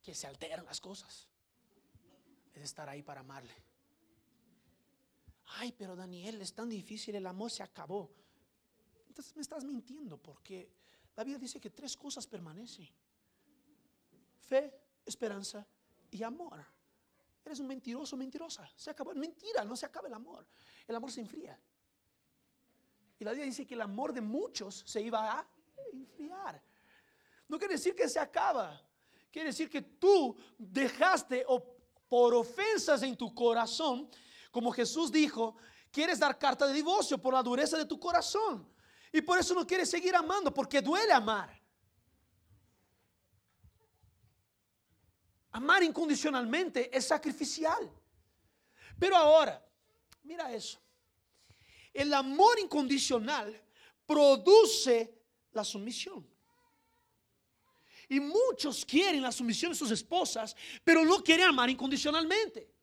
que 0.01 0.15
se 0.15 0.26
alteran 0.26 0.65
las 0.65 0.82
cosas. 0.82 1.28
Es 2.53 2.63
estar 2.63 2.89
ahí 2.89 3.03
para 3.03 3.22
amarle. 3.22 3.53
Ay, 5.45 5.72
pero 5.78 5.95
Daniel, 5.95 6.41
es 6.41 6.53
tan 6.53 6.70
difícil, 6.70 7.15
el 7.15 7.28
amor 7.28 7.51
se 7.51 7.63
acabó. 7.63 8.11
Entonces 9.07 9.36
me 9.36 9.41
estás 9.41 9.63
mintiendo 9.63 10.17
porque 10.17 10.72
la 11.15 11.24
Biblia 11.24 11.39
dice 11.39 11.59
que 11.59 11.70
tres 11.70 11.95
cosas 11.95 12.26
permanecen. 12.26 12.89
Fe, 14.49 14.73
esperanza 15.05 15.65
y 16.09 16.23
amor. 16.23 16.65
Eres 17.45 17.59
un 17.59 17.67
mentiroso, 17.67 18.17
mentirosa. 18.17 18.67
Se 18.75 18.89
acabó. 18.89 19.13
Mentira, 19.13 19.63
no 19.63 19.75
se 19.75 19.85
acaba 19.85 20.07
el 20.07 20.13
amor. 20.15 20.47
El 20.87 20.95
amor 20.95 21.11
se 21.11 21.21
enfría. 21.21 21.57
Y 23.19 23.23
la 23.23 23.31
Biblia 23.31 23.45
dice 23.45 23.67
que 23.67 23.75
el 23.75 23.81
amor 23.81 24.11
de 24.11 24.21
muchos 24.21 24.83
se 24.87 25.01
iba 25.01 25.39
a 25.39 25.47
enfriar. 25.93 26.63
No 27.47 27.59
quiere 27.59 27.75
decir 27.75 27.95
que 27.95 28.09
se 28.09 28.19
acaba. 28.19 28.81
Quiere 29.31 29.49
decir 29.49 29.69
que 29.69 29.83
tú 29.83 30.35
dejaste 30.57 31.45
o 31.47 31.77
por 32.07 32.33
ofensas 32.33 33.03
en 33.03 33.15
tu 33.15 33.31
corazón, 33.35 34.09
como 34.49 34.71
Jesús 34.71 35.11
dijo, 35.11 35.57
quieres 35.91 36.17
dar 36.17 36.39
carta 36.39 36.65
de 36.65 36.73
divorcio 36.73 37.19
por 37.19 37.35
la 37.35 37.43
dureza 37.43 37.77
de 37.77 37.85
tu 37.85 37.99
corazón. 37.99 38.67
Y 39.11 39.21
por 39.21 39.37
eso 39.37 39.53
no 39.53 39.67
quieres 39.67 39.91
seguir 39.91 40.15
amando, 40.15 40.51
porque 40.51 40.81
duele 40.81 41.13
amar. 41.13 41.59
Amar 45.51 45.83
incondicionalmente 45.83 46.95
es 46.95 47.07
sacrificial. 47.07 47.89
Pero 48.99 49.15
ahora, 49.15 49.65
mira 50.23 50.53
eso. 50.53 50.79
El 51.93 52.13
amor 52.13 52.59
incondicional 52.59 53.59
produce 54.05 55.19
la 55.51 55.63
sumisión. 55.63 56.27
Y 58.07 58.19
muchos 58.19 58.85
quieren 58.85 59.21
la 59.21 59.31
sumisión 59.31 59.71
de 59.71 59.77
sus 59.77 59.91
esposas, 59.91 60.55
pero 60.83 61.05
no 61.05 61.23
quieren 61.23 61.47
amar 61.47 61.69
incondicionalmente. 61.69 62.73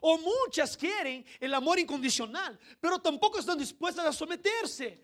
O 0.00 0.16
muchas 0.18 0.76
quieren 0.76 1.24
el 1.40 1.52
amor 1.54 1.78
incondicional, 1.78 2.58
pero 2.80 3.00
tampoco 3.00 3.40
están 3.40 3.58
dispuestas 3.58 4.06
a 4.06 4.12
someterse. 4.12 5.02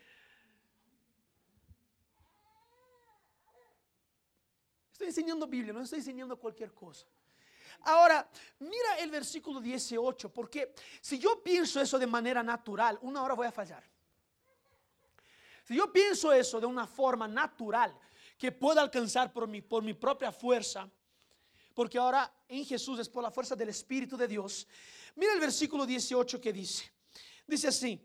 Enseñando 5.07 5.47
Biblia, 5.47 5.73
no 5.73 5.83
estoy 5.83 5.99
enseñando 5.99 6.39
cualquier 6.39 6.73
cosa. 6.73 7.07
Ahora, 7.83 8.29
mira 8.61 8.99
el 8.99 9.11
versículo 9.11 9.61
18, 9.61 10.33
porque 10.33 10.75
si 11.01 11.19
yo 11.19 11.43
pienso 11.43 11.81
eso 11.81 11.99
de 11.99 12.07
manera 12.07 12.43
natural, 12.43 12.99
una 13.03 13.23
hora 13.23 13.35
voy 13.35 13.47
a 13.47 13.53
fallar. 13.53 13.85
Si 15.65 15.75
yo 15.77 15.93
pienso 15.93 16.33
eso 16.33 16.61
de 16.61 16.67
una 16.67 16.87
forma 16.87 17.27
natural, 17.27 17.99
que 18.39 18.53
pueda 18.53 18.83
alcanzar 18.83 19.33
por 19.33 19.47
mi, 19.47 19.61
por 19.63 19.83
mi 19.83 19.95
propia 19.95 20.33
fuerza, 20.33 20.89
porque 21.73 21.99
ahora 21.99 22.33
en 22.49 22.65
Jesús 22.65 22.99
es 22.99 23.09
por 23.09 23.23
la 23.23 23.31
fuerza 23.31 23.57
del 23.57 23.69
Espíritu 23.69 24.17
de 24.17 24.29
Dios. 24.29 24.67
Mira 25.17 25.33
el 25.33 25.41
versículo 25.41 25.87
18 25.87 26.41
que 26.41 26.53
dice. 26.53 26.91
Dice 27.47 27.69
así, 27.69 28.01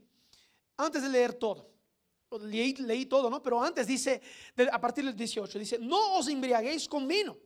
antes 0.77 1.01
de 1.01 1.09
leer 1.09 1.33
todo, 1.33 1.69
leí, 2.37 3.05
todo, 3.05 3.29
¿no? 3.29 3.41
Pero 3.41 3.61
antes 3.61 3.87
dice, 3.87 4.21
a 4.71 4.79
partir 4.79 5.05
del 5.05 5.15
18, 5.15 5.59
dice, 5.59 5.79
no 5.79 6.17
os 6.17 6.27
embriaguéis 6.27 6.87
con 6.87 7.07
vino, 7.07 7.37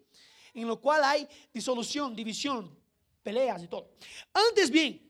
en 0.54 0.68
lo 0.68 0.80
cual 0.80 1.04
hay 1.04 1.28
disolución, 1.54 2.16
división, 2.16 2.78
peleas 3.22 3.64
y 3.64 3.68
todo. 3.68 3.92
Antes 4.34 4.70
bien, 4.70 5.10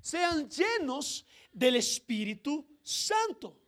sean 0.00 0.48
llenos 0.48 1.26
del 1.52 1.76
Espíritu 1.76 2.66
Santo. 2.82 3.58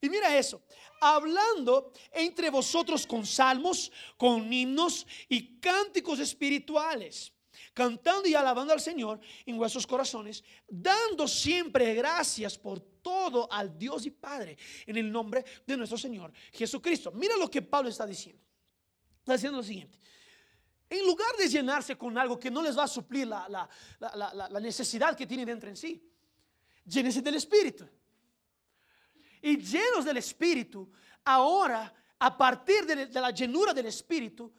Y 0.00 0.08
mira 0.08 0.36
eso, 0.36 0.62
hablando 1.00 1.92
entre 2.12 2.50
vosotros 2.50 3.06
con 3.06 3.26
salmos, 3.26 3.90
con 4.16 4.52
himnos 4.52 5.06
y 5.28 5.58
cánticos 5.58 6.18
espirituales, 6.20 7.32
cantando 7.72 8.28
y 8.28 8.34
alabando 8.34 8.72
al 8.72 8.80
Señor 8.80 9.20
en 9.46 9.56
vuestros 9.56 9.86
corazones, 9.86 10.42
dando 10.68 11.26
siempre 11.26 11.94
gracias 11.94 12.58
por 12.58 12.80
todo 12.80 13.50
al 13.50 13.78
Dios 13.78 14.06
y 14.06 14.10
Padre 14.10 14.58
en 14.86 14.96
el 14.96 15.10
nombre 15.10 15.44
de 15.66 15.76
nuestro 15.76 15.98
Señor 15.98 16.32
Jesucristo. 16.52 17.12
Mira 17.12 17.36
lo 17.36 17.50
que 17.50 17.62
Pablo 17.62 17.88
está 17.88 18.06
diciendo. 18.06 18.42
Está 19.18 19.34
diciendo 19.34 19.58
lo 19.58 19.64
siguiente. 19.64 19.98
En 20.88 21.06
lugar 21.06 21.36
de 21.38 21.48
llenarse 21.48 21.96
con 21.96 22.18
algo 22.18 22.38
que 22.38 22.50
no 22.50 22.62
les 22.62 22.76
va 22.76 22.84
a 22.84 22.88
suplir 22.88 23.26
la, 23.26 23.68
necesidad 24.60 25.16
que 25.16 25.26
tienen 25.26 25.46
dentro 25.46 25.68
en 25.68 25.76
sí, 25.76 26.02
llénese 26.84 27.22
del 27.22 27.36
Espíritu 27.36 27.88
y 29.42 29.56
llenos 29.56 30.04
del 30.04 30.18
Espíritu, 30.18 30.90
ahora, 31.24 31.92
a 32.18 32.36
partir 32.36 32.84
de, 32.84 33.20
la 33.20 33.30
llenura 33.30 33.72
del 33.72 33.86
Espíritu, 33.86 34.52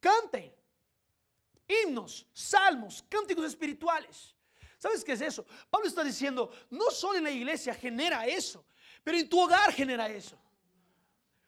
canten 0.00 0.52
himnos, 1.68 2.26
salmos, 2.32 3.04
cánticos 3.08 3.44
espirituales. 3.44 4.34
¿Sabes 4.78 5.02
qué 5.02 5.12
es 5.12 5.20
eso? 5.20 5.46
Pablo 5.70 5.88
está 5.88 6.04
diciendo, 6.04 6.50
no 6.70 6.90
solo 6.90 7.18
en 7.18 7.24
la 7.24 7.30
iglesia 7.30 7.74
genera 7.74 8.26
eso, 8.26 8.64
pero 9.02 9.18
en 9.18 9.28
tu 9.28 9.40
hogar 9.40 9.72
genera 9.72 10.08
eso. 10.08 10.38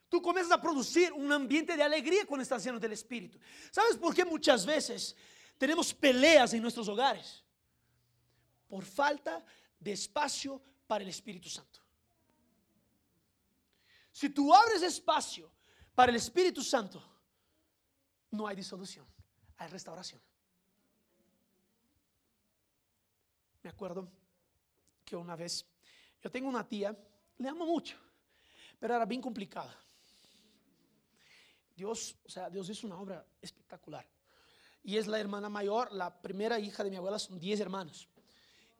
Tú 0.08 0.22
comienzas 0.22 0.52
a 0.52 0.60
producir 0.60 1.12
un 1.12 1.30
ambiente 1.30 1.76
de 1.76 1.82
alegría 1.82 2.24
cuando 2.24 2.42
estás 2.42 2.64
lleno 2.64 2.80
del 2.80 2.92
Espíritu. 2.92 3.38
¿Sabes 3.70 3.96
por 3.96 4.14
qué 4.14 4.24
muchas 4.24 4.64
veces 4.64 5.14
tenemos 5.58 5.92
peleas 5.92 6.54
en 6.54 6.62
nuestros 6.62 6.88
hogares? 6.88 7.44
Por 8.66 8.84
falta 8.84 9.44
de 9.78 9.92
espacio 9.92 10.62
para 10.86 11.04
el 11.04 11.10
Espíritu 11.10 11.50
Santo. 11.50 11.80
Si 14.10 14.30
tú 14.30 14.52
abres 14.52 14.82
espacio 14.82 15.52
para 15.94 16.10
el 16.10 16.16
Espíritu 16.16 16.62
Santo, 16.62 17.00
no 18.30 18.46
hay 18.46 18.56
disolución, 18.56 19.06
hay 19.58 19.68
restauración. 19.68 20.20
Me 23.62 23.70
acuerdo 23.70 24.08
que 25.04 25.16
una 25.16 25.36
vez, 25.36 25.66
yo 26.22 26.30
tengo 26.30 26.48
una 26.48 26.66
tía, 26.66 26.96
le 27.38 27.48
amo 27.48 27.66
mucho, 27.66 27.96
pero 28.78 28.94
era 28.94 29.04
bien 29.04 29.20
complicada. 29.20 29.76
Dios, 31.76 32.16
o 32.24 32.28
sea, 32.28 32.48
Dios 32.50 32.68
hizo 32.70 32.86
una 32.86 32.98
obra 32.98 33.24
espectacular. 33.40 34.06
Y 34.82 34.96
es 34.96 35.06
la 35.06 35.18
hermana 35.20 35.48
mayor, 35.48 35.92
la 35.92 36.20
primera 36.22 36.58
hija 36.58 36.82
de 36.82 36.90
mi 36.90 36.96
abuela, 36.96 37.18
son 37.18 37.38
10 37.38 37.60
hermanos. 37.60 38.08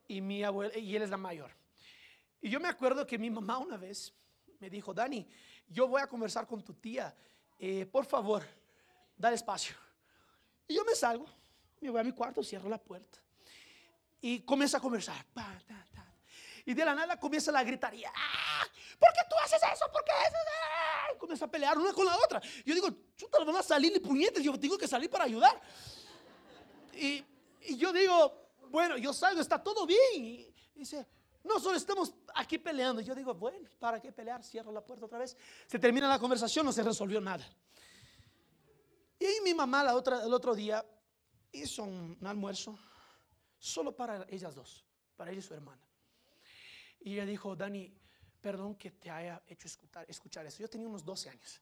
Y, 0.07 0.21
mi 0.21 0.43
abuela, 0.43 0.77
y 0.79 0.97
él 0.97 1.03
es 1.03 1.11
la 1.11 1.17
mayor. 1.17 1.51
Y 2.41 2.49
yo 2.49 2.61
me 2.61 2.69
acuerdo 2.69 3.07
que 3.07 3.19
mi 3.19 3.31
mamá 3.31 3.59
una 3.59 3.77
vez 3.77 4.15
me 4.61 4.71
dijo, 4.71 4.95
Dani, 4.95 5.29
yo 5.69 5.87
voy 5.87 6.01
a 6.01 6.09
conversar 6.09 6.47
con 6.47 6.63
tu 6.63 6.75
tía, 6.75 7.15
eh, 7.59 7.85
por 7.87 8.07
favor, 8.07 8.45
dale 9.17 9.37
espacio. 9.37 9.77
Y 10.69 10.75
yo 10.75 10.85
me 10.85 10.95
salgo, 10.95 11.27
me 11.81 11.91
voy 11.91 12.01
a 12.01 12.05
mi 12.05 12.13
cuarto, 12.13 12.45
cierro 12.45 12.69
la 12.69 12.79
puerta 12.79 13.19
y 14.21 14.41
comienza 14.41 14.79
a 14.79 14.81
conversar. 14.81 15.25
Y 16.65 16.75
de 16.75 16.85
la 16.85 16.95
nada 16.95 17.19
comienza 17.19 17.51
la 17.51 17.65
gritaría. 17.65 18.13
¡Ah! 18.15 18.65
¿Por 18.99 19.09
qué 19.15 19.21
tú 19.29 19.37
haces 19.43 19.61
eso? 19.73 19.91
¿Por 19.91 20.05
qué 20.05 20.11
eso? 20.11 20.37
¡Ah! 20.37 21.19
Comienza 21.19 21.47
a 21.47 21.51
pelear 21.51 21.79
una 21.79 21.93
con 21.95 22.05
la 22.05 22.17
otra. 22.17 22.43
Yo 22.65 22.75
digo, 22.75 22.89
chuta, 23.17 23.43
van 23.43 23.57
a 23.57 23.63
salir 23.63 23.97
y 23.97 24.01
puñetes. 24.01 24.43
Yo 24.43 24.59
tengo 24.61 24.77
que 24.77 24.87
salir 24.87 25.09
para 25.09 25.25
ayudar. 25.25 25.59
Y, 26.93 27.25
y 27.63 27.77
yo 27.79 27.91
digo, 27.91 28.51
bueno, 28.69 28.99
yo 28.99 29.15
salgo, 29.15 29.41
está 29.41 29.63
todo 29.63 29.87
bien. 29.87 29.99
Y 30.15 30.55
dice, 30.75 31.07
no 31.43 31.59
solo 31.59 31.79
estamos 31.79 32.13
aquí 32.35 32.59
peleando. 32.59 33.01
Yo 33.01 33.15
digo, 33.15 33.33
bueno, 33.33 33.67
¿para 33.79 33.99
qué 33.99 34.13
pelear? 34.13 34.45
Cierro 34.45 34.71
la 34.71 34.85
puerta 34.85 35.07
otra 35.07 35.19
vez. 35.19 35.35
Se 35.67 35.79
termina 35.79 36.07
la 36.07 36.19
conversación, 36.19 36.67
no 36.67 36.73
se 36.73 36.83
resolvió 36.83 37.19
nada. 37.19 37.49
Y 39.19 39.41
mi 39.43 39.55
mamá 39.55 39.83
la 39.83 39.95
otra, 39.95 40.25
el 40.25 40.33
otro 40.33 40.55
día 40.55 40.85
hizo 41.53 41.83
un, 41.83 42.19
almuerzo 42.23 42.79
solo 43.59 43.95
para 43.95 44.27
ellas 44.29 44.55
dos, 44.55 44.85
para 45.17 45.31
ella 45.31 45.41
y 45.41 45.43
su 45.43 45.55
hermana. 45.55 45.83
Y 47.01 47.15
ella 47.15 47.27
dijo, 47.27 47.57
Dani, 47.57 47.93
perdón 48.41 48.77
que 48.77 48.93
te 48.93 49.11
haya 49.11 49.43
hecho 49.47 49.67
escuchar, 49.67 50.05
escuchar 50.09 50.47
eso. 50.47 50.59
Yo 50.61 50.69
tenía 50.69 50.89
unos 50.89 51.05
12 51.05 51.31
años. 51.31 51.61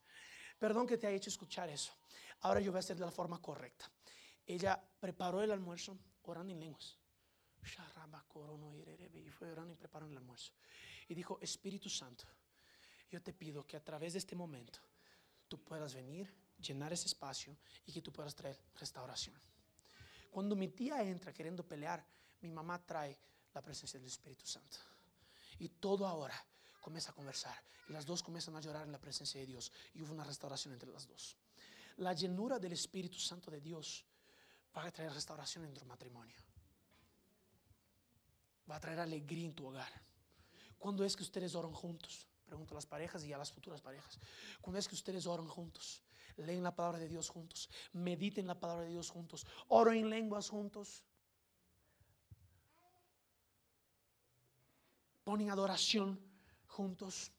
Perdón 0.59 0.87
que 0.87 0.99
te 0.99 1.07
haya 1.07 1.17
hecho 1.17 1.31
escuchar 1.31 1.69
eso. 1.69 1.93
Ahora 2.41 2.61
yo 2.61 2.73
voy 2.73 2.79
a 2.79 2.81
hacer 2.81 2.97
de 2.97 3.05
la 3.05 3.11
forma 3.11 3.41
correcta. 3.41 3.91
Ella 4.47 4.83
preparó 5.01 5.43
el 5.43 5.51
almuerzo 5.51 5.99
orando 6.23 6.53
en 6.53 6.61
lenguas. 6.61 6.99
Y 9.15 9.31
fue 9.31 9.51
orando 9.51 9.73
y 9.73 9.77
preparó 9.77 10.07
el 10.07 10.17
almuerzo. 10.17 10.53
Y 11.09 11.15
dijo, 11.15 11.39
Espíritu 11.41 11.89
Santo, 11.89 12.25
yo 13.11 13.23
te 13.23 13.33
pido 13.33 13.67
que 13.67 13.77
a 13.77 13.85
través 13.85 14.13
de 14.13 14.21
este 14.21 14.37
momento 14.37 14.79
tú 15.49 15.63
puedas 15.63 15.95
venir, 15.95 16.33
llenar 16.59 16.93
ese 16.93 17.07
espacio 17.07 17.57
y 17.87 17.93
que 17.93 18.03
tú 18.03 18.13
puedas 18.13 18.35
traer 18.35 18.59
restauración. 18.79 19.37
Cuando 20.31 20.57
mi 20.57 20.69
tía 20.69 21.03
entra 21.03 21.33
queriendo 21.33 21.67
pelear, 21.67 22.05
mi 22.41 22.51
mamá 22.51 22.85
trae 22.85 23.19
la 23.55 23.63
presencia 23.63 23.99
del 23.99 24.09
Espíritu 24.09 24.47
Santo. 24.47 24.79
Y 25.59 25.69
todo 25.69 26.07
ahora 26.07 26.37
comienza 26.81 27.11
a 27.11 27.15
conversar. 27.15 27.57
Y 27.89 27.93
las 27.93 28.05
dos 28.05 28.23
comienzan 28.23 28.57
a 28.57 28.61
llorar 28.61 28.85
en 28.85 28.93
la 28.93 29.01
presencia 29.01 29.41
de 29.41 29.47
Dios. 29.47 29.73
Y 29.95 30.03
hubo 30.03 30.13
una 30.13 30.25
restauración 30.25 30.75
entre 30.75 30.91
las 30.91 31.07
dos. 31.07 31.37
La 31.97 32.13
llenura 32.13 32.59
del 32.59 32.73
Espíritu 32.73 33.19
Santo 33.19 33.51
de 33.51 33.61
Dios 33.61 34.05
va 34.77 34.85
a 34.85 34.91
traer 34.91 35.13
restauración 35.13 35.65
en 35.65 35.73
tu 35.73 35.87
matrimonio 35.87 36.37
va 38.71 38.77
a 38.77 38.81
traer 38.81 39.01
alegría 39.01 39.47
en 39.47 39.55
tu 39.55 39.67
hogar. 39.67 39.91
¿Cuándo 40.79 41.05
es 41.05 41.17
que 41.17 41.23
ustedes 41.23 41.55
oran 41.55 41.73
juntos? 41.73 42.27
Pregunto 42.45 42.75
a 42.75 42.77
las 42.77 42.87
parejas 42.87 43.25
y 43.25 43.33
a 43.33 43.39
las 43.39 43.51
futuras 43.51 43.81
parejas. 43.81 44.19
¿Cuándo 44.61 44.79
es 44.79 44.87
que 44.89 44.95
ustedes 44.95 45.27
oran 45.27 45.49
juntos? 45.49 46.03
Leen 46.37 46.63
la 46.63 46.75
palabra 46.75 46.99
de 46.99 47.09
Dios 47.09 47.29
juntos. 47.29 47.69
Mediten 47.93 48.47
la 48.47 48.59
palabra 48.59 48.85
de 48.85 48.91
Dios 48.91 49.11
juntos. 49.11 49.47
Oren 49.69 50.05
en 50.05 50.11
lenguas 50.11 50.49
juntos. 50.49 51.05
Ponen 55.25 55.51
adoración 55.51 56.21
juntos. 56.67 57.33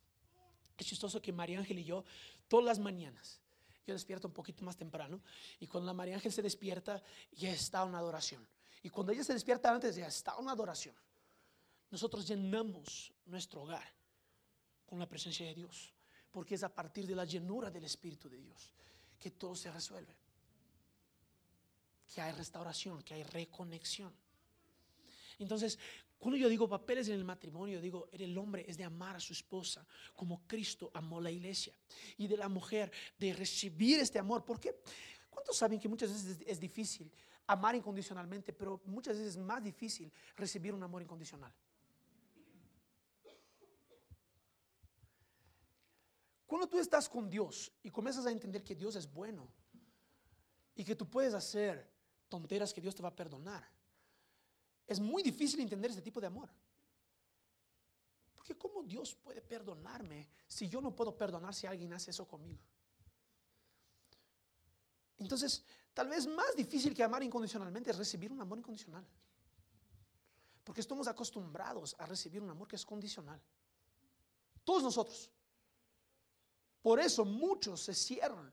Es 0.78 0.86
chistoso 0.86 1.22
que 1.22 1.32
María 1.32 1.60
Ángel 1.60 1.80
y 1.80 1.84
yo, 1.84 2.04
todas 2.48 2.66
las 2.66 2.80
mañanas, 2.80 3.40
yo 3.86 3.94
despierto 3.94 4.28
un 4.28 4.34
poquito 4.34 4.64
más 4.64 4.76
temprano 4.76 5.22
y 5.60 5.68
cuando 5.68 5.88
la 5.88 5.94
María 5.94 6.16
Ángel 6.16 6.32
se 6.32 6.42
despierta, 6.42 7.02
ya 7.32 7.50
está 7.50 7.84
una 7.84 8.00
adoración. 8.00 8.48
Y 8.84 8.90
cuando 8.90 9.12
ella 9.12 9.24
se 9.24 9.34
despierta 9.34 9.72
antes, 9.72 9.96
ya 9.96 10.08
está 10.08 10.38
una 10.38 10.52
adoración 10.52 10.96
nosotros 11.90 12.28
llenamos 12.28 13.14
nuestro 13.26 13.64
hogar 13.64 13.94
con 14.86 15.00
la 15.00 15.08
presencia 15.08 15.46
de 15.46 15.56
Dios. 15.56 15.94
Porque 16.32 16.56
es 16.56 16.64
a 16.64 16.74
partir 16.74 17.08
de 17.08 17.16
la 17.16 17.26
llenura 17.26 17.72
del 17.72 17.86
Espíritu 17.86 18.30
de 18.30 18.38
Dios 18.38 18.72
que 19.20 19.32
todo 19.32 19.56
se 19.56 19.72
resuelve. 19.72 20.16
Que 22.14 22.22
hay 22.22 22.32
restauración, 22.32 23.02
que 23.02 23.16
hay 23.16 23.24
reconexión. 23.24 24.14
Entonces, 25.40 25.78
cuando 26.18 26.38
yo 26.38 26.50
digo 26.50 26.68
papeles 26.68 27.08
en 27.10 27.16
el 27.16 27.24
matrimonio, 27.24 27.80
digo, 27.80 28.10
el 28.12 28.38
hombre 28.38 28.66
es 28.68 28.78
de 28.78 28.84
amar 28.84 29.16
a 29.16 29.20
su 29.20 29.34
esposa 29.34 29.86
como 30.16 30.48
Cristo 30.48 30.90
amó 30.94 31.22
la 31.22 31.32
iglesia. 31.32 31.74
Y 32.18 32.28
de 32.28 32.38
la 32.38 32.50
mujer 32.50 32.92
de 33.18 33.34
recibir 33.34 34.00
este 34.00 34.20
amor. 34.20 34.44
¿Por 34.44 34.60
qué? 34.60 34.76
¿Cuántos 35.30 35.58
saben 35.58 35.80
que 35.80 35.88
muchas 35.88 36.12
veces 36.12 36.40
es 36.46 36.60
difícil 36.60 37.12
amar 37.46 37.76
incondicionalmente, 37.76 38.52
pero 38.52 38.82
muchas 38.86 39.18
veces 39.18 39.36
es 39.36 39.38
más 39.38 39.64
difícil 39.64 40.12
recibir 40.36 40.74
un 40.74 40.84
amor 40.84 41.02
incondicional? 41.02 41.54
Cuando 46.58 46.72
tú 46.72 46.80
estás 46.80 47.08
con 47.08 47.30
Dios 47.30 47.72
y 47.84 47.92
comienzas 47.92 48.26
a 48.26 48.32
entender 48.32 48.64
que 48.64 48.74
Dios 48.74 48.96
es 48.96 49.14
bueno 49.14 49.48
y 50.74 50.84
que 50.84 50.96
tú 50.96 51.08
puedes 51.08 51.36
hacer 51.36 51.88
tonteras 52.28 52.74
que 52.74 52.82
Dios 52.82 52.96
te 52.96 53.04
va 53.04 53.10
a 53.10 53.16
perdonar, 53.16 53.64
es 54.88 55.00
muy 55.00 55.22
difícil 55.22 55.60
entender 55.60 55.92
este 55.92 56.02
tipo 56.02 56.20
de 56.20 56.26
amor. 56.26 56.50
Porque 58.34 58.58
¿cómo 58.58 58.82
Dios 58.82 59.14
puede 59.14 59.40
perdonarme 59.40 60.28
si 60.48 60.68
yo 60.68 60.82
no 60.82 60.96
puedo 60.96 61.16
perdonar 61.16 61.54
si 61.54 61.68
alguien 61.68 61.94
hace 61.94 62.10
eso 62.10 62.28
conmigo? 62.28 62.64
Entonces, 65.20 65.64
tal 65.94 66.08
vez 66.08 66.26
más 66.26 66.56
difícil 66.56 66.96
que 66.96 67.04
amar 67.04 67.22
incondicionalmente 67.22 67.92
es 67.92 68.00
recibir 68.00 68.32
un 68.32 68.42
amor 68.42 68.58
incondicional. 68.58 69.06
Porque 70.64 70.82
estamos 70.82 71.08
acostumbrados 71.08 71.96
a 72.00 72.08
recibir 72.08 72.42
un 72.42 72.50
amor 72.50 72.68
que 72.68 72.78
es 72.78 72.84
condicional. 72.84 73.40
Todos 74.64 74.82
nosotros. 74.82 75.30
Por 76.88 77.02
eso 77.02 77.26
muchos 77.26 77.82
se 77.82 77.94
cierran 77.94 78.50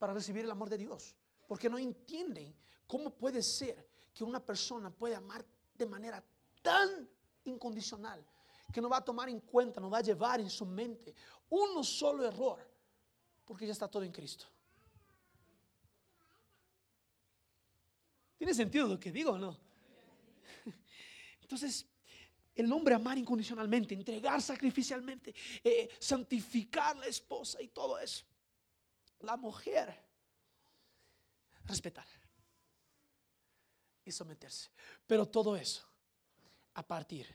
para 0.00 0.12
recibir 0.12 0.44
el 0.44 0.50
amor 0.50 0.68
de 0.68 0.76
Dios. 0.76 1.14
Porque 1.46 1.70
no 1.70 1.78
entienden 1.78 2.52
cómo 2.88 3.14
puede 3.14 3.40
ser 3.40 3.88
que 4.12 4.24
una 4.24 4.44
persona 4.44 4.90
puede 4.90 5.14
amar 5.14 5.46
de 5.72 5.86
manera 5.86 6.24
tan 6.60 7.08
incondicional 7.44 8.26
que 8.72 8.80
no 8.80 8.88
va 8.88 8.96
a 8.96 9.04
tomar 9.04 9.28
en 9.28 9.38
cuenta, 9.42 9.80
no 9.80 9.88
va 9.88 9.98
a 9.98 10.02
llevar 10.02 10.40
en 10.40 10.50
su 10.50 10.66
mente 10.66 11.14
uno 11.50 11.84
solo 11.84 12.26
error, 12.26 12.68
porque 13.44 13.64
ya 13.64 13.74
está 13.74 13.86
todo 13.86 14.02
en 14.02 14.10
Cristo. 14.10 14.46
¿Tiene 18.38 18.54
sentido 18.54 18.88
lo 18.88 18.98
que 18.98 19.12
digo 19.12 19.30
o 19.30 19.38
no? 19.38 19.56
Entonces, 21.42 21.86
el 22.54 22.72
hombre 22.72 22.94
amar 22.94 23.16
incondicionalmente, 23.18 23.94
entregar 23.94 24.40
sacrificialmente, 24.42 25.34
eh, 25.62 25.88
santificar 25.98 26.96
la 26.96 27.06
esposa 27.06 27.60
y 27.62 27.68
todo 27.68 27.98
eso. 27.98 28.24
La 29.20 29.36
mujer, 29.36 29.94
respetar 31.64 32.06
y 34.04 34.12
someterse. 34.12 34.70
Pero 35.06 35.26
todo 35.26 35.56
eso 35.56 35.86
a 36.74 36.86
partir 36.86 37.26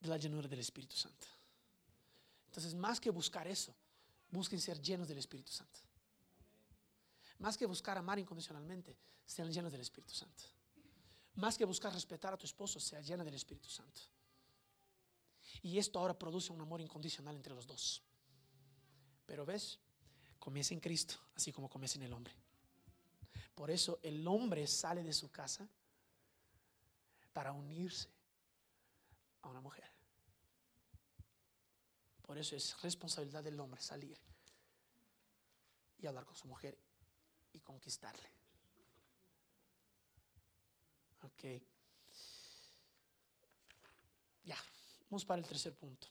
de 0.00 0.08
la 0.08 0.16
llenura 0.16 0.48
del 0.48 0.60
Espíritu 0.60 0.96
Santo. 0.96 1.26
Entonces, 2.46 2.74
más 2.74 3.00
que 3.00 3.10
buscar 3.10 3.46
eso, 3.46 3.74
busquen 4.30 4.60
ser 4.60 4.80
llenos 4.80 5.08
del 5.08 5.18
Espíritu 5.18 5.52
Santo. 5.52 5.80
Más 7.38 7.56
que 7.56 7.66
buscar 7.66 7.96
amar 7.96 8.18
incondicionalmente, 8.18 8.96
sean 9.24 9.52
llenos 9.52 9.70
del 9.70 9.80
Espíritu 9.80 10.12
Santo. 10.12 10.44
Más 11.34 11.56
que 11.56 11.64
buscar 11.64 11.92
respetar 11.92 12.34
a 12.34 12.36
tu 12.36 12.46
esposo, 12.46 12.80
sea 12.80 13.00
llena 13.00 13.24
del 13.24 13.34
Espíritu 13.34 13.68
Santo. 13.68 14.02
Y 15.62 15.78
esto 15.78 15.98
ahora 15.98 16.18
produce 16.18 16.52
un 16.52 16.60
amor 16.60 16.80
incondicional 16.80 17.36
entre 17.36 17.54
los 17.54 17.66
dos. 17.66 18.02
Pero 19.26 19.44
ves, 19.44 19.78
comienza 20.38 20.74
en 20.74 20.80
Cristo, 20.80 21.16
así 21.34 21.52
como 21.52 21.68
comienza 21.68 21.98
en 21.98 22.04
el 22.04 22.12
hombre. 22.12 22.34
Por 23.54 23.70
eso 23.70 24.00
el 24.02 24.26
hombre 24.26 24.66
sale 24.66 25.02
de 25.02 25.12
su 25.12 25.30
casa 25.30 25.68
para 27.32 27.52
unirse 27.52 28.08
a 29.42 29.48
una 29.48 29.60
mujer. 29.60 29.90
Por 32.22 32.38
eso 32.38 32.56
es 32.56 32.80
responsabilidad 32.82 33.42
del 33.42 33.58
hombre 33.58 33.80
salir 33.80 34.18
y 35.98 36.06
hablar 36.06 36.24
con 36.24 36.36
su 36.36 36.46
mujer 36.46 36.78
y 37.52 37.60
conquistarle. 37.60 38.39
Ok. 41.22 41.62
Ya, 44.44 44.56
vamos 45.08 45.24
para 45.24 45.40
el 45.40 45.46
tercer 45.46 45.74
punto. 45.74 46.08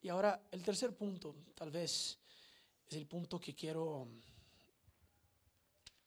Y 0.00 0.08
ahora 0.08 0.40
el 0.50 0.62
tercer 0.62 0.96
punto, 0.96 1.34
tal 1.54 1.70
vez, 1.70 2.18
es 2.86 2.96
el 2.96 3.06
punto 3.06 3.40
que 3.40 3.54
quiero 3.54 4.08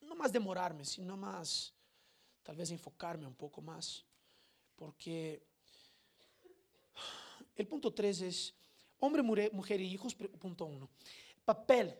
no 0.02 0.16
más 0.16 0.32
demorarme, 0.32 0.86
sino 0.86 1.18
más 1.18 1.74
tal 2.44 2.56
vez 2.56 2.72
enfocarme 2.72 3.28
un 3.28 3.36
poco 3.36 3.62
más, 3.62 4.04
porque 4.76 5.44
el 7.56 7.68
punto 7.68 7.94
3 7.94 8.22
es 8.22 8.54
hombre, 9.00 9.22
mujer 9.22 9.82
y 9.82 9.92
hijos, 9.92 10.16
punto 10.16 10.66
1. 10.66 10.90
Papel 11.46 11.96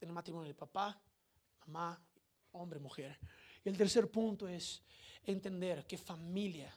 del 0.00 0.12
matrimonio 0.12 0.48
de 0.48 0.54
papá, 0.54 0.98
mamá, 1.66 2.00
hombre, 2.52 2.78
mujer. 2.78 3.18
Y 3.64 3.68
el 3.68 3.76
tercer 3.76 4.10
punto 4.10 4.48
es 4.48 4.82
entender 5.24 5.86
que 5.86 5.96
familia 5.96 6.72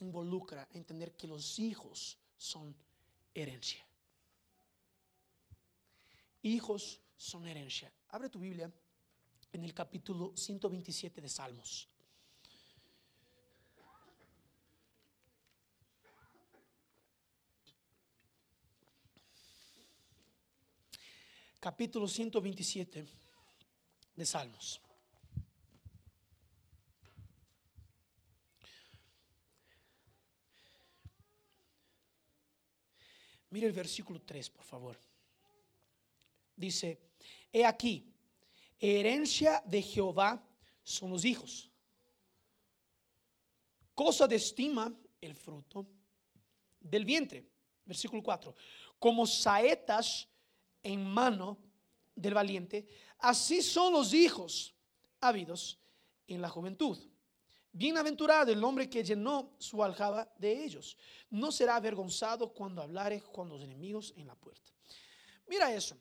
involucra 0.00 0.66
entender 0.72 1.12
que 1.12 1.26
los 1.26 1.58
hijos 1.58 2.18
son 2.36 2.74
herencia. 3.34 3.84
Hijos 6.42 7.00
son 7.16 7.46
herencia. 7.46 7.92
Abre 8.08 8.30
tu 8.30 8.38
Biblia 8.38 8.70
en 9.52 9.64
el 9.64 9.74
capítulo 9.74 10.32
127 10.34 11.20
de 11.20 11.28
Salmos. 11.28 11.88
Capítulo 21.60 22.08
127 22.08 23.06
de 24.16 24.26
Salmos. 24.26 24.80
Mire 33.50 33.66
el 33.66 33.72
versículo 33.72 34.20
3, 34.22 34.50
por 34.50 34.64
favor. 34.64 34.98
Dice, 36.54 37.00
he 37.52 37.64
aquí, 37.64 38.12
herencia 38.78 39.62
de 39.66 39.82
Jehová 39.82 40.42
son 40.82 41.10
los 41.10 41.24
hijos. 41.24 41.70
Cosa 43.94 44.26
de 44.26 44.36
estima 44.36 44.92
el 45.20 45.34
fruto 45.34 45.86
del 46.80 47.04
vientre. 47.04 47.44
Versículo 47.84 48.22
4. 48.22 48.54
Como 48.98 49.26
saetas 49.26 50.28
en 50.82 51.04
mano 51.04 51.58
del 52.14 52.34
valiente, 52.34 52.86
así 53.18 53.62
son 53.62 53.92
los 53.92 54.14
hijos 54.14 54.74
habidos 55.20 55.78
en 56.26 56.40
la 56.40 56.48
juventud. 56.48 56.98
Bienaventurado 57.72 58.50
el 58.50 58.62
hombre 58.64 58.90
que 58.90 59.04
llenó 59.04 59.54
su 59.58 59.82
aljaba 59.82 60.32
de 60.38 60.64
ellos. 60.64 60.96
No 61.30 61.52
será 61.52 61.76
avergonzado 61.76 62.52
cuando 62.52 62.82
hablare 62.82 63.22
con 63.22 63.48
los 63.48 63.62
enemigos 63.62 64.12
en 64.16 64.26
la 64.26 64.34
puerta. 64.34 64.72
Mira 65.46 65.72
eso. 65.72 65.96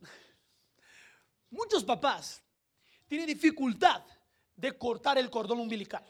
Muchos 1.50 1.84
papás 1.84 2.42
tienen 3.06 3.26
dificultad 3.26 4.02
de 4.56 4.78
cortar 4.78 5.18
el 5.18 5.28
cordón 5.28 5.60
umbilical. 5.60 6.04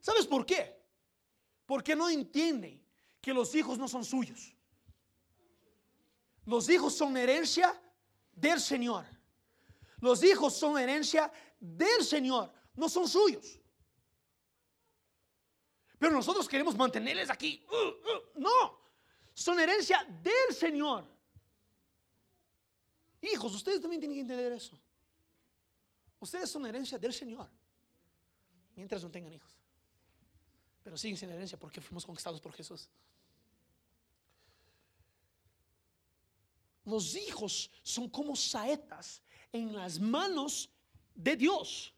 ¿Sabes 0.00 0.26
por 0.26 0.46
qué? 0.46 0.80
Porque 1.66 1.96
no 1.96 2.08
entienden 2.08 2.84
que 3.20 3.34
los 3.34 3.54
hijos 3.54 3.78
no 3.78 3.88
son 3.88 4.04
suyos. 4.04 4.54
Los 6.44 6.68
hijos 6.68 6.94
son 6.96 7.16
herencia 7.16 7.80
del 8.32 8.60
Señor. 8.60 9.06
Los 10.02 10.20
hijos 10.24 10.52
son 10.54 10.76
herencia 10.78 11.32
del 11.60 12.04
Señor, 12.04 12.52
no 12.74 12.88
son 12.88 13.08
suyos. 13.08 13.60
Pero 15.96 16.12
nosotros 16.12 16.48
queremos 16.48 16.76
mantenerles 16.76 17.30
aquí. 17.30 17.64
Uh, 17.70 17.76
uh, 17.76 18.40
no, 18.40 18.80
son 19.32 19.60
herencia 19.60 20.04
del 20.20 20.56
Señor. 20.56 21.06
Hijos, 23.20 23.54
ustedes 23.54 23.80
también 23.80 24.00
tienen 24.00 24.16
que 24.16 24.22
entender 24.22 24.52
eso. 24.52 24.76
Ustedes 26.18 26.50
son 26.50 26.66
herencia 26.66 26.98
del 26.98 27.12
Señor. 27.12 27.48
Mientras 28.74 29.04
no 29.04 29.10
tengan 29.12 29.32
hijos. 29.32 29.56
Pero 30.82 30.98
siguen 30.98 31.16
siendo 31.16 31.36
herencia 31.36 31.56
porque 31.56 31.80
fuimos 31.80 32.04
conquistados 32.04 32.40
por 32.40 32.52
Jesús. 32.54 32.90
Los 36.84 37.14
hijos 37.14 37.70
son 37.84 38.08
como 38.08 38.34
saetas 38.34 39.22
en 39.52 39.74
las 39.74 40.00
manos 40.00 40.70
de 41.14 41.36
Dios. 41.36 41.92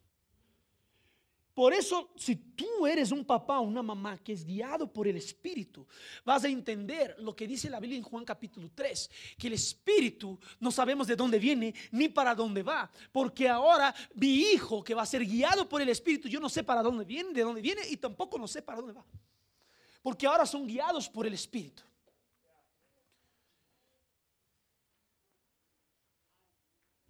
Por 1.55 1.73
eso, 1.73 2.11
si 2.17 2.35
tú 2.35 2.85
eres 2.85 3.13
un 3.13 3.25
papá 3.25 3.61
o 3.61 3.63
una 3.63 3.83
mamá 3.83 4.19
que 4.19 4.33
es 4.33 4.45
guiado 4.45 4.93
por 4.93 5.07
el 5.07 5.17
Espíritu, 5.17 5.87
vas 6.25 6.43
a 6.43 6.49
entender 6.49 7.15
lo 7.21 7.35
que 7.37 7.47
dice 7.47 7.71
la 7.71 7.79
Biblia 7.79 7.97
en 7.97 8.03
Juan 8.03 8.25
capítulo 8.25 8.73
3, 8.75 9.11
que 9.39 9.47
el 9.47 9.53
Espíritu 9.53 10.37
no 10.59 10.73
sabemos 10.73 11.07
de 11.07 11.15
dónde 11.15 11.39
viene 11.39 11.73
ni 11.93 12.09
para 12.09 12.35
dónde 12.35 12.65
va, 12.65 12.91
porque 13.13 13.49
ahora 13.49 13.95
mi 14.15 14.35
hijo 14.41 14.83
que 14.83 14.95
va 14.95 15.03
a 15.03 15.07
ser 15.07 15.25
guiado 15.25 15.69
por 15.69 15.81
el 15.81 15.89
Espíritu, 15.89 16.27
yo 16.29 16.41
no 16.41 16.49
sé 16.49 16.65
para 16.65 16.83
dónde 16.83 17.05
viene, 17.05 17.33
de 17.33 17.43
dónde 17.43 17.61
viene 17.61 17.83
y 17.89 17.99
tampoco 17.99 18.37
no 18.37 18.49
sé 18.49 18.61
para 18.61 18.79
dónde 18.79 18.95
va, 18.95 19.05
porque 20.03 20.27
ahora 20.27 20.47
son 20.47 20.67
guiados 20.67 21.09
por 21.09 21.25
el 21.25 21.35
Espíritu. 21.35 21.85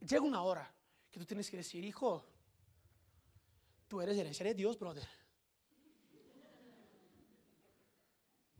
Llega 0.06 0.22
una 0.22 0.42
hora 0.42 0.72
que 1.10 1.18
tú 1.18 1.26
tienes 1.26 1.50
que 1.50 1.56
decir, 1.56 1.84
hijo, 1.84 2.24
Tú 3.88 4.00
eres 4.00 4.16
herencia 4.16 4.44
de 4.44 4.54
Dios, 4.54 4.78
brother. 4.78 5.06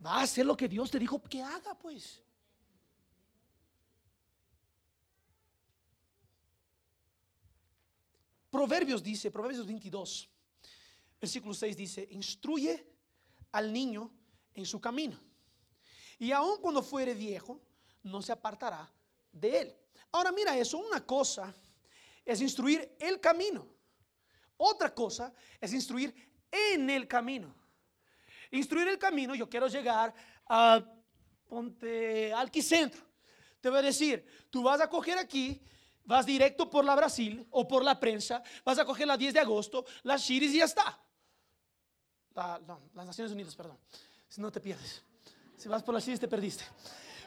Va 0.05 0.19
a 0.19 0.21
hacer 0.21 0.45
lo 0.45 0.55
que 0.55 0.67
Dios 0.67 0.91
te 0.91 0.99
dijo 0.99 1.21
que 1.21 1.41
haga, 1.41 1.77
pues. 1.77 2.21
Proverbios 8.49 9.03
dice, 9.03 9.31
Proverbios 9.31 9.65
22, 9.65 10.29
versículo 11.19 11.53
6 11.53 11.75
dice, 11.75 12.07
instruye 12.11 12.87
al 13.51 13.73
niño 13.73 14.09
en 14.53 14.65
su 14.65 14.79
camino. 14.79 15.19
Y 16.19 16.31
aun 16.31 16.61
cuando 16.61 16.81
fuere 16.81 17.13
viejo, 17.13 17.59
no 18.03 18.21
se 18.21 18.31
apartará 18.31 18.89
de 19.33 19.59
él. 19.59 19.75
Ahora 20.15 20.31
mira 20.31 20.57
eso, 20.57 20.77
una 20.77 21.05
cosa 21.05 21.53
es 22.23 22.39
instruir 22.39 22.95
el 23.01 23.19
camino. 23.19 23.67
Otra 24.55 24.95
cosa 24.95 25.33
es 25.59 25.73
instruir 25.73 26.15
en 26.49 26.89
el 26.89 27.05
camino. 27.05 27.53
Instruir 28.51 28.87
el 28.87 28.97
camino, 28.97 29.35
yo 29.35 29.49
quiero 29.49 29.67
llegar 29.67 30.13
a 30.47 30.81
Ponte 31.49 32.31
Alquicentro. 32.31 33.01
Te 33.59 33.69
voy 33.69 33.79
a 33.79 33.81
decir, 33.81 34.25
tú 34.49 34.63
vas 34.63 34.79
a 34.79 34.89
coger 34.89 35.17
aquí, 35.17 35.61
vas 36.05 36.25
directo 36.25 36.69
por 36.69 36.85
la 36.85 36.95
Brasil 36.95 37.45
o 37.51 37.67
por 37.67 37.83
la 37.83 37.99
prensa, 37.99 38.41
vas 38.63 38.79
a 38.79 38.85
coger 38.85 39.07
la 39.07 39.17
10 39.17 39.33
de 39.33 39.39
agosto, 39.41 39.83
las 40.03 40.23
Chiris 40.23 40.53
y 40.53 40.59
ya 40.59 40.63
está. 40.63 40.97
las 42.35 43.05
Naciones 43.05 43.33
Unidas, 43.33 43.53
perdón. 43.53 43.77
Si 44.29 44.39
no 44.39 44.49
te 44.49 44.61
pierdes. 44.61 45.03
Si 45.57 45.67
vas 45.67 45.83
por 45.83 45.93
las 45.93 46.05
Chiris 46.05 46.21
te 46.21 46.29
perdiste. 46.29 46.63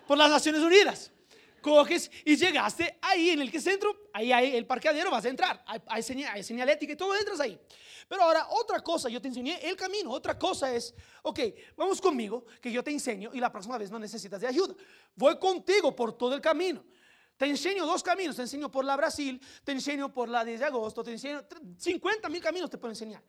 Por 0.07 0.17
las 0.17 0.31
Naciones 0.31 0.63
Unidas 0.63 1.13
coges 1.61 2.11
y 2.25 2.37
llegaste 2.37 2.99
ahí 3.03 3.31
en 3.31 3.41
el 3.41 3.51
que 3.51 3.61
centro, 3.61 4.09
ahí 4.13 4.33
hay 4.33 4.57
el 4.57 4.67
parqueadero, 4.67 5.11
vas 5.11 5.25
a 5.25 5.29
entrar, 5.29 5.63
hay, 5.67 5.81
hay, 5.87 6.25
hay, 6.25 6.43
señalética 6.43 6.93
y 6.93 6.97
todo, 6.97 7.15
entras 7.17 7.41
ahí. 7.41 7.59
Pero 8.09 8.23
ahora 8.23 8.47
otra 8.51 8.81
cosa, 8.81 9.09
yo 9.09 9.21
te 9.21 9.29
enseñé 9.29 9.59
el 9.69 9.77
camino, 9.77 10.11
otra 10.11 10.39
cosa 10.39 10.73
es, 10.73 10.95
ok, 11.23 11.41
vamos 11.77 12.01
conmigo, 12.01 12.47
que 12.61 12.73
yo 12.73 12.83
te 12.83 12.91
enseño 12.91 13.31
y 13.35 13.41
la 13.41 13.53
próxima 13.53 13.77
vez 13.77 13.91
no 13.91 13.99
necesitas 13.99 14.41
de 14.41 14.47
ayuda. 14.47 14.75
Voy 15.15 15.39
contigo 15.39 15.95
por 15.95 16.17
todo 16.17 16.35
el 16.35 16.41
camino. 16.41 16.85
Te 17.37 17.47
enseño 17.47 17.87
dos 17.87 18.03
caminos, 18.03 18.35
te 18.35 18.43
enseño 18.43 18.69
por 18.69 18.85
la 18.85 18.97
Brasil, 18.97 19.41
te 19.63 19.73
enseño 19.73 20.13
por 20.13 20.29
la 20.29 20.45
10 20.45 20.59
de 20.59 20.67
agosto, 20.67 21.05
te 21.05 21.13
enseño 21.13 21.45
50 21.77 22.29
mil 22.29 22.43
caminos 22.43 22.69
te 22.69 22.79
puedo 22.79 22.91
enseñar. 22.91 23.23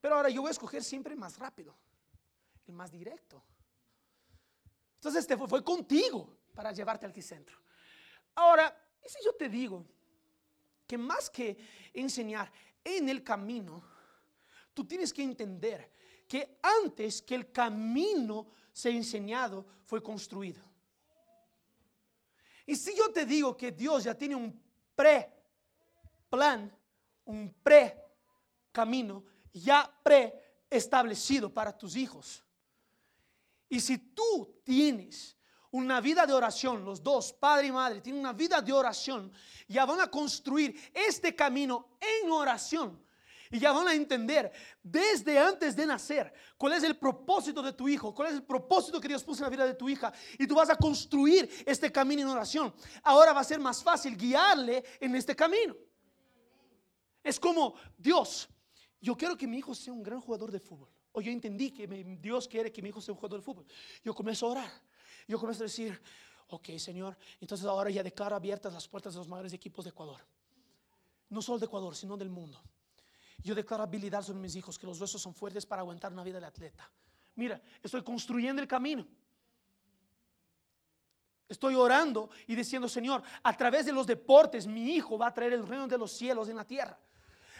Pero 0.00 0.16
ahora 0.16 0.28
yo 0.28 0.42
voy 0.42 0.48
a 0.48 0.52
escoger 0.52 0.84
siempre 0.84 1.14
el 1.14 1.18
más 1.18 1.38
rápido, 1.38 1.74
el 2.66 2.74
más 2.74 2.90
directo. 2.90 3.42
Entonces 5.00 5.26
te 5.26 5.34
fue, 5.34 5.64
contigo 5.64 6.40
para 6.54 6.72
llevarte 6.72 7.06
al 7.06 7.22
centro. 7.22 7.56
Ahora, 8.34 8.76
¿y 9.02 9.08
si 9.08 9.16
yo 9.24 9.34
te 9.34 9.48
digo 9.48 9.86
que 10.86 10.98
más 10.98 11.30
que 11.30 11.56
enseñar 11.94 12.52
en 12.84 13.08
el 13.08 13.24
camino, 13.24 13.82
tú 14.74 14.86
tienes 14.86 15.14
que 15.14 15.22
entender 15.22 15.90
que 16.28 16.58
antes 16.84 17.22
que 17.22 17.34
el 17.34 17.50
camino 17.50 18.50
sea 18.74 18.92
enseñado, 18.92 19.64
fue 19.84 20.02
construido? 20.02 20.62
Y 22.66 22.76
si 22.76 22.94
yo 22.94 23.10
te 23.10 23.24
digo 23.24 23.56
que 23.56 23.72
Dios 23.72 24.04
ya 24.04 24.14
tiene 24.14 24.36
un 24.36 24.62
pre-plan, 24.94 26.70
un 27.24 27.54
pre-camino 27.62 29.24
ya 29.50 29.90
pre-establecido 30.02 31.50
para 31.50 31.76
tus 31.76 31.96
hijos, 31.96 32.44
y 33.70 33.80
si 33.80 33.96
tú 33.98 34.60
tienes 34.64 35.38
una 35.70 36.00
vida 36.00 36.26
de 36.26 36.32
oración, 36.32 36.84
los 36.84 37.00
dos, 37.00 37.32
padre 37.32 37.68
y 37.68 37.72
madre, 37.72 38.00
tienen 38.00 38.20
una 38.20 38.32
vida 38.32 38.60
de 38.60 38.72
oración, 38.72 39.32
ya 39.68 39.86
van 39.86 40.00
a 40.00 40.10
construir 40.10 40.74
este 40.92 41.34
camino 41.34 41.96
en 42.00 42.30
oración. 42.32 43.00
Y 43.52 43.58
ya 43.58 43.72
van 43.72 43.88
a 43.88 43.94
entender 43.94 44.52
desde 44.82 45.38
antes 45.38 45.74
de 45.74 45.86
nacer 45.86 46.32
cuál 46.56 46.72
es 46.74 46.84
el 46.84 46.96
propósito 46.96 47.62
de 47.62 47.72
tu 47.72 47.88
hijo, 47.88 48.14
cuál 48.14 48.28
es 48.28 48.34
el 48.34 48.42
propósito 48.44 49.00
que 49.00 49.08
Dios 49.08 49.24
puso 49.24 49.40
en 49.40 49.44
la 49.44 49.50
vida 49.50 49.66
de 49.66 49.74
tu 49.74 49.88
hija. 49.88 50.12
Y 50.38 50.46
tú 50.46 50.54
vas 50.54 50.70
a 50.70 50.76
construir 50.76 51.48
este 51.66 51.90
camino 51.90 52.22
en 52.22 52.28
oración. 52.28 52.72
Ahora 53.02 53.32
va 53.32 53.40
a 53.40 53.44
ser 53.44 53.58
más 53.58 53.82
fácil 53.82 54.16
guiarle 54.16 54.84
en 55.00 55.16
este 55.16 55.34
camino. 55.34 55.76
Es 57.22 57.38
como 57.40 57.74
Dios, 57.96 58.48
yo 59.00 59.16
quiero 59.16 59.36
que 59.36 59.48
mi 59.48 59.58
hijo 59.58 59.74
sea 59.74 59.92
un 59.92 60.02
gran 60.02 60.20
jugador 60.20 60.50
de 60.52 60.60
fútbol. 60.60 60.88
O 61.20 61.22
yo 61.22 61.30
entendí 61.30 61.70
que 61.70 61.86
Dios 62.18 62.48
quiere 62.48 62.72
que 62.72 62.80
mi 62.80 62.88
hijo 62.88 63.00
sea 63.02 63.12
un 63.12 63.20
jugador 63.20 63.40
de 63.40 63.44
fútbol. 63.44 63.66
Yo 64.02 64.14
comienzo 64.14 64.46
a 64.46 64.50
orar. 64.52 64.70
Yo 65.28 65.38
comienzo 65.38 65.64
a 65.64 65.66
decir, 65.66 66.00
ok, 66.48 66.70
Señor, 66.78 67.14
entonces 67.38 67.66
ahora 67.66 67.90
ya 67.90 68.02
declaro 68.02 68.36
abiertas 68.36 68.72
las 68.72 68.88
puertas 68.88 69.12
de 69.12 69.18
los 69.18 69.28
mayores 69.28 69.52
equipos 69.52 69.84
de 69.84 69.90
Ecuador. 69.90 70.18
No 71.28 71.42
solo 71.42 71.58
de 71.58 71.66
Ecuador, 71.66 71.94
sino 71.94 72.16
del 72.16 72.30
mundo. 72.30 72.58
Yo 73.42 73.54
declaro 73.54 73.82
habilidad 73.82 74.22
sobre 74.22 74.40
mis 74.40 74.56
hijos, 74.56 74.78
que 74.78 74.86
los 74.86 74.98
huesos 74.98 75.20
son 75.20 75.34
fuertes 75.34 75.66
para 75.66 75.82
aguantar 75.82 76.10
una 76.10 76.24
vida 76.24 76.40
de 76.40 76.46
atleta. 76.46 76.90
Mira, 77.34 77.60
estoy 77.82 78.02
construyendo 78.02 78.62
el 78.62 78.68
camino. 78.68 79.06
Estoy 81.50 81.74
orando 81.74 82.30
y 82.46 82.54
diciendo, 82.54 82.88
Señor, 82.88 83.22
a 83.42 83.54
través 83.54 83.84
de 83.84 83.92
los 83.92 84.06
deportes 84.06 84.66
mi 84.66 84.94
hijo 84.94 85.18
va 85.18 85.26
a 85.26 85.34
traer 85.34 85.52
el 85.52 85.66
reino 85.66 85.86
de 85.86 85.98
los 85.98 86.12
cielos 86.12 86.48
en 86.48 86.56
la 86.56 86.66
tierra. 86.66 86.98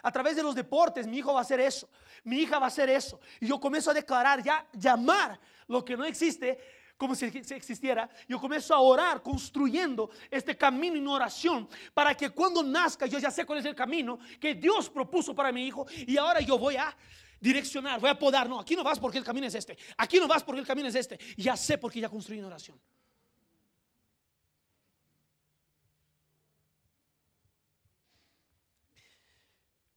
A 0.02 0.12
través 0.12 0.36
de 0.36 0.42
los 0.42 0.54
deportes, 0.54 1.06
mi 1.06 1.18
hijo 1.18 1.32
va 1.32 1.40
a 1.40 1.42
hacer 1.42 1.60
eso, 1.60 1.88
mi 2.24 2.38
hija 2.38 2.58
va 2.58 2.66
a 2.66 2.68
hacer 2.68 2.88
eso. 2.88 3.20
Y 3.40 3.46
yo 3.46 3.60
comienzo 3.60 3.90
a 3.90 3.94
declarar, 3.94 4.42
ya 4.42 4.66
llamar 4.72 5.38
lo 5.66 5.84
que 5.84 5.96
no 5.96 6.04
existe 6.04 6.58
como 7.00 7.14
si 7.14 7.24
existiera. 7.24 8.10
Yo 8.28 8.38
comienzo 8.38 8.74
a 8.74 8.80
orar 8.80 9.22
construyendo 9.22 10.10
este 10.30 10.54
camino 10.54 10.96
en 10.96 11.08
oración 11.08 11.66
para 11.94 12.14
que 12.14 12.28
cuando 12.28 12.62
nazca 12.62 13.06
yo 13.06 13.18
ya 13.18 13.30
sé 13.30 13.46
cuál 13.46 13.60
es 13.60 13.64
el 13.64 13.74
camino 13.74 14.18
que 14.38 14.54
Dios 14.54 14.90
propuso 14.90 15.34
para 15.34 15.50
mi 15.50 15.66
hijo 15.66 15.86
y 16.06 16.18
ahora 16.18 16.40
yo 16.40 16.58
voy 16.58 16.76
a 16.76 16.94
direccionar, 17.40 17.98
voy 18.00 18.10
a 18.10 18.18
podar. 18.18 18.48
No, 18.50 18.60
aquí 18.60 18.76
no 18.76 18.84
vas 18.84 18.98
porque 18.98 19.16
el 19.16 19.24
camino 19.24 19.46
es 19.46 19.54
este. 19.54 19.78
Aquí 19.96 20.18
no 20.18 20.28
vas 20.28 20.44
porque 20.44 20.60
el 20.60 20.66
camino 20.66 20.88
es 20.88 20.94
este. 20.94 21.18
Ya 21.38 21.56
sé 21.56 21.78
porque 21.78 22.00
ya 22.00 22.10
construí 22.10 22.38
en 22.38 22.44
oración. 22.44 22.78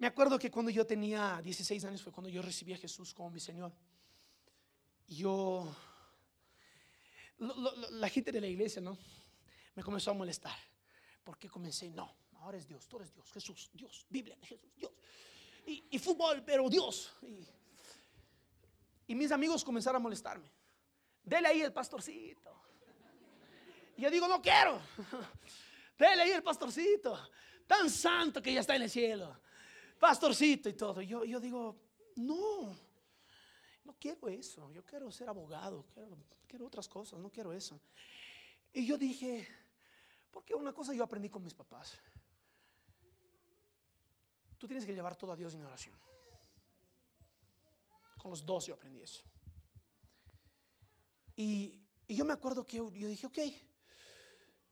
Me 0.04 0.08
acuerdo 0.08 0.38
que 0.38 0.52
cuando 0.52 0.70
yo 0.70 0.86
tenía 0.86 1.40
16 1.42 1.86
años 1.86 2.02
fue 2.02 2.12
cuando 2.12 2.30
yo 2.30 2.42
recibí 2.42 2.74
a 2.74 2.78
Jesús 2.78 3.14
como 3.14 3.30
mi 3.30 3.40
Señor. 3.40 3.72
Yo, 5.08 5.74
la 7.38 8.10
gente 8.10 8.30
de 8.30 8.42
la 8.42 8.48
iglesia, 8.48 8.82
¿no? 8.82 8.98
Me 9.74 9.82
comenzó 9.82 10.12
a 10.12 10.14
molestar. 10.14 10.58
Porque 11.24 11.48
comencé, 11.48 11.90
no, 11.90 12.14
ahora 12.42 12.58
es 12.58 12.68
Dios, 12.68 12.86
tú 12.86 12.98
eres 12.98 13.14
Dios, 13.14 13.32
Jesús, 13.32 13.70
Dios, 13.72 14.06
Biblia, 14.10 14.38
Jesús, 14.42 14.76
Dios. 14.76 14.92
Y, 15.68 15.98
fútbol, 16.00 16.44
pero 16.46 16.70
Dios. 16.70 17.14
Y, 17.22 17.48
y, 19.08 19.16
mis 19.16 19.32
amigos 19.32 19.64
comenzaron 19.64 20.02
a 20.02 20.04
molestarme. 20.04 20.52
Dele 21.24 21.48
ahí 21.48 21.62
el 21.62 21.72
pastorcito. 21.72 22.62
Y 23.96 24.02
yo 24.02 24.12
digo, 24.12 24.28
no 24.28 24.42
quiero. 24.42 24.82
Dele 25.98 26.24
ahí 26.24 26.32
el 26.32 26.44
pastorcito. 26.44 27.18
Tan 27.66 27.90
santo 27.90 28.42
que 28.42 28.54
ya 28.54 28.60
está 28.60 28.76
en 28.76 28.82
el 28.82 28.90
cielo 28.90 29.42
pastorcito 30.00 30.70
y 30.70 30.74
todo. 30.74 31.02
Yo, 31.02 31.24
yo 31.26 31.40
digo, 31.40 31.76
no, 32.16 32.76
no 33.84 33.96
quiero 34.00 34.28
eso. 34.30 34.72
Yo 34.72 34.84
quiero 34.86 35.12
ser 35.12 35.30
abogado, 35.30 35.86
quiero, 35.94 36.18
quiero 36.48 36.68
otras 36.68 36.88
cosas, 36.88 37.20
no 37.20 37.30
quiero 37.30 37.54
eso. 37.54 37.80
Y 38.72 38.86
yo 38.86 38.98
dije, 38.98 39.48
porque 40.32 40.56
una 40.56 40.74
cosa 40.74 40.94
yo 40.94 41.04
aprendí 41.04 41.30
con 41.30 41.44
mis 41.44 41.54
papás. 41.54 41.94
Tú 44.58 44.68
tienes 44.68 44.86
que 44.86 44.94
llevar 44.94 45.16
todo 45.16 45.32
a 45.32 45.36
Dios 45.36 45.54
en 45.54 45.64
oración. 45.64 45.96
Con 48.18 48.32
los 48.32 48.46
dos 48.46 48.66
yo 48.66 48.76
aprendí 48.76 49.02
eso. 49.02 49.24
Y, 51.36 51.84
y 52.08 52.16
yo 52.16 52.26
me 52.26 52.34
acuerdo 52.34 52.66
que 52.66 52.78
yo, 52.78 52.90
yo 52.92 53.08
dije, 53.08 53.28
ok, 53.28 53.40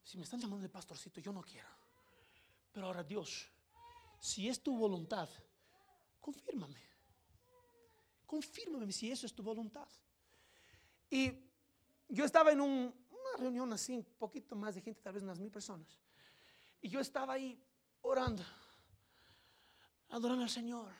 si 0.04 0.18
me 0.18 0.24
están 0.24 0.40
llamando 0.40 0.64
de 0.64 0.70
pastorcito, 0.70 1.20
yo 1.22 1.32
no 1.32 1.42
quiero. 1.42 1.68
Pero 2.72 2.88
ahora 2.88 3.04
Dios, 3.04 3.50
si 4.22 4.48
es 4.48 4.62
tu 4.62 4.78
voluntad, 4.78 5.28
confírmame. 6.20 6.80
Confírmame 8.28 8.92
si 8.92 9.12
eso 9.12 9.26
es 9.26 9.34
tu 9.34 9.42
voluntad. 9.42 9.88
Y 11.10 11.34
yo 12.08 12.24
estaba 12.24 12.52
en 12.52 12.62
una 12.62 12.94
reunión 13.38 13.74
así, 13.74 13.96
un 13.96 14.06
poquito 14.06 14.56
más 14.56 14.76
de 14.76 14.82
gente, 14.82 15.02
tal 15.02 15.14
vez 15.14 15.24
unas 15.24 15.40
mil 15.40 15.50
personas. 15.50 16.00
Y 16.82 16.90
yo 16.90 17.00
estaba 17.00 17.34
ahí 17.34 17.60
orando. 18.02 18.44
adorando 20.10 20.44
al 20.44 20.50
Señor 20.50 20.94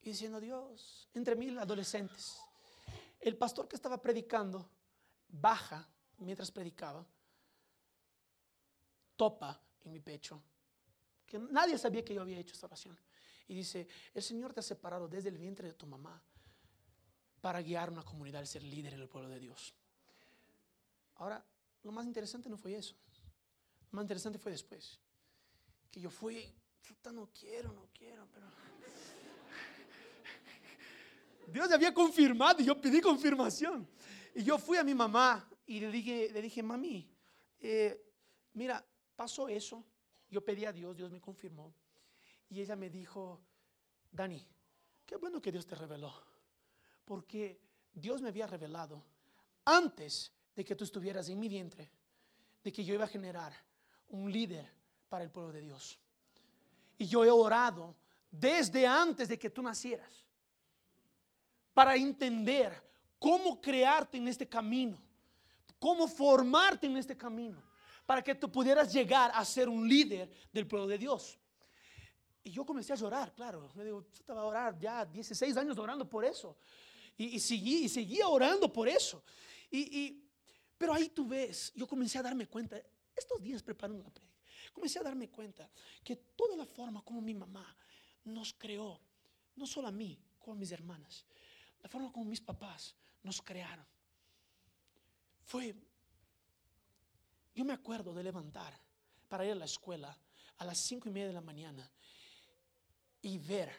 y 0.00 0.10
diciendo 0.10 0.40
Dios, 0.40 1.10
entre 1.12 1.36
mil 1.36 1.58
adolescentes. 1.58 2.38
El 3.20 3.36
pastor 3.36 3.68
que 3.68 3.76
estaba 3.76 4.00
predicando 4.00 4.70
baja 5.28 5.86
mientras 6.18 6.50
predicaba, 6.50 7.04
topa 9.14 9.60
en 9.84 9.92
mi 9.92 10.00
pecho, 10.00 10.42
que 11.26 11.38
nadie 11.38 11.76
sabía 11.76 12.04
que 12.04 12.14
yo 12.14 12.22
había 12.22 12.38
hecho 12.38 12.54
esta 12.54 12.66
oración. 12.66 12.98
Y 13.48 13.54
dice, 13.54 13.86
el 14.14 14.22
Señor 14.22 14.52
te 14.52 14.60
ha 14.60 14.62
separado 14.62 15.08
desde 15.08 15.28
el 15.28 15.38
vientre 15.38 15.68
de 15.68 15.74
tu 15.74 15.86
mamá 15.86 16.22
para 17.40 17.62
guiar 17.62 17.90
una 17.90 18.02
comunidad 18.02 18.42
y 18.42 18.46
ser 18.46 18.62
líder 18.62 18.94
en 18.94 19.00
el 19.00 19.08
pueblo 19.08 19.28
de 19.28 19.38
Dios. 19.38 19.74
Ahora, 21.16 21.44
lo 21.82 21.92
más 21.92 22.06
interesante 22.06 22.48
no 22.48 22.56
fue 22.56 22.74
eso. 22.74 22.96
Lo 23.90 23.96
más 23.96 24.04
interesante 24.04 24.38
fue 24.38 24.52
después. 24.52 24.98
Que 25.90 26.00
yo 26.00 26.10
fui, 26.10 26.52
no 27.12 27.30
quiero, 27.32 27.72
no 27.72 27.88
quiero, 27.92 28.26
pero... 28.32 28.46
Dios 31.52 31.70
había 31.70 31.94
confirmado 31.94 32.60
y 32.60 32.64
yo 32.64 32.80
pedí 32.80 33.00
confirmación. 33.00 33.88
Y 34.34 34.42
yo 34.42 34.58
fui 34.58 34.76
a 34.76 34.84
mi 34.84 34.94
mamá 34.94 35.48
y 35.64 35.80
le 35.80 35.90
dije, 35.90 36.30
le 36.32 36.42
dije 36.42 36.62
mami, 36.62 37.08
eh, 37.60 38.02
mira, 38.54 38.84
pasó 39.14 39.48
eso. 39.48 39.84
Yo 40.30 40.44
pedí 40.44 40.64
a 40.64 40.72
Dios, 40.72 40.96
Dios 40.96 41.10
me 41.10 41.20
confirmó. 41.20 41.72
Y 42.48 42.60
ella 42.60 42.76
me 42.76 42.90
dijo, 42.90 43.40
Dani, 44.10 44.44
qué 45.04 45.16
bueno 45.16 45.40
que 45.40 45.52
Dios 45.52 45.66
te 45.66 45.74
reveló. 45.74 46.12
Porque 47.04 47.60
Dios 47.92 48.20
me 48.20 48.28
había 48.28 48.46
revelado 48.46 49.02
antes 49.64 50.32
de 50.54 50.64
que 50.64 50.74
tú 50.74 50.84
estuvieras 50.84 51.28
en 51.28 51.38
mi 51.38 51.48
vientre, 51.48 51.90
de 52.62 52.72
que 52.72 52.84
yo 52.84 52.94
iba 52.94 53.04
a 53.04 53.08
generar 53.08 53.52
un 54.08 54.30
líder 54.30 54.68
para 55.08 55.24
el 55.24 55.30
pueblo 55.30 55.52
de 55.52 55.60
Dios. 55.60 55.98
Y 56.98 57.06
yo 57.06 57.24
he 57.24 57.30
orado 57.30 57.94
desde 58.30 58.86
antes 58.86 59.28
de 59.28 59.38
que 59.38 59.50
tú 59.50 59.62
nacieras 59.62 60.24
para 61.74 61.94
entender 61.96 62.82
cómo 63.18 63.60
crearte 63.60 64.16
en 64.16 64.28
este 64.28 64.48
camino, 64.48 64.98
cómo 65.78 66.08
formarte 66.08 66.86
en 66.86 66.96
este 66.96 67.16
camino, 67.16 67.62
para 68.06 68.22
que 68.22 68.34
tú 68.36 68.50
pudieras 68.50 68.92
llegar 68.92 69.32
a 69.34 69.44
ser 69.44 69.68
un 69.68 69.86
líder 69.86 70.30
del 70.52 70.66
pueblo 70.66 70.86
de 70.86 70.96
Dios. 70.96 71.38
Y 72.44 72.52
yo 72.52 72.64
comencé 72.64 72.92
a 72.92 72.96
llorar, 72.96 73.34
claro. 73.34 73.68
Me 73.74 73.84
digo, 73.84 74.02
yo 74.02 74.08
estaba 74.12 74.42
a 74.42 74.44
orar 74.44 74.78
ya 74.78 75.04
16 75.04 75.56
años 75.56 75.76
orando 75.76 76.08
por 76.08 76.24
eso. 76.24 76.56
Y, 77.18 77.40
seguí, 77.40 77.84
y 77.84 77.88
seguía 77.88 78.28
orando 78.28 78.72
por 78.72 78.88
eso. 78.88 79.24
Y, 79.70 80.22
pero 80.78 80.94
ahí 80.94 81.08
tú 81.08 81.26
ves, 81.26 81.72
yo 81.74 81.86
comencé 81.88 82.18
a 82.18 82.22
darme 82.22 82.46
cuenta, 82.46 82.80
estos 83.16 83.42
días 83.42 83.62
preparando 83.62 84.02
la 84.04 84.10
predica, 84.10 84.38
comencé 84.72 84.98
a 85.00 85.02
darme 85.02 85.28
cuenta 85.28 85.68
que 86.04 86.16
toda 86.36 86.56
la 86.56 86.66
forma 86.66 87.02
como 87.02 87.20
mi 87.20 87.34
mamá 87.34 87.74
nos 88.24 88.52
creó, 88.52 89.00
no 89.56 89.66
solo 89.66 89.88
a 89.88 89.92
mí, 89.92 90.16
como 90.38 90.54
a 90.54 90.58
mis 90.58 90.70
hermanas, 90.70 91.24
la 91.82 91.88
forma 91.88 92.12
como 92.12 92.26
mis 92.26 92.40
papás 92.40 92.94
nos 93.22 93.40
crearon. 93.42 93.86
Fue, 95.46 95.74
yo 97.56 97.64
me 97.64 97.72
acuerdo 97.72 98.14
de 98.14 98.22
levantar 98.22 98.78
para 99.28 99.44
ir 99.44 99.52
a 99.52 99.56
la 99.56 99.64
escuela 99.64 100.16
a 100.58 100.64
las 100.64 100.78
cinco 100.78 101.08
y 101.08 101.12
media 101.12 101.28
de 101.28 101.32
la 101.32 101.40
mañana 101.40 101.90
y 103.22 103.38
ver 103.38 103.72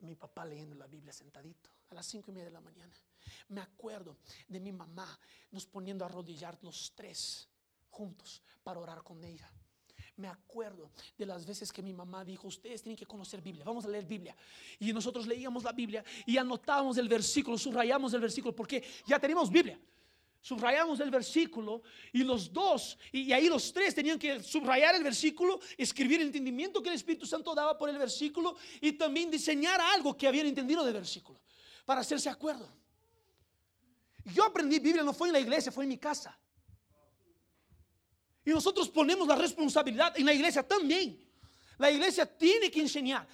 mi 0.00 0.14
papá 0.14 0.44
leyendo 0.44 0.74
la 0.74 0.86
Biblia 0.86 1.12
sentadito 1.12 1.70
a 1.88 1.94
las 1.94 2.04
cinco 2.06 2.30
y 2.30 2.34
media 2.34 2.46
de 2.46 2.52
la 2.52 2.60
mañana. 2.60 2.94
Me 3.48 3.60
acuerdo 3.60 4.18
de 4.48 4.60
mi 4.60 4.72
mamá 4.72 5.18
nos 5.52 5.64
poniendo 5.66 6.04
a 6.04 6.08
arrodillar 6.08 6.58
los 6.62 6.92
tres 6.94 7.48
juntos 7.88 8.42
para 8.62 8.80
orar 8.80 9.02
con 9.02 9.22
ella 9.24 9.50
me 10.16 10.28
acuerdo 10.28 10.90
de 11.16 11.26
las 11.26 11.44
veces 11.44 11.70
que 11.70 11.82
mi 11.82 11.92
mamá 11.92 12.24
dijo, 12.24 12.48
ustedes 12.48 12.82
tienen 12.82 12.96
que 12.96 13.06
conocer 13.06 13.42
Biblia, 13.42 13.64
vamos 13.64 13.84
a 13.84 13.88
leer 13.88 14.06
Biblia. 14.06 14.34
Y 14.78 14.92
nosotros 14.92 15.26
leíamos 15.26 15.62
la 15.62 15.72
Biblia 15.72 16.04
y 16.24 16.38
anotábamos 16.38 16.96
el 16.96 17.08
versículo, 17.08 17.58
subrayamos 17.58 18.14
el 18.14 18.20
versículo, 18.20 18.54
porque 18.54 18.82
ya 19.06 19.18
tenemos 19.18 19.50
Biblia. 19.50 19.78
Subrayamos 20.46 21.00
el 21.00 21.10
versículo 21.10 21.82
y 22.12 22.22
los 22.22 22.52
dos, 22.52 22.96
y, 23.10 23.32
ahí 23.32 23.48
los 23.48 23.72
tres 23.72 23.96
tenían 23.96 24.16
que 24.16 24.40
subrayar 24.40 24.94
el 24.94 25.02
versículo, 25.02 25.58
escribir 25.76 26.20
el 26.20 26.28
entendimiento 26.28 26.80
que 26.80 26.88
el 26.88 26.94
Espíritu 26.94 27.26
Santo 27.26 27.52
daba 27.52 27.76
por 27.76 27.90
el 27.90 27.98
versículo 27.98 28.54
y 28.80 28.92
también 28.92 29.28
diseñar 29.28 29.80
algo 29.80 30.16
que 30.16 30.28
habían 30.28 30.46
entendido 30.46 30.84
del 30.84 30.94
versículo, 30.94 31.40
para 31.84 32.02
hacerse 32.02 32.28
acuerdo. 32.28 32.68
Yo 34.26 34.44
aprendí 34.44 34.78
Biblia, 34.78 35.02
no 35.02 35.12
fue 35.12 35.30
en 35.30 35.32
la 35.32 35.40
iglesia, 35.40 35.72
fue 35.72 35.82
en 35.82 35.88
mi 35.88 35.98
casa. 35.98 36.38
Y 38.44 38.50
nosotros 38.50 38.88
ponemos 38.88 39.26
la 39.26 39.34
responsabilidad 39.34 40.16
en 40.16 40.26
la 40.26 40.32
iglesia 40.32 40.62
también. 40.62 41.28
La 41.76 41.90
iglesia 41.90 42.24
tiene 42.24 42.70
que 42.70 42.82
enseñar. 42.82 43.26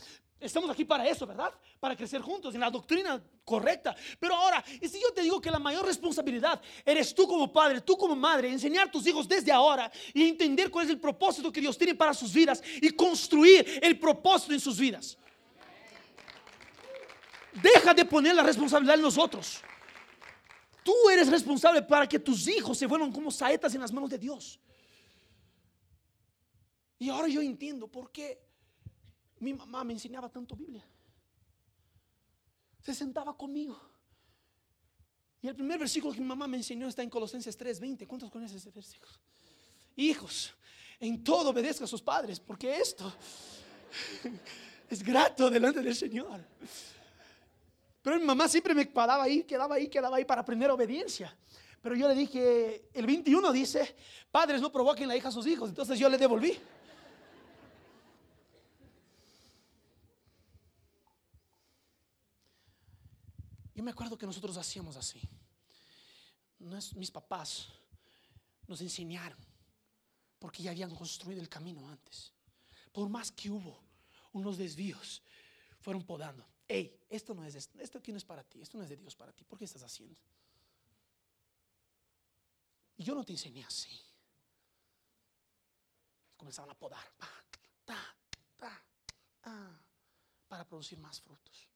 Estamos 0.42 0.68
aquí 0.70 0.84
para 0.84 1.06
eso, 1.06 1.24
¿verdad? 1.24 1.54
Para 1.78 1.96
crecer 1.96 2.20
juntos 2.20 2.52
en 2.54 2.60
la 2.60 2.70
doctrina 2.70 3.22
correcta. 3.44 3.94
Pero 4.18 4.34
ahora, 4.34 4.62
y 4.80 4.88
si 4.88 5.00
yo 5.00 5.12
te 5.14 5.22
digo 5.22 5.40
que 5.40 5.50
la 5.50 5.60
mayor 5.60 5.86
responsabilidad 5.86 6.60
eres 6.84 7.14
tú 7.14 7.28
como 7.28 7.52
padre, 7.52 7.80
tú 7.80 7.96
como 7.96 8.16
madre, 8.16 8.50
enseñar 8.50 8.88
a 8.88 8.90
tus 8.90 9.06
hijos 9.06 9.28
desde 9.28 9.52
ahora 9.52 9.90
y 10.12 10.28
entender 10.28 10.68
cuál 10.68 10.86
es 10.86 10.90
el 10.90 10.98
propósito 10.98 11.52
que 11.52 11.60
Dios 11.60 11.78
tiene 11.78 11.94
para 11.94 12.12
sus 12.12 12.32
vidas 12.32 12.60
y 12.80 12.90
construir 12.90 13.80
el 13.80 13.98
propósito 13.98 14.52
en 14.52 14.60
sus 14.60 14.78
vidas. 14.78 15.16
Deja 17.62 17.94
de 17.94 18.04
poner 18.04 18.34
la 18.34 18.42
responsabilidad 18.42 18.96
en 18.96 19.02
nosotros. 19.02 19.60
Tú 20.82 20.94
eres 21.08 21.28
responsable 21.28 21.82
para 21.82 22.08
que 22.08 22.18
tus 22.18 22.48
hijos 22.48 22.76
se 22.76 22.86
vuelvan 22.86 23.12
como 23.12 23.30
saetas 23.30 23.72
en 23.74 23.80
las 23.80 23.92
manos 23.92 24.10
de 24.10 24.18
Dios. 24.18 24.58
Y 26.98 27.08
ahora 27.10 27.28
yo 27.28 27.40
entiendo 27.40 27.86
por 27.86 28.10
qué 28.10 28.51
mi 29.42 29.52
mamá 29.52 29.82
me 29.82 29.92
enseñaba 29.92 30.28
tanto 30.28 30.54
Biblia. 30.54 30.84
Se 32.80 32.94
sentaba 32.94 33.36
conmigo. 33.36 33.78
Y 35.40 35.48
el 35.48 35.56
primer 35.56 35.80
versículo 35.80 36.14
que 36.14 36.20
mi 36.20 36.26
mamá 36.26 36.46
me 36.46 36.56
enseñó 36.56 36.86
está 36.86 37.02
en 37.02 37.10
Colosenses 37.10 37.58
3:20. 37.58 38.06
¿Cuántos 38.06 38.30
conocen 38.30 38.58
ese 38.58 38.70
versículo? 38.70 39.12
Hijos, 39.96 40.54
en 41.00 41.24
todo 41.24 41.50
obedezca 41.50 41.84
a 41.84 41.88
sus 41.88 42.00
padres, 42.00 42.38
porque 42.38 42.76
esto 42.76 43.12
es 44.88 45.02
grato 45.02 45.50
delante 45.50 45.82
del 45.82 45.96
Señor. 45.96 46.40
Pero 48.00 48.18
mi 48.20 48.24
mamá 48.24 48.46
siempre 48.46 48.74
me 48.74 48.88
quedaba 48.88 49.24
ahí, 49.24 49.42
quedaba 49.42 49.74
ahí, 49.74 49.88
quedaba 49.88 50.16
ahí 50.18 50.24
para 50.24 50.42
aprender 50.42 50.70
obediencia. 50.70 51.36
Pero 51.82 51.96
yo 51.96 52.06
le 52.06 52.14
dije, 52.14 52.88
el 52.94 53.06
21 53.06 53.52
dice, 53.52 53.96
padres 54.30 54.60
no 54.60 54.70
provoquen 54.70 55.08
la 55.08 55.16
hija 55.16 55.28
a 55.28 55.32
sus 55.32 55.48
hijos. 55.48 55.68
Entonces 55.68 55.98
yo 55.98 56.08
le 56.08 56.16
devolví. 56.16 56.56
Yo 63.82 63.84
me 63.84 63.90
acuerdo 63.90 64.16
que 64.16 64.26
nosotros 64.26 64.56
hacíamos 64.56 64.94
así. 64.94 65.20
mis 66.94 67.10
papás 67.10 67.66
nos 68.68 68.80
enseñaron 68.80 69.44
porque 70.38 70.62
ya 70.62 70.70
habían 70.70 70.94
construido 70.94 71.40
el 71.40 71.48
camino 71.48 71.88
antes. 71.88 72.32
Por 72.92 73.08
más 73.08 73.32
que 73.32 73.50
hubo 73.50 73.82
unos 74.34 74.56
desvíos, 74.56 75.20
fueron 75.80 76.04
podando. 76.04 76.46
Hey, 76.68 76.96
esto 77.10 77.34
no 77.34 77.44
es 77.44 77.56
esto 77.56 77.98
aquí 77.98 78.12
no 78.12 78.18
es 78.18 78.24
para 78.24 78.44
ti, 78.44 78.62
esto 78.62 78.78
no 78.78 78.84
es 78.84 78.88
de 78.88 78.96
Dios 78.96 79.16
para 79.16 79.32
ti. 79.32 79.42
¿Por 79.42 79.58
qué 79.58 79.64
estás 79.64 79.82
haciendo? 79.82 80.20
Y 82.98 83.02
yo 83.02 83.16
no 83.16 83.24
te 83.24 83.32
enseñé 83.32 83.64
así. 83.64 84.00
Comenzaban 86.36 86.70
a 86.70 86.78
podar, 86.78 87.04
para 90.46 90.64
producir 90.68 91.00
más 91.00 91.20
frutos. 91.20 91.71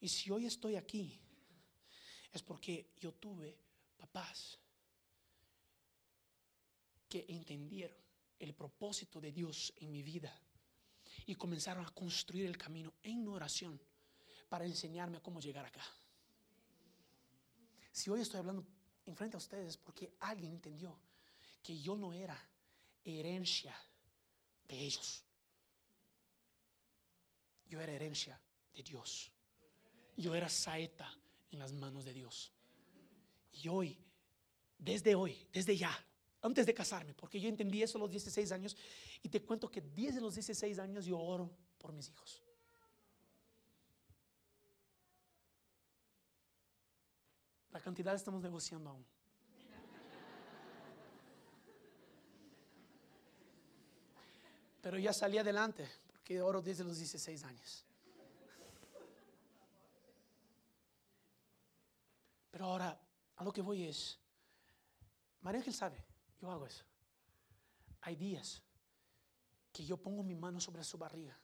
Y 0.00 0.08
si 0.08 0.30
hoy 0.30 0.46
estoy 0.46 0.76
aquí, 0.76 1.20
es 2.32 2.42
porque 2.42 2.94
yo 2.98 3.12
tuve 3.12 3.56
papás 3.96 4.58
que 7.08 7.26
entendieron 7.28 7.96
el 8.38 8.54
propósito 8.54 9.20
de 9.20 9.30
Dios 9.30 9.72
en 9.76 9.90
mi 9.90 10.02
vida 10.02 10.34
y 11.26 11.34
comenzaron 11.34 11.84
a 11.84 11.90
construir 11.90 12.46
el 12.46 12.56
camino 12.56 12.94
en 13.02 13.28
oración 13.28 13.80
para 14.48 14.64
enseñarme 14.64 15.20
cómo 15.20 15.40
llegar 15.40 15.66
acá. 15.66 15.84
Si 17.92 18.08
hoy 18.08 18.22
estoy 18.22 18.38
hablando 18.38 18.64
enfrente 19.04 19.36
a 19.36 19.38
ustedes 19.38 19.76
porque 19.76 20.14
alguien 20.20 20.52
entendió 20.52 20.98
que 21.62 21.78
yo 21.78 21.96
no 21.96 22.12
era 22.14 22.38
herencia 23.04 23.76
de 24.66 24.78
ellos. 24.78 25.24
Yo 27.66 27.80
era 27.80 27.92
herencia 27.92 28.40
de 28.72 28.82
Dios 28.82 29.30
yo 30.16 30.34
era 30.34 30.48
saeta 30.48 31.12
en 31.50 31.58
las 31.58 31.72
manos 31.72 32.04
de 32.04 32.12
Dios. 32.12 32.52
Y 33.52 33.68
hoy, 33.68 33.98
desde 34.78 35.14
hoy, 35.14 35.46
desde 35.52 35.76
ya, 35.76 35.92
antes 36.42 36.66
de 36.66 36.74
casarme, 36.74 37.14
porque 37.14 37.40
yo 37.40 37.48
entendí 37.48 37.82
eso 37.82 37.98
a 37.98 38.00
los 38.00 38.10
16 38.10 38.52
años, 38.52 38.76
y 39.22 39.28
te 39.28 39.42
cuento 39.42 39.70
que 39.70 39.80
10 39.80 40.16
de 40.16 40.20
los 40.20 40.34
16 40.34 40.78
años 40.78 41.04
yo 41.04 41.18
oro 41.18 41.50
por 41.78 41.92
mis 41.92 42.08
hijos. 42.08 42.42
La 47.72 47.80
cantidad 47.80 48.14
estamos 48.14 48.42
negociando 48.42 48.90
aún. 48.90 49.06
Pero 54.80 54.98
ya 54.98 55.12
salí 55.12 55.38
adelante, 55.38 55.86
que 56.24 56.40
oro 56.40 56.62
desde 56.62 56.84
los 56.84 56.96
16 56.96 57.44
años. 57.44 57.84
Pero 62.50 62.66
ahora, 62.66 63.00
a 63.36 63.44
lo 63.44 63.52
que 63.52 63.62
voy 63.62 63.84
es, 63.84 64.18
María 65.40 65.60
Ángel 65.60 65.74
sabe, 65.74 66.04
yo 66.40 66.50
hago 66.50 66.66
eso. 66.66 66.84
Hay 68.02 68.16
días 68.16 68.62
que 69.72 69.84
yo 69.84 69.96
pongo 69.96 70.22
mi 70.22 70.34
mano 70.34 70.60
sobre 70.60 70.84
su 70.84 70.98
barriga 70.98 71.38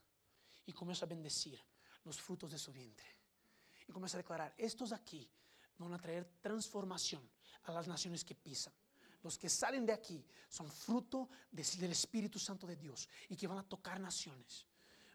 y 0.65 0.73
comienzo 0.73 1.05
a 1.05 1.09
bendecir 1.09 1.61
los 2.05 2.21
frutos 2.21 2.51
de 2.51 2.59
su 2.59 2.73
vientre. 2.73 3.07
Y 3.87 3.93
comienzo 3.93 4.17
a 4.17 4.19
declarar, 4.19 4.55
estos 4.57 4.93
aquí 4.93 5.31
van 5.79 5.93
a 5.93 5.99
traer 5.99 6.25
transformación 6.41 7.29
a 7.65 7.73
las 7.73 7.87
naciones 7.87 8.25
que 8.25 8.35
pisan. 8.35 8.73
Los 9.23 9.39
que 9.39 9.49
salen 9.49 9.87
de 9.87 9.93
aquí 9.93 10.25
son 10.49 10.71
fruto 10.71 11.29
del 11.51 11.91
Espíritu 11.91 12.39
Santo 12.39 12.67
de 12.67 12.77
Dios 12.77 13.09
y 13.29 13.37
que 13.37 13.47
van 13.47 13.59
a 13.59 13.69
tocar 13.69 14.01
naciones. 14.01 14.67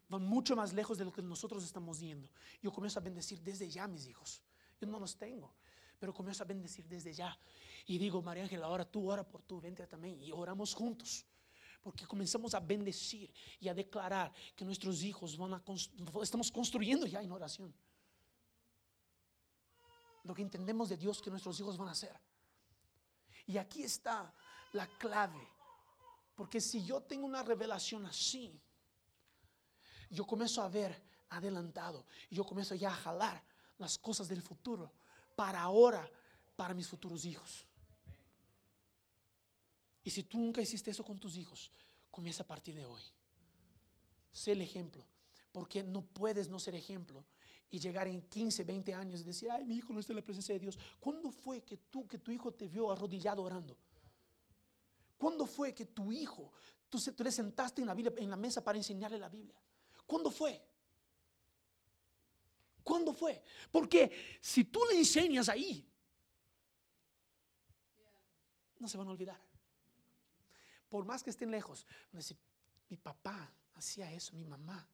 Van 0.08 0.22
mucho 0.22 0.54
más 0.54 0.72
lejos 0.72 0.98
de 0.98 1.04
lo 1.04 1.12
que 1.12 1.22
nosotros 1.22 1.64
estamos 1.64 2.00
yendo. 2.00 2.28
Yo 2.60 2.72
comienzo 2.72 2.98
a 2.98 3.02
bendecir 3.02 3.40
desde 3.40 3.68
ya 3.70 3.86
mis 3.88 4.06
hijos. 4.06 4.42
Yo 4.80 4.86
no 4.86 4.98
los 4.98 5.16
tengo, 5.16 5.54
pero 6.02 6.12
comienzo 6.12 6.42
a 6.42 6.46
bendecir 6.46 6.84
desde 6.88 7.12
ya. 7.14 7.38
Y 7.86 7.96
digo, 7.96 8.20
María 8.20 8.42
Ángela, 8.42 8.66
ahora 8.66 8.84
tú 8.84 9.08
ora 9.08 9.22
por 9.22 9.40
tu 9.42 9.60
vientre 9.60 9.86
también 9.86 10.20
y 10.20 10.32
oramos 10.32 10.74
juntos. 10.74 11.24
Porque 11.80 12.08
comenzamos 12.08 12.54
a 12.54 12.58
bendecir 12.58 13.32
y 13.60 13.68
a 13.68 13.74
declarar 13.74 14.32
que 14.56 14.64
nuestros 14.64 15.04
hijos 15.04 15.36
van 15.36 15.54
a 15.54 15.62
estamos 16.20 16.50
construyendo 16.50 17.06
ya 17.06 17.22
en 17.22 17.30
oración. 17.30 17.72
Lo 20.24 20.34
que 20.34 20.42
entendemos 20.42 20.88
de 20.88 20.96
Dios 20.96 21.22
que 21.22 21.30
nuestros 21.30 21.60
hijos 21.60 21.76
van 21.76 21.86
a 21.86 21.92
hacer. 21.92 22.18
Y 23.46 23.56
aquí 23.56 23.84
está 23.84 24.34
la 24.72 24.88
clave. 24.98 25.46
Porque 26.34 26.60
si 26.60 26.84
yo 26.84 27.02
tengo 27.02 27.26
una 27.26 27.44
revelación 27.44 28.06
así, 28.06 28.60
yo 30.10 30.26
comienzo 30.26 30.62
a 30.62 30.68
ver 30.68 31.00
adelantado. 31.28 32.04
Y 32.28 32.34
yo 32.34 32.44
comienzo 32.44 32.74
ya 32.74 32.88
a 32.88 32.96
jalar 32.96 33.40
las 33.78 33.96
cosas 33.98 34.26
del 34.26 34.42
futuro 34.42 34.92
para 35.42 35.60
ahora, 35.60 36.08
para 36.54 36.72
mis 36.72 36.86
futuros 36.86 37.24
hijos. 37.24 37.66
Y 40.04 40.10
si 40.10 40.22
tú 40.22 40.38
nunca 40.38 40.62
hiciste 40.62 40.92
eso 40.92 41.02
con 41.02 41.18
tus 41.18 41.36
hijos, 41.36 41.68
comienza 42.12 42.44
a 42.44 42.46
partir 42.46 42.76
de 42.76 42.86
hoy. 42.86 43.02
Sé 44.30 44.52
el 44.52 44.60
ejemplo, 44.60 45.04
porque 45.50 45.82
no 45.82 46.02
puedes 46.02 46.48
no 46.48 46.60
ser 46.60 46.76
ejemplo 46.76 47.24
y 47.70 47.80
llegar 47.80 48.06
en 48.06 48.22
15, 48.22 48.62
20 48.62 48.94
años 48.94 49.22
y 49.22 49.24
decir, 49.24 49.50
ay, 49.50 49.64
mi 49.64 49.78
hijo 49.78 49.92
no 49.92 49.98
está 49.98 50.12
en 50.12 50.18
la 50.18 50.24
presencia 50.24 50.54
de 50.54 50.60
Dios. 50.60 50.78
¿Cuándo 51.00 51.32
fue 51.32 51.64
que 51.64 51.76
tú, 51.76 52.06
que 52.06 52.18
tu 52.18 52.30
hijo 52.30 52.52
te 52.52 52.68
vio 52.68 52.92
arrodillado 52.92 53.42
orando? 53.42 53.76
¿Cuándo 55.18 55.44
fue 55.44 55.74
que 55.74 55.86
tu 55.86 56.12
hijo, 56.12 56.52
tú, 56.88 57.00
tú 57.16 57.24
le 57.24 57.32
sentaste 57.32 57.80
en 57.80 57.88
la, 57.88 57.94
Biblia, 57.94 58.14
en 58.16 58.30
la 58.30 58.36
mesa 58.36 58.62
para 58.62 58.78
enseñarle 58.78 59.18
la 59.18 59.28
Biblia? 59.28 59.60
¿Cuándo 60.06 60.30
fue? 60.30 60.62
¿Cuándo 62.82 63.12
fue? 63.12 63.42
Porque 63.70 64.38
si 64.40 64.64
tú 64.64 64.80
le 64.90 64.98
enseñas 64.98 65.48
ahí, 65.48 65.88
no 68.78 68.88
se 68.88 68.98
van 68.98 69.08
a 69.08 69.10
olvidar 69.10 69.52
por 70.92 71.06
más 71.06 71.22
que 71.22 71.30
estén 71.30 71.50
lejos, 71.50 71.86
mi 72.90 72.98
papá 72.98 73.50
hacía 73.72 74.12
eso, 74.12 74.34
mi 74.34 74.44
mamá 74.44 74.86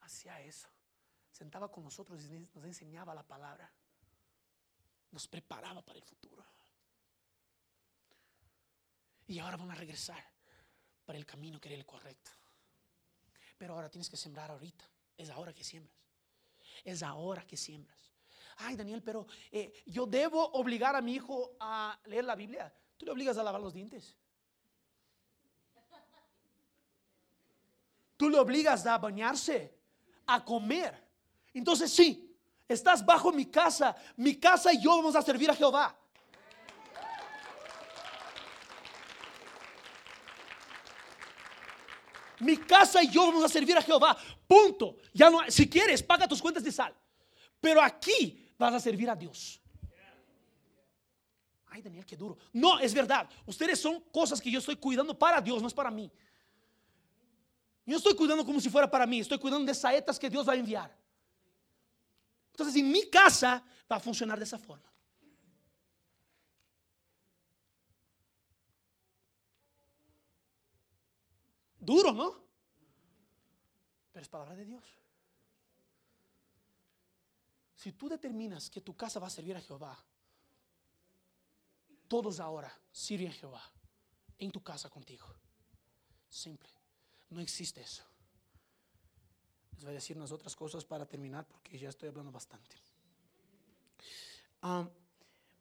hacía 0.00 0.40
eso. 0.40 0.70
Sentaba 1.30 1.70
con 1.70 1.84
nosotros 1.84 2.24
y 2.24 2.48
nos 2.54 2.64
enseñaba 2.64 3.14
la 3.14 3.24
palabra. 3.24 3.70
Nos 5.10 5.28
preparaba 5.28 5.84
para 5.84 5.98
el 5.98 6.02
futuro. 6.02 6.42
Y 9.26 9.38
ahora 9.38 9.58
van 9.58 9.70
a 9.70 9.74
regresar 9.74 10.24
para 11.04 11.18
el 11.18 11.26
camino 11.26 11.60
que 11.60 11.68
era 11.68 11.76
el 11.76 11.84
correcto. 11.84 12.30
Pero 13.58 13.74
ahora 13.74 13.90
tienes 13.90 14.08
que 14.08 14.16
sembrar 14.16 14.50
ahorita. 14.50 14.88
Es 15.14 15.28
ahora 15.28 15.52
que 15.52 15.62
siembras. 15.62 16.03
Es 16.82 17.02
ahora 17.02 17.46
que 17.46 17.56
siembras. 17.56 18.12
Ay, 18.56 18.76
Daniel, 18.76 19.02
pero 19.02 19.26
eh, 19.50 19.72
yo 19.86 20.06
debo 20.06 20.44
obligar 20.52 20.94
a 20.96 21.00
mi 21.00 21.14
hijo 21.14 21.56
a 21.60 21.98
leer 22.06 22.24
la 22.24 22.34
Biblia. 22.34 22.72
Tú 22.96 23.06
le 23.06 23.12
obligas 23.12 23.36
a 23.36 23.42
lavar 23.42 23.60
los 23.60 23.74
dientes. 23.74 24.16
Tú 28.16 28.30
le 28.30 28.38
obligas 28.38 28.86
a 28.86 28.96
bañarse, 28.98 29.76
a 30.26 30.44
comer. 30.44 31.02
Entonces 31.52 31.90
sí, 31.90 32.36
estás 32.68 33.04
bajo 33.04 33.32
mi 33.32 33.46
casa. 33.46 33.96
Mi 34.16 34.36
casa 34.36 34.72
y 34.72 34.80
yo 34.80 34.90
vamos 34.90 35.16
a 35.16 35.22
servir 35.22 35.50
a 35.50 35.54
Jehová. 35.54 35.98
Mi 42.44 42.58
casa 42.58 43.02
y 43.02 43.08
yo 43.08 43.26
vamos 43.26 43.42
a 43.42 43.48
servir 43.48 43.76
a 43.76 43.82
Jehová. 43.82 44.16
Punto. 44.46 44.98
Ya 45.12 45.30
no, 45.30 45.40
si 45.48 45.68
quieres, 45.68 46.02
paga 46.02 46.28
tus 46.28 46.42
cuentas 46.42 46.62
de 46.62 46.70
sal. 46.70 46.94
Pero 47.60 47.80
aquí 47.82 48.52
vas 48.58 48.74
a 48.74 48.80
servir 48.80 49.08
a 49.08 49.16
Dios. 49.16 49.60
Ay, 51.68 51.82
Daniel, 51.82 52.04
qué 52.04 52.16
duro. 52.16 52.38
No, 52.52 52.78
es 52.78 52.94
verdad. 52.94 53.28
Ustedes 53.46 53.80
son 53.80 54.00
cosas 54.12 54.40
que 54.40 54.50
yo 54.50 54.60
estoy 54.60 54.76
cuidando 54.76 55.18
para 55.18 55.40
Dios, 55.40 55.60
no 55.60 55.68
es 55.68 55.74
para 55.74 55.90
mí. 55.90 56.10
Yo 57.86 57.96
estoy 57.96 58.14
cuidando 58.14 58.44
como 58.44 58.60
si 58.60 58.70
fuera 58.70 58.90
para 58.90 59.06
mí, 59.06 59.20
estoy 59.20 59.38
cuidando 59.38 59.66
de 59.66 59.74
saetas 59.74 60.18
que 60.18 60.30
Dios 60.30 60.48
va 60.48 60.52
a 60.52 60.56
enviar. 60.56 60.96
Entonces, 62.52 62.76
en 62.76 62.90
mi 62.90 63.10
casa 63.10 63.64
va 63.90 63.96
a 63.96 64.00
funcionar 64.00 64.38
de 64.38 64.44
esa 64.44 64.58
forma. 64.58 64.93
Duro, 71.84 72.12
¿no? 72.12 72.44
Pero 74.12 74.22
es 74.22 74.28
palabra 74.28 74.54
de 74.54 74.64
Dios. 74.64 74.84
Si 77.74 77.92
tú 77.92 78.08
determinas 78.08 78.70
que 78.70 78.80
tu 78.80 78.96
casa 78.96 79.20
va 79.20 79.26
a 79.26 79.30
servir 79.30 79.56
a 79.56 79.60
Jehová, 79.60 79.98
todos 82.08 82.40
ahora 82.40 82.72
sirven 82.90 83.28
a 83.28 83.32
Jehová 83.32 83.62
en 84.38 84.50
tu 84.50 84.62
casa 84.62 84.88
contigo. 84.88 85.26
Simple. 86.28 86.70
No 87.30 87.40
existe 87.40 87.82
eso. 87.82 88.02
Les 89.74 89.84
voy 89.84 89.90
a 89.90 89.94
decir 89.94 90.16
unas 90.16 90.32
otras 90.32 90.56
cosas 90.56 90.84
para 90.84 91.04
terminar 91.04 91.46
porque 91.46 91.78
ya 91.78 91.88
estoy 91.88 92.08
hablando 92.08 92.32
bastante. 92.32 92.76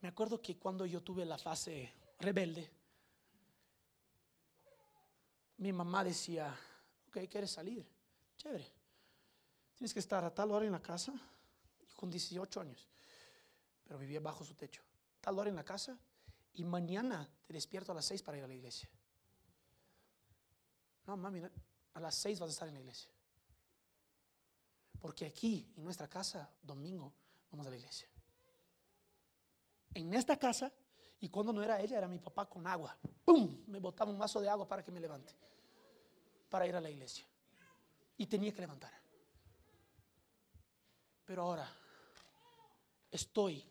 me 0.01 0.07
acuerdo 0.07 0.41
que 0.41 0.57
cuando 0.57 0.86
yo 0.86 1.01
tuve 1.01 1.26
la 1.26 1.38
fase 1.38 1.91
rebelde, 2.19 2.69
mi 5.58 5.72
mamá 5.72 6.04
decía, 6.04 6.56
ok, 7.08 7.20
¿quieres 7.30 7.51
salir? 7.51 7.86
Chévere. 8.38 8.72
Tienes 9.76 9.93
que 9.93 9.99
estar 9.99 10.24
a 10.24 10.34
tal 10.34 10.51
hora 10.51 10.66
en 10.66 10.72
la 10.72 10.82
casa, 10.82 11.14
con 11.95 12.10
18 12.10 12.62
años, 12.62 12.88
pero 13.84 13.97
vivía 13.97 14.20
bajo 14.20 14.43
su 14.43 14.56
techo. 14.56 14.82
Tal 15.22 15.39
hora 15.39 15.49
en 15.49 15.56
la 15.56 15.64
casa 15.64 15.97
y 16.54 16.64
mañana 16.64 17.30
te 17.45 17.54
despierto 17.54 17.91
a 17.91 17.95
las 17.95 18.06
6 18.06 18.22
para 18.24 18.38
ir 18.38 18.43
a 18.43 18.47
la 18.47 18.54
iglesia. 18.54 18.89
No, 21.06 21.18
mami, 21.18 21.41
a 21.93 21.99
las 21.99 22.16
seis 22.16 22.39
vas 22.39 22.49
a 22.49 22.54
estar 22.54 22.68
en 22.68 22.76
la 22.76 22.80
iglesia. 22.80 23.12
Porque 24.99 25.26
aquí, 25.26 25.72
en 25.76 25.84
nuestra 25.84 26.08
casa, 26.08 26.49
domingo, 26.62 27.14
vamos 27.51 27.68
a 27.68 27.70
la 27.70 27.76
iglesia. 27.76 28.08
En 29.93 30.14
esta 30.14 30.38
casa, 30.38 30.72
y 31.24 31.30
cuando 31.30 31.53
no 31.53 31.63
era 31.63 31.80
ella, 31.80 31.99
era 31.99 32.07
mi 32.09 32.19
papá 32.19 32.45
con 32.49 32.67
agua. 32.67 32.97
¡Pum! 33.24 33.63
Me 33.67 33.80
botaba 33.80 34.11
un 34.11 34.19
vaso 34.19 34.41
de 34.41 34.49
agua 34.49 34.67
para 34.67 34.84
que 34.84 34.91
me 34.91 34.99
levante. 34.99 35.34
Para 36.49 36.67
ir 36.67 36.76
a 36.76 36.82
la 36.82 36.89
iglesia. 36.89 37.24
Y 38.17 38.26
tenía 38.26 38.53
que 38.53 38.59
levantar. 38.59 38.91
Pero 41.24 41.43
ahora 41.43 41.65
estoy 43.09 43.63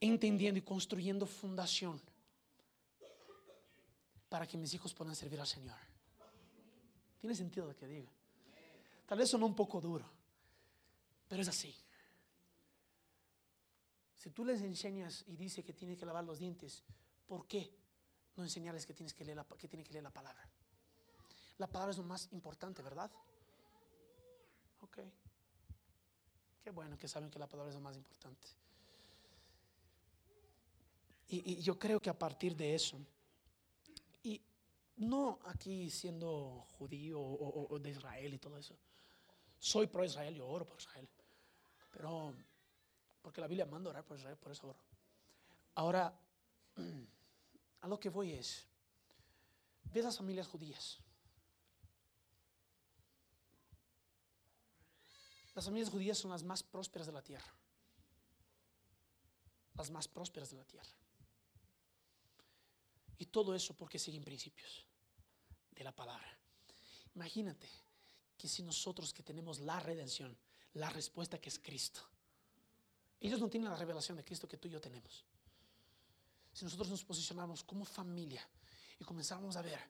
entendiendo 0.00 0.58
y 0.58 0.62
construyendo 0.62 1.26
fundación 1.26 2.00
para 4.30 4.46
que 4.46 4.56
mis 4.56 4.72
hijos 4.72 4.94
puedan 4.94 5.14
servir 5.14 5.38
al 5.38 5.46
Señor. 5.46 5.76
Tiene 7.20 7.36
sentido 7.36 7.66
lo 7.66 7.76
que 7.76 7.86
diga. 7.86 8.10
Tal 9.04 9.18
vez 9.18 9.28
sonó 9.28 9.44
un 9.44 9.54
poco 9.54 9.78
duro, 9.78 10.06
pero 11.28 11.42
es 11.42 11.48
así. 11.48 11.76
Si 14.16 14.30
tú 14.30 14.44
les 14.44 14.62
enseñas 14.62 15.24
y 15.28 15.36
dice 15.36 15.62
que 15.62 15.72
tiene 15.72 15.96
que 15.96 16.04
lavar 16.04 16.24
los 16.24 16.38
dientes, 16.38 16.82
¿por 17.26 17.46
qué 17.46 17.70
no 18.34 18.42
enseñarles 18.42 18.84
que, 18.86 18.94
tienes 18.94 19.14
que, 19.14 19.24
leer 19.24 19.36
la, 19.36 19.44
que 19.44 19.68
tiene 19.68 19.84
que 19.84 19.92
leer 19.92 20.02
la 20.02 20.12
palabra? 20.12 20.48
La 21.58 21.66
palabra 21.66 21.92
es 21.92 21.98
lo 21.98 22.04
más 22.04 22.32
importante, 22.32 22.82
¿verdad? 22.82 23.10
Ok. 24.80 24.98
Qué 26.62 26.70
bueno 26.70 26.98
que 26.98 27.06
saben 27.06 27.30
que 27.30 27.38
la 27.38 27.46
palabra 27.46 27.70
es 27.70 27.76
lo 27.76 27.82
más 27.82 27.96
importante. 27.96 28.48
Y, 31.28 31.52
y 31.52 31.62
yo 31.62 31.78
creo 31.78 32.00
que 32.00 32.10
a 32.10 32.18
partir 32.18 32.56
de 32.56 32.74
eso, 32.74 32.98
y 34.22 34.42
no 34.96 35.38
aquí 35.44 35.90
siendo 35.90 36.66
judío 36.78 37.20
o, 37.20 37.78
de 37.78 37.90
Israel 37.90 38.34
y 38.34 38.38
todo 38.38 38.58
eso. 38.58 38.76
Soy 39.58 39.86
pro 39.86 40.04
Israel, 40.04 40.34
yo 40.34 40.46
oro 40.46 40.66
por 40.66 40.78
Israel. 40.78 41.08
Pero, 41.90 42.34
porque 43.26 43.40
la 43.40 43.48
Biblia 43.48 43.66
manda 43.66 43.90
orar 43.90 44.04
por 44.04 44.16
Israel, 44.16 44.36
por 44.36 44.52
eso 44.52 44.68
oro. 44.68 44.78
Ahora, 45.74 46.16
a 47.80 47.88
lo 47.88 47.98
que 47.98 48.08
voy 48.08 48.30
es, 48.34 48.64
ve 49.82 50.00
las 50.00 50.16
familias 50.16 50.46
judías. 50.46 51.00
Las 55.56 55.64
familias 55.64 55.90
judías 55.90 56.16
son 56.16 56.30
las 56.30 56.44
más 56.44 56.62
prósperas 56.62 57.08
de 57.08 57.12
la 57.14 57.20
tierra. 57.20 57.52
Las 59.74 59.90
más 59.90 60.06
prósperas 60.06 60.50
de 60.50 60.58
la 60.58 60.64
tierra. 60.64 60.96
Y 63.18 63.26
todo 63.26 63.56
eso 63.56 63.74
porque 63.74 63.98
siguen 63.98 64.22
principios 64.22 64.86
de 65.72 65.82
la 65.82 65.90
palabra. 65.90 66.38
Imagínate 67.16 67.68
que 68.38 68.46
si 68.46 68.62
nosotros 68.62 69.12
que 69.12 69.24
tenemos 69.24 69.58
la 69.58 69.80
redención, 69.80 70.38
la 70.74 70.90
respuesta 70.90 71.40
que 71.40 71.48
es 71.48 71.58
Cristo, 71.58 72.08
ellos 73.20 73.40
no 73.40 73.48
tienen 73.48 73.70
la 73.70 73.76
revelación 73.76 74.16
de 74.16 74.24
Cristo 74.24 74.48
que 74.48 74.56
tú 74.56 74.68
y 74.68 74.72
yo 74.72 74.80
tenemos. 74.80 75.24
Si 76.52 76.64
nosotros 76.64 76.88
nos 76.88 77.04
posicionamos 77.04 77.64
como 77.64 77.84
familia 77.84 78.46
y 78.98 79.04
comenzamos 79.04 79.56
a 79.56 79.62
ver 79.62 79.80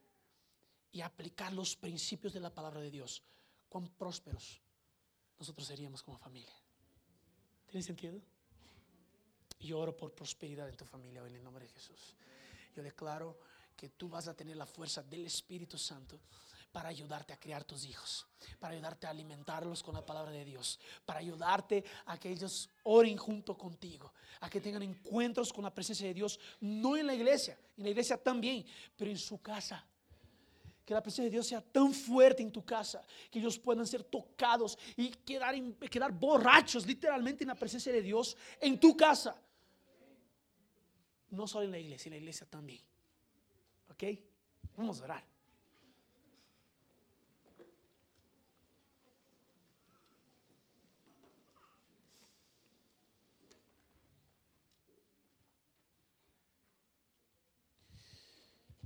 y 0.92 1.00
aplicar 1.00 1.52
los 1.52 1.76
principios 1.76 2.32
de 2.32 2.40
la 2.40 2.50
palabra 2.50 2.80
de 2.80 2.90
Dios, 2.90 3.22
cuán 3.68 3.88
prósperos 3.88 4.60
nosotros 5.38 5.66
seríamos 5.66 6.02
como 6.02 6.16
familia. 6.16 6.54
¿Tiene 7.66 7.82
sentido? 7.82 8.20
Yo 9.60 9.78
oro 9.78 9.96
por 9.96 10.14
prosperidad 10.14 10.68
en 10.68 10.76
tu 10.76 10.84
familia 10.84 11.22
hoy 11.22 11.30
en 11.30 11.36
el 11.36 11.44
nombre 11.44 11.64
de 11.66 11.72
Jesús. 11.72 12.14
Yo 12.74 12.82
declaro 12.82 13.38
que 13.76 13.90
tú 13.90 14.08
vas 14.08 14.28
a 14.28 14.34
tener 14.34 14.56
la 14.56 14.66
fuerza 14.66 15.02
del 15.02 15.26
Espíritu 15.26 15.78
Santo 15.78 16.20
para 16.76 16.90
ayudarte 16.90 17.32
a 17.32 17.40
criar 17.40 17.64
tus 17.64 17.86
hijos, 17.86 18.26
para 18.58 18.74
ayudarte 18.74 19.06
a 19.06 19.10
alimentarlos 19.10 19.82
con 19.82 19.94
la 19.94 20.04
palabra 20.04 20.30
de 20.30 20.44
Dios, 20.44 20.78
para 21.06 21.20
ayudarte 21.20 21.82
a 22.04 22.20
que 22.20 22.28
ellos 22.28 22.68
oren 22.82 23.16
junto 23.16 23.56
contigo, 23.56 24.12
a 24.40 24.50
que 24.50 24.60
tengan 24.60 24.82
encuentros 24.82 25.54
con 25.54 25.64
la 25.64 25.72
presencia 25.72 26.06
de 26.06 26.12
Dios, 26.12 26.38
no 26.60 26.98
en 26.98 27.06
la 27.06 27.14
iglesia, 27.14 27.58
en 27.78 27.84
la 27.84 27.88
iglesia 27.88 28.22
también, 28.22 28.66
pero 28.94 29.10
en 29.10 29.16
su 29.16 29.40
casa. 29.40 29.86
Que 30.84 30.92
la 30.92 31.02
presencia 31.02 31.24
de 31.24 31.30
Dios 31.30 31.46
sea 31.46 31.62
tan 31.62 31.94
fuerte 31.94 32.42
en 32.42 32.52
tu 32.52 32.62
casa 32.62 33.02
que 33.30 33.38
ellos 33.38 33.58
puedan 33.58 33.86
ser 33.86 34.04
tocados 34.04 34.78
y 34.98 35.08
quedar, 35.08 35.54
quedar 35.88 36.12
borrachos 36.12 36.86
literalmente 36.86 37.44
en 37.44 37.48
la 37.48 37.54
presencia 37.54 37.90
de 37.90 38.02
Dios 38.02 38.36
en 38.60 38.78
tu 38.78 38.94
casa. 38.94 39.42
No 41.30 41.46
solo 41.46 41.64
en 41.64 41.70
la 41.70 41.78
iglesia, 41.78 42.10
en 42.10 42.12
la 42.16 42.18
iglesia 42.18 42.46
también. 42.46 42.82
¿Ok? 43.88 44.04
Vamos 44.76 45.00
a 45.00 45.04
orar. 45.04 45.35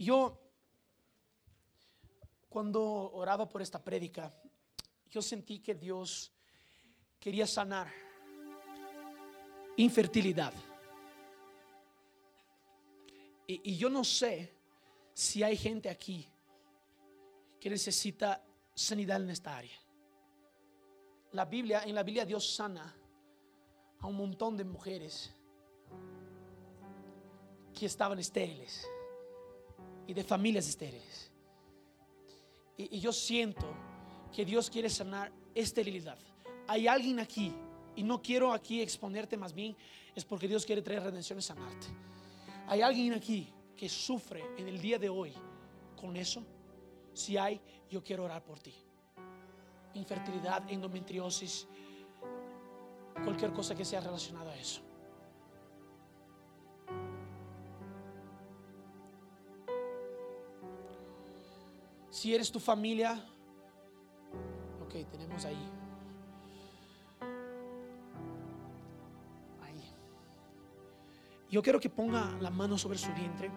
Yo, 0.00 0.40
cuando 2.48 2.82
oraba 3.12 3.46
por 3.46 3.60
esta 3.60 3.84
prédica, 3.84 4.32
yo 5.10 5.20
sentí 5.20 5.58
que 5.58 5.74
Dios 5.74 6.32
quería 7.18 7.46
sanar 7.46 7.92
infertilidad. 9.76 10.54
Y, 13.46 13.72
y, 13.72 13.76
yo 13.76 13.90
no 13.90 14.02
sé 14.02 14.54
si 15.12 15.42
hay 15.42 15.54
gente 15.58 15.90
aquí 15.90 16.26
que 17.60 17.68
necesita 17.68 18.42
sanidad 18.74 19.20
en 19.22 19.28
esta 19.28 19.54
área. 19.54 19.78
La 21.32 21.44
Biblia, 21.44 21.82
en 21.84 21.94
la 21.94 22.02
Biblia 22.02 22.24
Dios 22.24 22.54
sana 22.54 22.96
a 23.98 24.06
un 24.06 24.16
montón 24.16 24.56
de 24.56 24.64
mujeres 24.64 25.30
que 27.78 27.84
estaban 27.84 28.18
estériles 28.18 28.88
y 30.10 30.12
de 30.12 30.24
familias 30.24 30.66
estériles. 30.66 31.30
Y, 32.76 32.96
y 32.96 33.00
yo 33.00 33.12
siento 33.12 33.64
que 34.34 34.44
Dios 34.44 34.68
quiere 34.68 34.90
sanar 34.90 35.30
esterilidad. 35.54 36.18
Hay 36.66 36.88
alguien 36.88 37.20
aquí, 37.20 37.54
y 37.94 38.02
no 38.02 38.20
quiero 38.20 38.52
aquí 38.52 38.82
exponerte 38.82 39.36
más 39.36 39.52
bien, 39.52 39.76
es 40.16 40.24
porque 40.24 40.48
Dios 40.48 40.66
quiere 40.66 40.82
traer 40.82 41.04
redención 41.04 41.38
y 41.38 41.42
sanarte. 41.42 41.86
Hay 42.66 42.82
alguien 42.82 43.12
aquí 43.12 43.52
que 43.76 43.88
sufre 43.88 44.42
en 44.58 44.66
el 44.66 44.80
día 44.80 44.98
de 44.98 45.08
hoy 45.08 45.32
con 45.94 46.16
eso. 46.16 46.42
Si 47.14 47.36
hay, 47.36 47.60
yo 47.88 48.02
quiero 48.02 48.24
orar 48.24 48.42
por 48.42 48.58
ti. 48.58 48.74
Infertilidad, 49.94 50.68
endometriosis, 50.68 51.68
cualquier 53.22 53.52
cosa 53.52 53.76
que 53.76 53.84
sea 53.84 54.00
relacionada 54.00 54.50
a 54.50 54.56
eso. 54.56 54.82
Si 62.10 62.34
eres 62.34 62.50
tu 62.50 62.58
familia, 62.58 63.24
ok, 64.82 65.08
tenemos 65.10 65.44
ahí. 65.44 65.68
Ahí. 69.62 69.84
Yo 71.48 71.62
quiero 71.62 71.78
que 71.78 71.88
ponga 71.88 72.36
la 72.40 72.50
mano 72.50 72.76
sobre 72.76 72.98
su 72.98 73.12
vientre. 73.12 73.50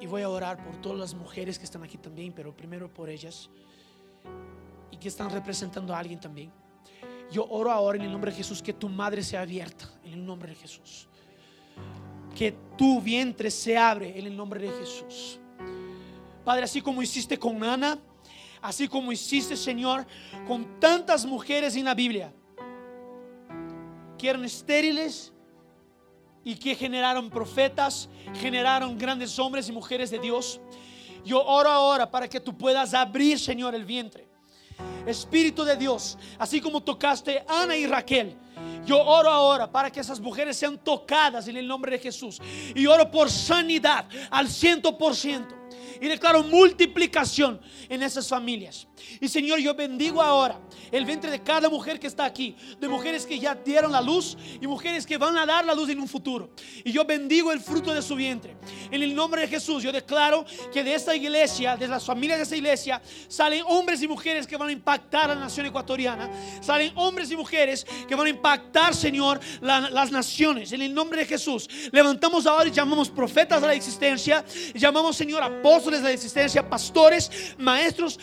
Y 0.00 0.06
voy 0.06 0.22
a 0.22 0.28
orar 0.28 0.62
por 0.62 0.80
todas 0.80 0.98
las 0.98 1.14
mujeres 1.14 1.58
que 1.58 1.64
están 1.64 1.82
aquí 1.82 1.98
también, 1.98 2.32
pero 2.32 2.56
primero 2.56 2.92
por 2.92 3.10
ellas. 3.10 3.50
Y 4.92 4.96
que 4.98 5.08
están 5.08 5.30
representando 5.30 5.92
a 5.92 5.98
alguien 5.98 6.20
también. 6.20 6.52
Yo 7.32 7.44
oro 7.50 7.72
ahora 7.72 7.98
en 7.98 8.04
el 8.04 8.12
nombre 8.12 8.30
de 8.30 8.36
Jesús 8.36 8.62
que 8.62 8.72
tu 8.72 8.88
madre 8.88 9.24
sea 9.24 9.42
abierta, 9.42 9.90
en 10.04 10.12
el 10.12 10.24
nombre 10.24 10.50
de 10.50 10.54
Jesús. 10.54 11.08
Que 12.36 12.52
tu 12.76 13.02
vientre 13.02 13.50
se 13.50 13.76
abre 13.76 14.16
en 14.16 14.26
el 14.26 14.36
nombre 14.36 14.60
de 14.60 14.70
Jesús. 14.70 15.40
Padre, 16.48 16.64
así 16.64 16.80
como 16.80 17.02
hiciste 17.02 17.38
con 17.38 17.62
Ana, 17.62 17.98
así 18.62 18.88
como 18.88 19.12
hiciste, 19.12 19.54
Señor, 19.54 20.06
con 20.46 20.80
tantas 20.80 21.26
mujeres 21.26 21.76
en 21.76 21.84
la 21.84 21.94
Biblia, 21.94 22.32
que 24.16 24.30
eran 24.30 24.42
estériles 24.46 25.34
y 26.42 26.54
que 26.54 26.74
generaron 26.74 27.28
profetas, 27.28 28.08
generaron 28.40 28.96
grandes 28.96 29.38
hombres 29.38 29.68
y 29.68 29.72
mujeres 29.72 30.10
de 30.10 30.20
Dios. 30.20 30.58
Yo 31.22 31.44
oro 31.44 31.68
ahora 31.68 32.10
para 32.10 32.26
que 32.26 32.40
tú 32.40 32.56
puedas 32.56 32.94
abrir, 32.94 33.38
Señor, 33.38 33.74
el 33.74 33.84
vientre. 33.84 34.26
Espíritu 35.06 35.64
de 35.64 35.76
Dios, 35.76 36.16
así 36.38 36.62
como 36.62 36.82
tocaste 36.82 37.44
Ana 37.46 37.76
y 37.76 37.86
Raquel. 37.86 38.34
Yo 38.86 38.98
oro 38.98 39.28
ahora 39.28 39.70
para 39.70 39.90
que 39.90 40.00
esas 40.00 40.18
mujeres 40.18 40.56
sean 40.56 40.78
tocadas 40.78 41.46
en 41.46 41.58
el 41.58 41.68
nombre 41.68 41.92
de 41.92 41.98
Jesús. 41.98 42.40
Y 42.74 42.86
oro 42.86 43.10
por 43.10 43.30
sanidad 43.30 44.06
al 44.30 44.48
ciento 44.48 44.96
por 44.96 45.14
ciento 45.14 45.58
y 46.00 46.08
declaro 46.08 46.42
multiplicación 46.42 47.60
en 47.88 48.02
esas 48.02 48.28
familias. 48.28 48.87
Y 49.20 49.28
Señor, 49.28 49.58
yo 49.58 49.74
bendigo 49.74 50.22
ahora 50.22 50.60
el 50.90 51.04
vientre 51.04 51.30
de 51.30 51.42
cada 51.42 51.68
mujer 51.68 52.00
que 52.00 52.06
está 52.06 52.24
aquí, 52.24 52.56
de 52.80 52.88
mujeres 52.88 53.26
que 53.26 53.38
ya 53.38 53.54
dieron 53.54 53.92
la 53.92 54.00
luz 54.00 54.36
y 54.60 54.66
mujeres 54.66 55.06
que 55.06 55.18
van 55.18 55.36
a 55.36 55.46
dar 55.46 55.64
la 55.64 55.74
luz 55.74 55.90
en 55.90 56.00
un 56.00 56.08
futuro. 56.08 56.50
Y 56.84 56.92
yo 56.92 57.04
bendigo 57.04 57.52
el 57.52 57.60
fruto 57.60 57.92
de 57.92 58.02
su 58.02 58.14
vientre. 58.14 58.56
En 58.90 59.02
el 59.02 59.14
nombre 59.14 59.42
de 59.42 59.48
Jesús, 59.48 59.82
yo 59.82 59.92
declaro 59.92 60.44
que 60.72 60.82
de 60.82 60.94
esta 60.94 61.14
iglesia, 61.14 61.76
de 61.76 61.88
las 61.88 62.04
familias 62.04 62.38
de 62.38 62.42
esta 62.44 62.56
iglesia, 62.56 63.02
salen 63.28 63.62
hombres 63.66 64.02
y 64.02 64.08
mujeres 64.08 64.46
que 64.46 64.56
van 64.56 64.68
a 64.68 64.72
impactar 64.72 65.30
a 65.30 65.34
la 65.34 65.40
nación 65.40 65.66
ecuatoriana. 65.66 66.30
Salen 66.60 66.92
hombres 66.96 67.30
y 67.30 67.36
mujeres 67.36 67.86
que 68.06 68.14
van 68.14 68.26
a 68.26 68.30
impactar, 68.30 68.94
Señor, 68.94 69.40
las 69.60 70.10
naciones. 70.10 70.72
En 70.72 70.82
el 70.82 70.94
nombre 70.94 71.20
de 71.20 71.26
Jesús, 71.26 71.68
levantamos 71.92 72.46
ahora 72.46 72.68
y 72.68 72.72
llamamos 72.72 73.10
profetas 73.10 73.62
a 73.62 73.66
la 73.66 73.74
existencia. 73.74 74.44
Llamamos, 74.74 75.16
Señor, 75.16 75.42
apóstoles 75.42 76.00
a 76.00 76.04
la 76.04 76.12
existencia, 76.12 76.68
pastores, 76.68 77.30
maestros, 77.58 78.18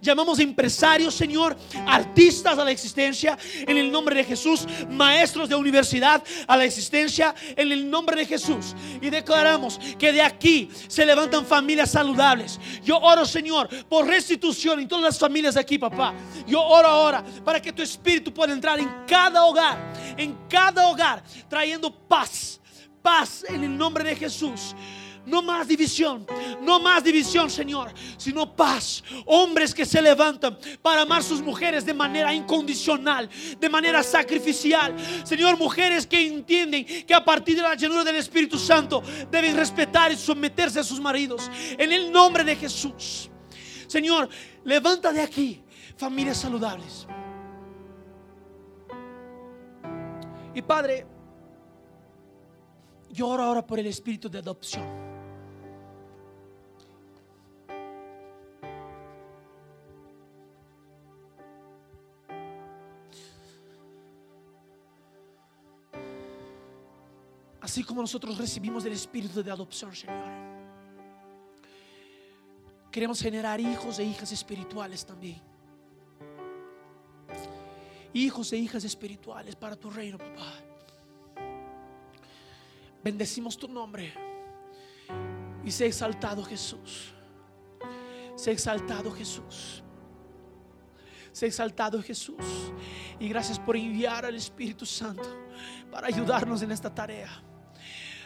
Llamamos 0.00 0.38
empresarios, 0.38 1.14
Señor 1.14 1.56
artistas 1.86 2.58
a 2.58 2.64
la 2.64 2.70
existencia 2.70 3.38
en 3.66 3.76
el 3.76 3.90
nombre 3.90 4.14
de 4.16 4.24
Jesús, 4.24 4.66
maestros 4.90 5.48
de 5.48 5.54
universidad 5.54 6.22
a 6.46 6.56
la 6.56 6.64
existencia 6.64 7.34
en 7.56 7.72
el 7.72 7.88
nombre 7.88 8.16
de 8.16 8.26
Jesús. 8.26 8.74
Y 9.00 9.10
declaramos 9.10 9.78
que 9.98 10.12
de 10.12 10.22
aquí 10.22 10.70
se 10.88 11.06
levantan 11.06 11.46
familias 11.46 11.90
saludables. 11.90 12.58
Yo 12.82 12.98
oro, 12.98 13.24
Señor, 13.24 13.68
por 13.86 14.06
restitución 14.06 14.80
en 14.80 14.88
todas 14.88 15.04
las 15.04 15.18
familias 15.18 15.54
de 15.54 15.60
aquí, 15.60 15.78
papá. 15.78 16.14
Yo 16.46 16.62
oro 16.62 16.88
ahora 16.88 17.24
para 17.44 17.60
que 17.60 17.72
tu 17.72 17.82
espíritu 17.82 18.32
pueda 18.32 18.52
entrar 18.52 18.78
en 18.78 18.90
cada 19.06 19.44
hogar, 19.44 19.92
en 20.16 20.36
cada 20.48 20.88
hogar, 20.88 21.22
trayendo 21.48 21.90
paz, 21.92 22.60
paz 23.02 23.44
en 23.48 23.64
el 23.64 23.76
nombre 23.76 24.04
de 24.04 24.16
Jesús. 24.16 24.74
No 25.26 25.42
más 25.42 25.66
división, 25.66 26.26
no 26.60 26.78
más 26.80 27.02
división, 27.02 27.50
Señor, 27.50 27.92
sino 28.16 28.54
paz. 28.54 29.02
Hombres 29.24 29.74
que 29.74 29.86
se 29.86 30.02
levantan 30.02 30.58
para 30.82 31.02
amar 31.02 31.22
sus 31.22 31.40
mujeres 31.40 31.86
de 31.86 31.94
manera 31.94 32.34
incondicional, 32.34 33.28
de 33.58 33.68
manera 33.68 34.02
sacrificial. 34.02 34.94
Señor, 35.24 35.58
mujeres 35.58 36.06
que 36.06 36.26
entienden 36.26 36.84
que 36.84 37.14
a 37.14 37.24
partir 37.24 37.56
de 37.56 37.62
la 37.62 37.74
llenura 37.74 38.04
del 38.04 38.16
Espíritu 38.16 38.58
Santo 38.58 39.02
deben 39.30 39.56
respetar 39.56 40.12
y 40.12 40.16
someterse 40.16 40.80
a 40.80 40.84
sus 40.84 41.00
maridos. 41.00 41.50
En 41.78 41.90
el 41.90 42.12
nombre 42.12 42.44
de 42.44 42.56
Jesús. 42.56 43.30
Señor, 43.86 44.28
levanta 44.64 45.12
de 45.12 45.22
aquí 45.22 45.62
familias 45.96 46.38
saludables. 46.38 47.06
Y 50.54 50.62
Padre, 50.62 51.06
yo 53.10 53.28
oro 53.28 53.42
ahora 53.42 53.66
por 53.66 53.78
el 53.78 53.86
espíritu 53.86 54.28
de 54.28 54.38
adopción. 54.38 55.03
Así 67.74 67.82
como 67.82 68.02
nosotros 68.02 68.38
recibimos 68.38 68.84
el 68.84 68.92
espíritu 68.92 69.42
de 69.42 69.50
adopción, 69.50 69.92
Señor. 69.96 70.22
Queremos 72.88 73.20
generar 73.20 73.60
hijos 73.60 73.98
e 73.98 74.04
hijas 74.04 74.30
espirituales 74.30 75.04
también. 75.04 75.42
Hijos 78.12 78.52
e 78.52 78.58
hijas 78.58 78.84
espirituales 78.84 79.56
para 79.56 79.74
tu 79.74 79.90
reino, 79.90 80.18
papá. 80.18 80.52
Bendecimos 83.02 83.58
tu 83.58 83.66
nombre. 83.66 84.14
Y 85.64 85.72
sea 85.72 85.88
exaltado 85.88 86.44
Jesús. 86.44 87.12
Sea 88.36 88.52
exaltado 88.52 89.10
Jesús. 89.10 89.82
Sea 91.32 91.48
exaltado 91.48 92.00
Jesús. 92.00 92.70
Y 93.18 93.28
gracias 93.28 93.58
por 93.58 93.76
enviar 93.76 94.24
al 94.24 94.36
Espíritu 94.36 94.86
Santo 94.86 95.28
para 95.90 96.06
ayudarnos 96.06 96.62
en 96.62 96.70
esta 96.70 96.94
tarea. 96.94 97.42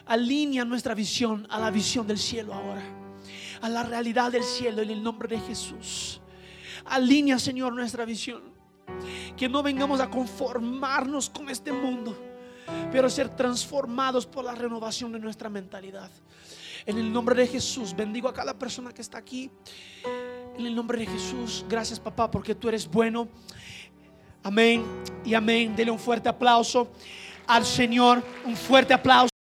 Alinea 0.09 0.64
nuestra 0.64 0.94
visión 0.94 1.47
a 1.51 1.59
la 1.59 1.70
visión 1.70 2.06
del 2.06 2.18
cielo 2.18 2.55
ahora. 2.55 2.82
A 3.60 3.68
la 3.68 3.82
realidad 3.82 4.32
del 4.32 4.43
cielo 4.43 4.82
en 4.82 4.90
el 4.90 5.02
nombre 5.02 5.28
de 5.28 5.40
Jesús. 5.40 6.20
Alinea, 6.86 7.39
Señor, 7.39 7.74
nuestra 7.74 8.05
visión. 8.05 8.43
Que 9.36 9.48
no 9.48 9.62
vengamos 9.62 10.01
a 10.01 10.09
conformarnos 10.09 11.28
con 11.28 11.51
este 11.51 11.72
mundo, 11.72 12.16
pero 12.90 13.10
ser 13.10 13.28
transformados 13.28 14.26
por 14.26 14.44
la 14.44 14.55
renovación 14.55 15.12
de 15.12 15.18
nuestra 15.18 15.51
mentalidad. 15.51 16.10
En 16.86 16.97
el 16.97 17.12
nombre 17.12 17.35
de 17.35 17.47
Jesús, 17.47 17.94
bendigo 17.94 18.28
a 18.28 18.32
cada 18.32 18.59
persona 18.59 18.93
que 18.94 19.02
está 19.02 19.18
aquí. 19.18 19.51
En 20.56 20.64
el 20.64 20.74
nombre 20.74 20.98
de 20.98 21.06
Jesús, 21.06 21.66
gracias 21.68 22.01
papá, 22.01 22.30
porque 22.30 22.55
tú 22.55 22.68
eres 22.68 22.89
bueno. 22.89 23.28
Amén 24.43 24.85
y 25.24 25.35
amén. 25.35 25.76
Dele 25.76 25.90
un 25.90 25.98
fuerte 25.98 26.30
aplauso 26.30 26.90
al 27.47 27.66
Señor, 27.66 28.22
un 28.47 28.56
fuerte 28.56 28.94
aplauso. 28.94 29.38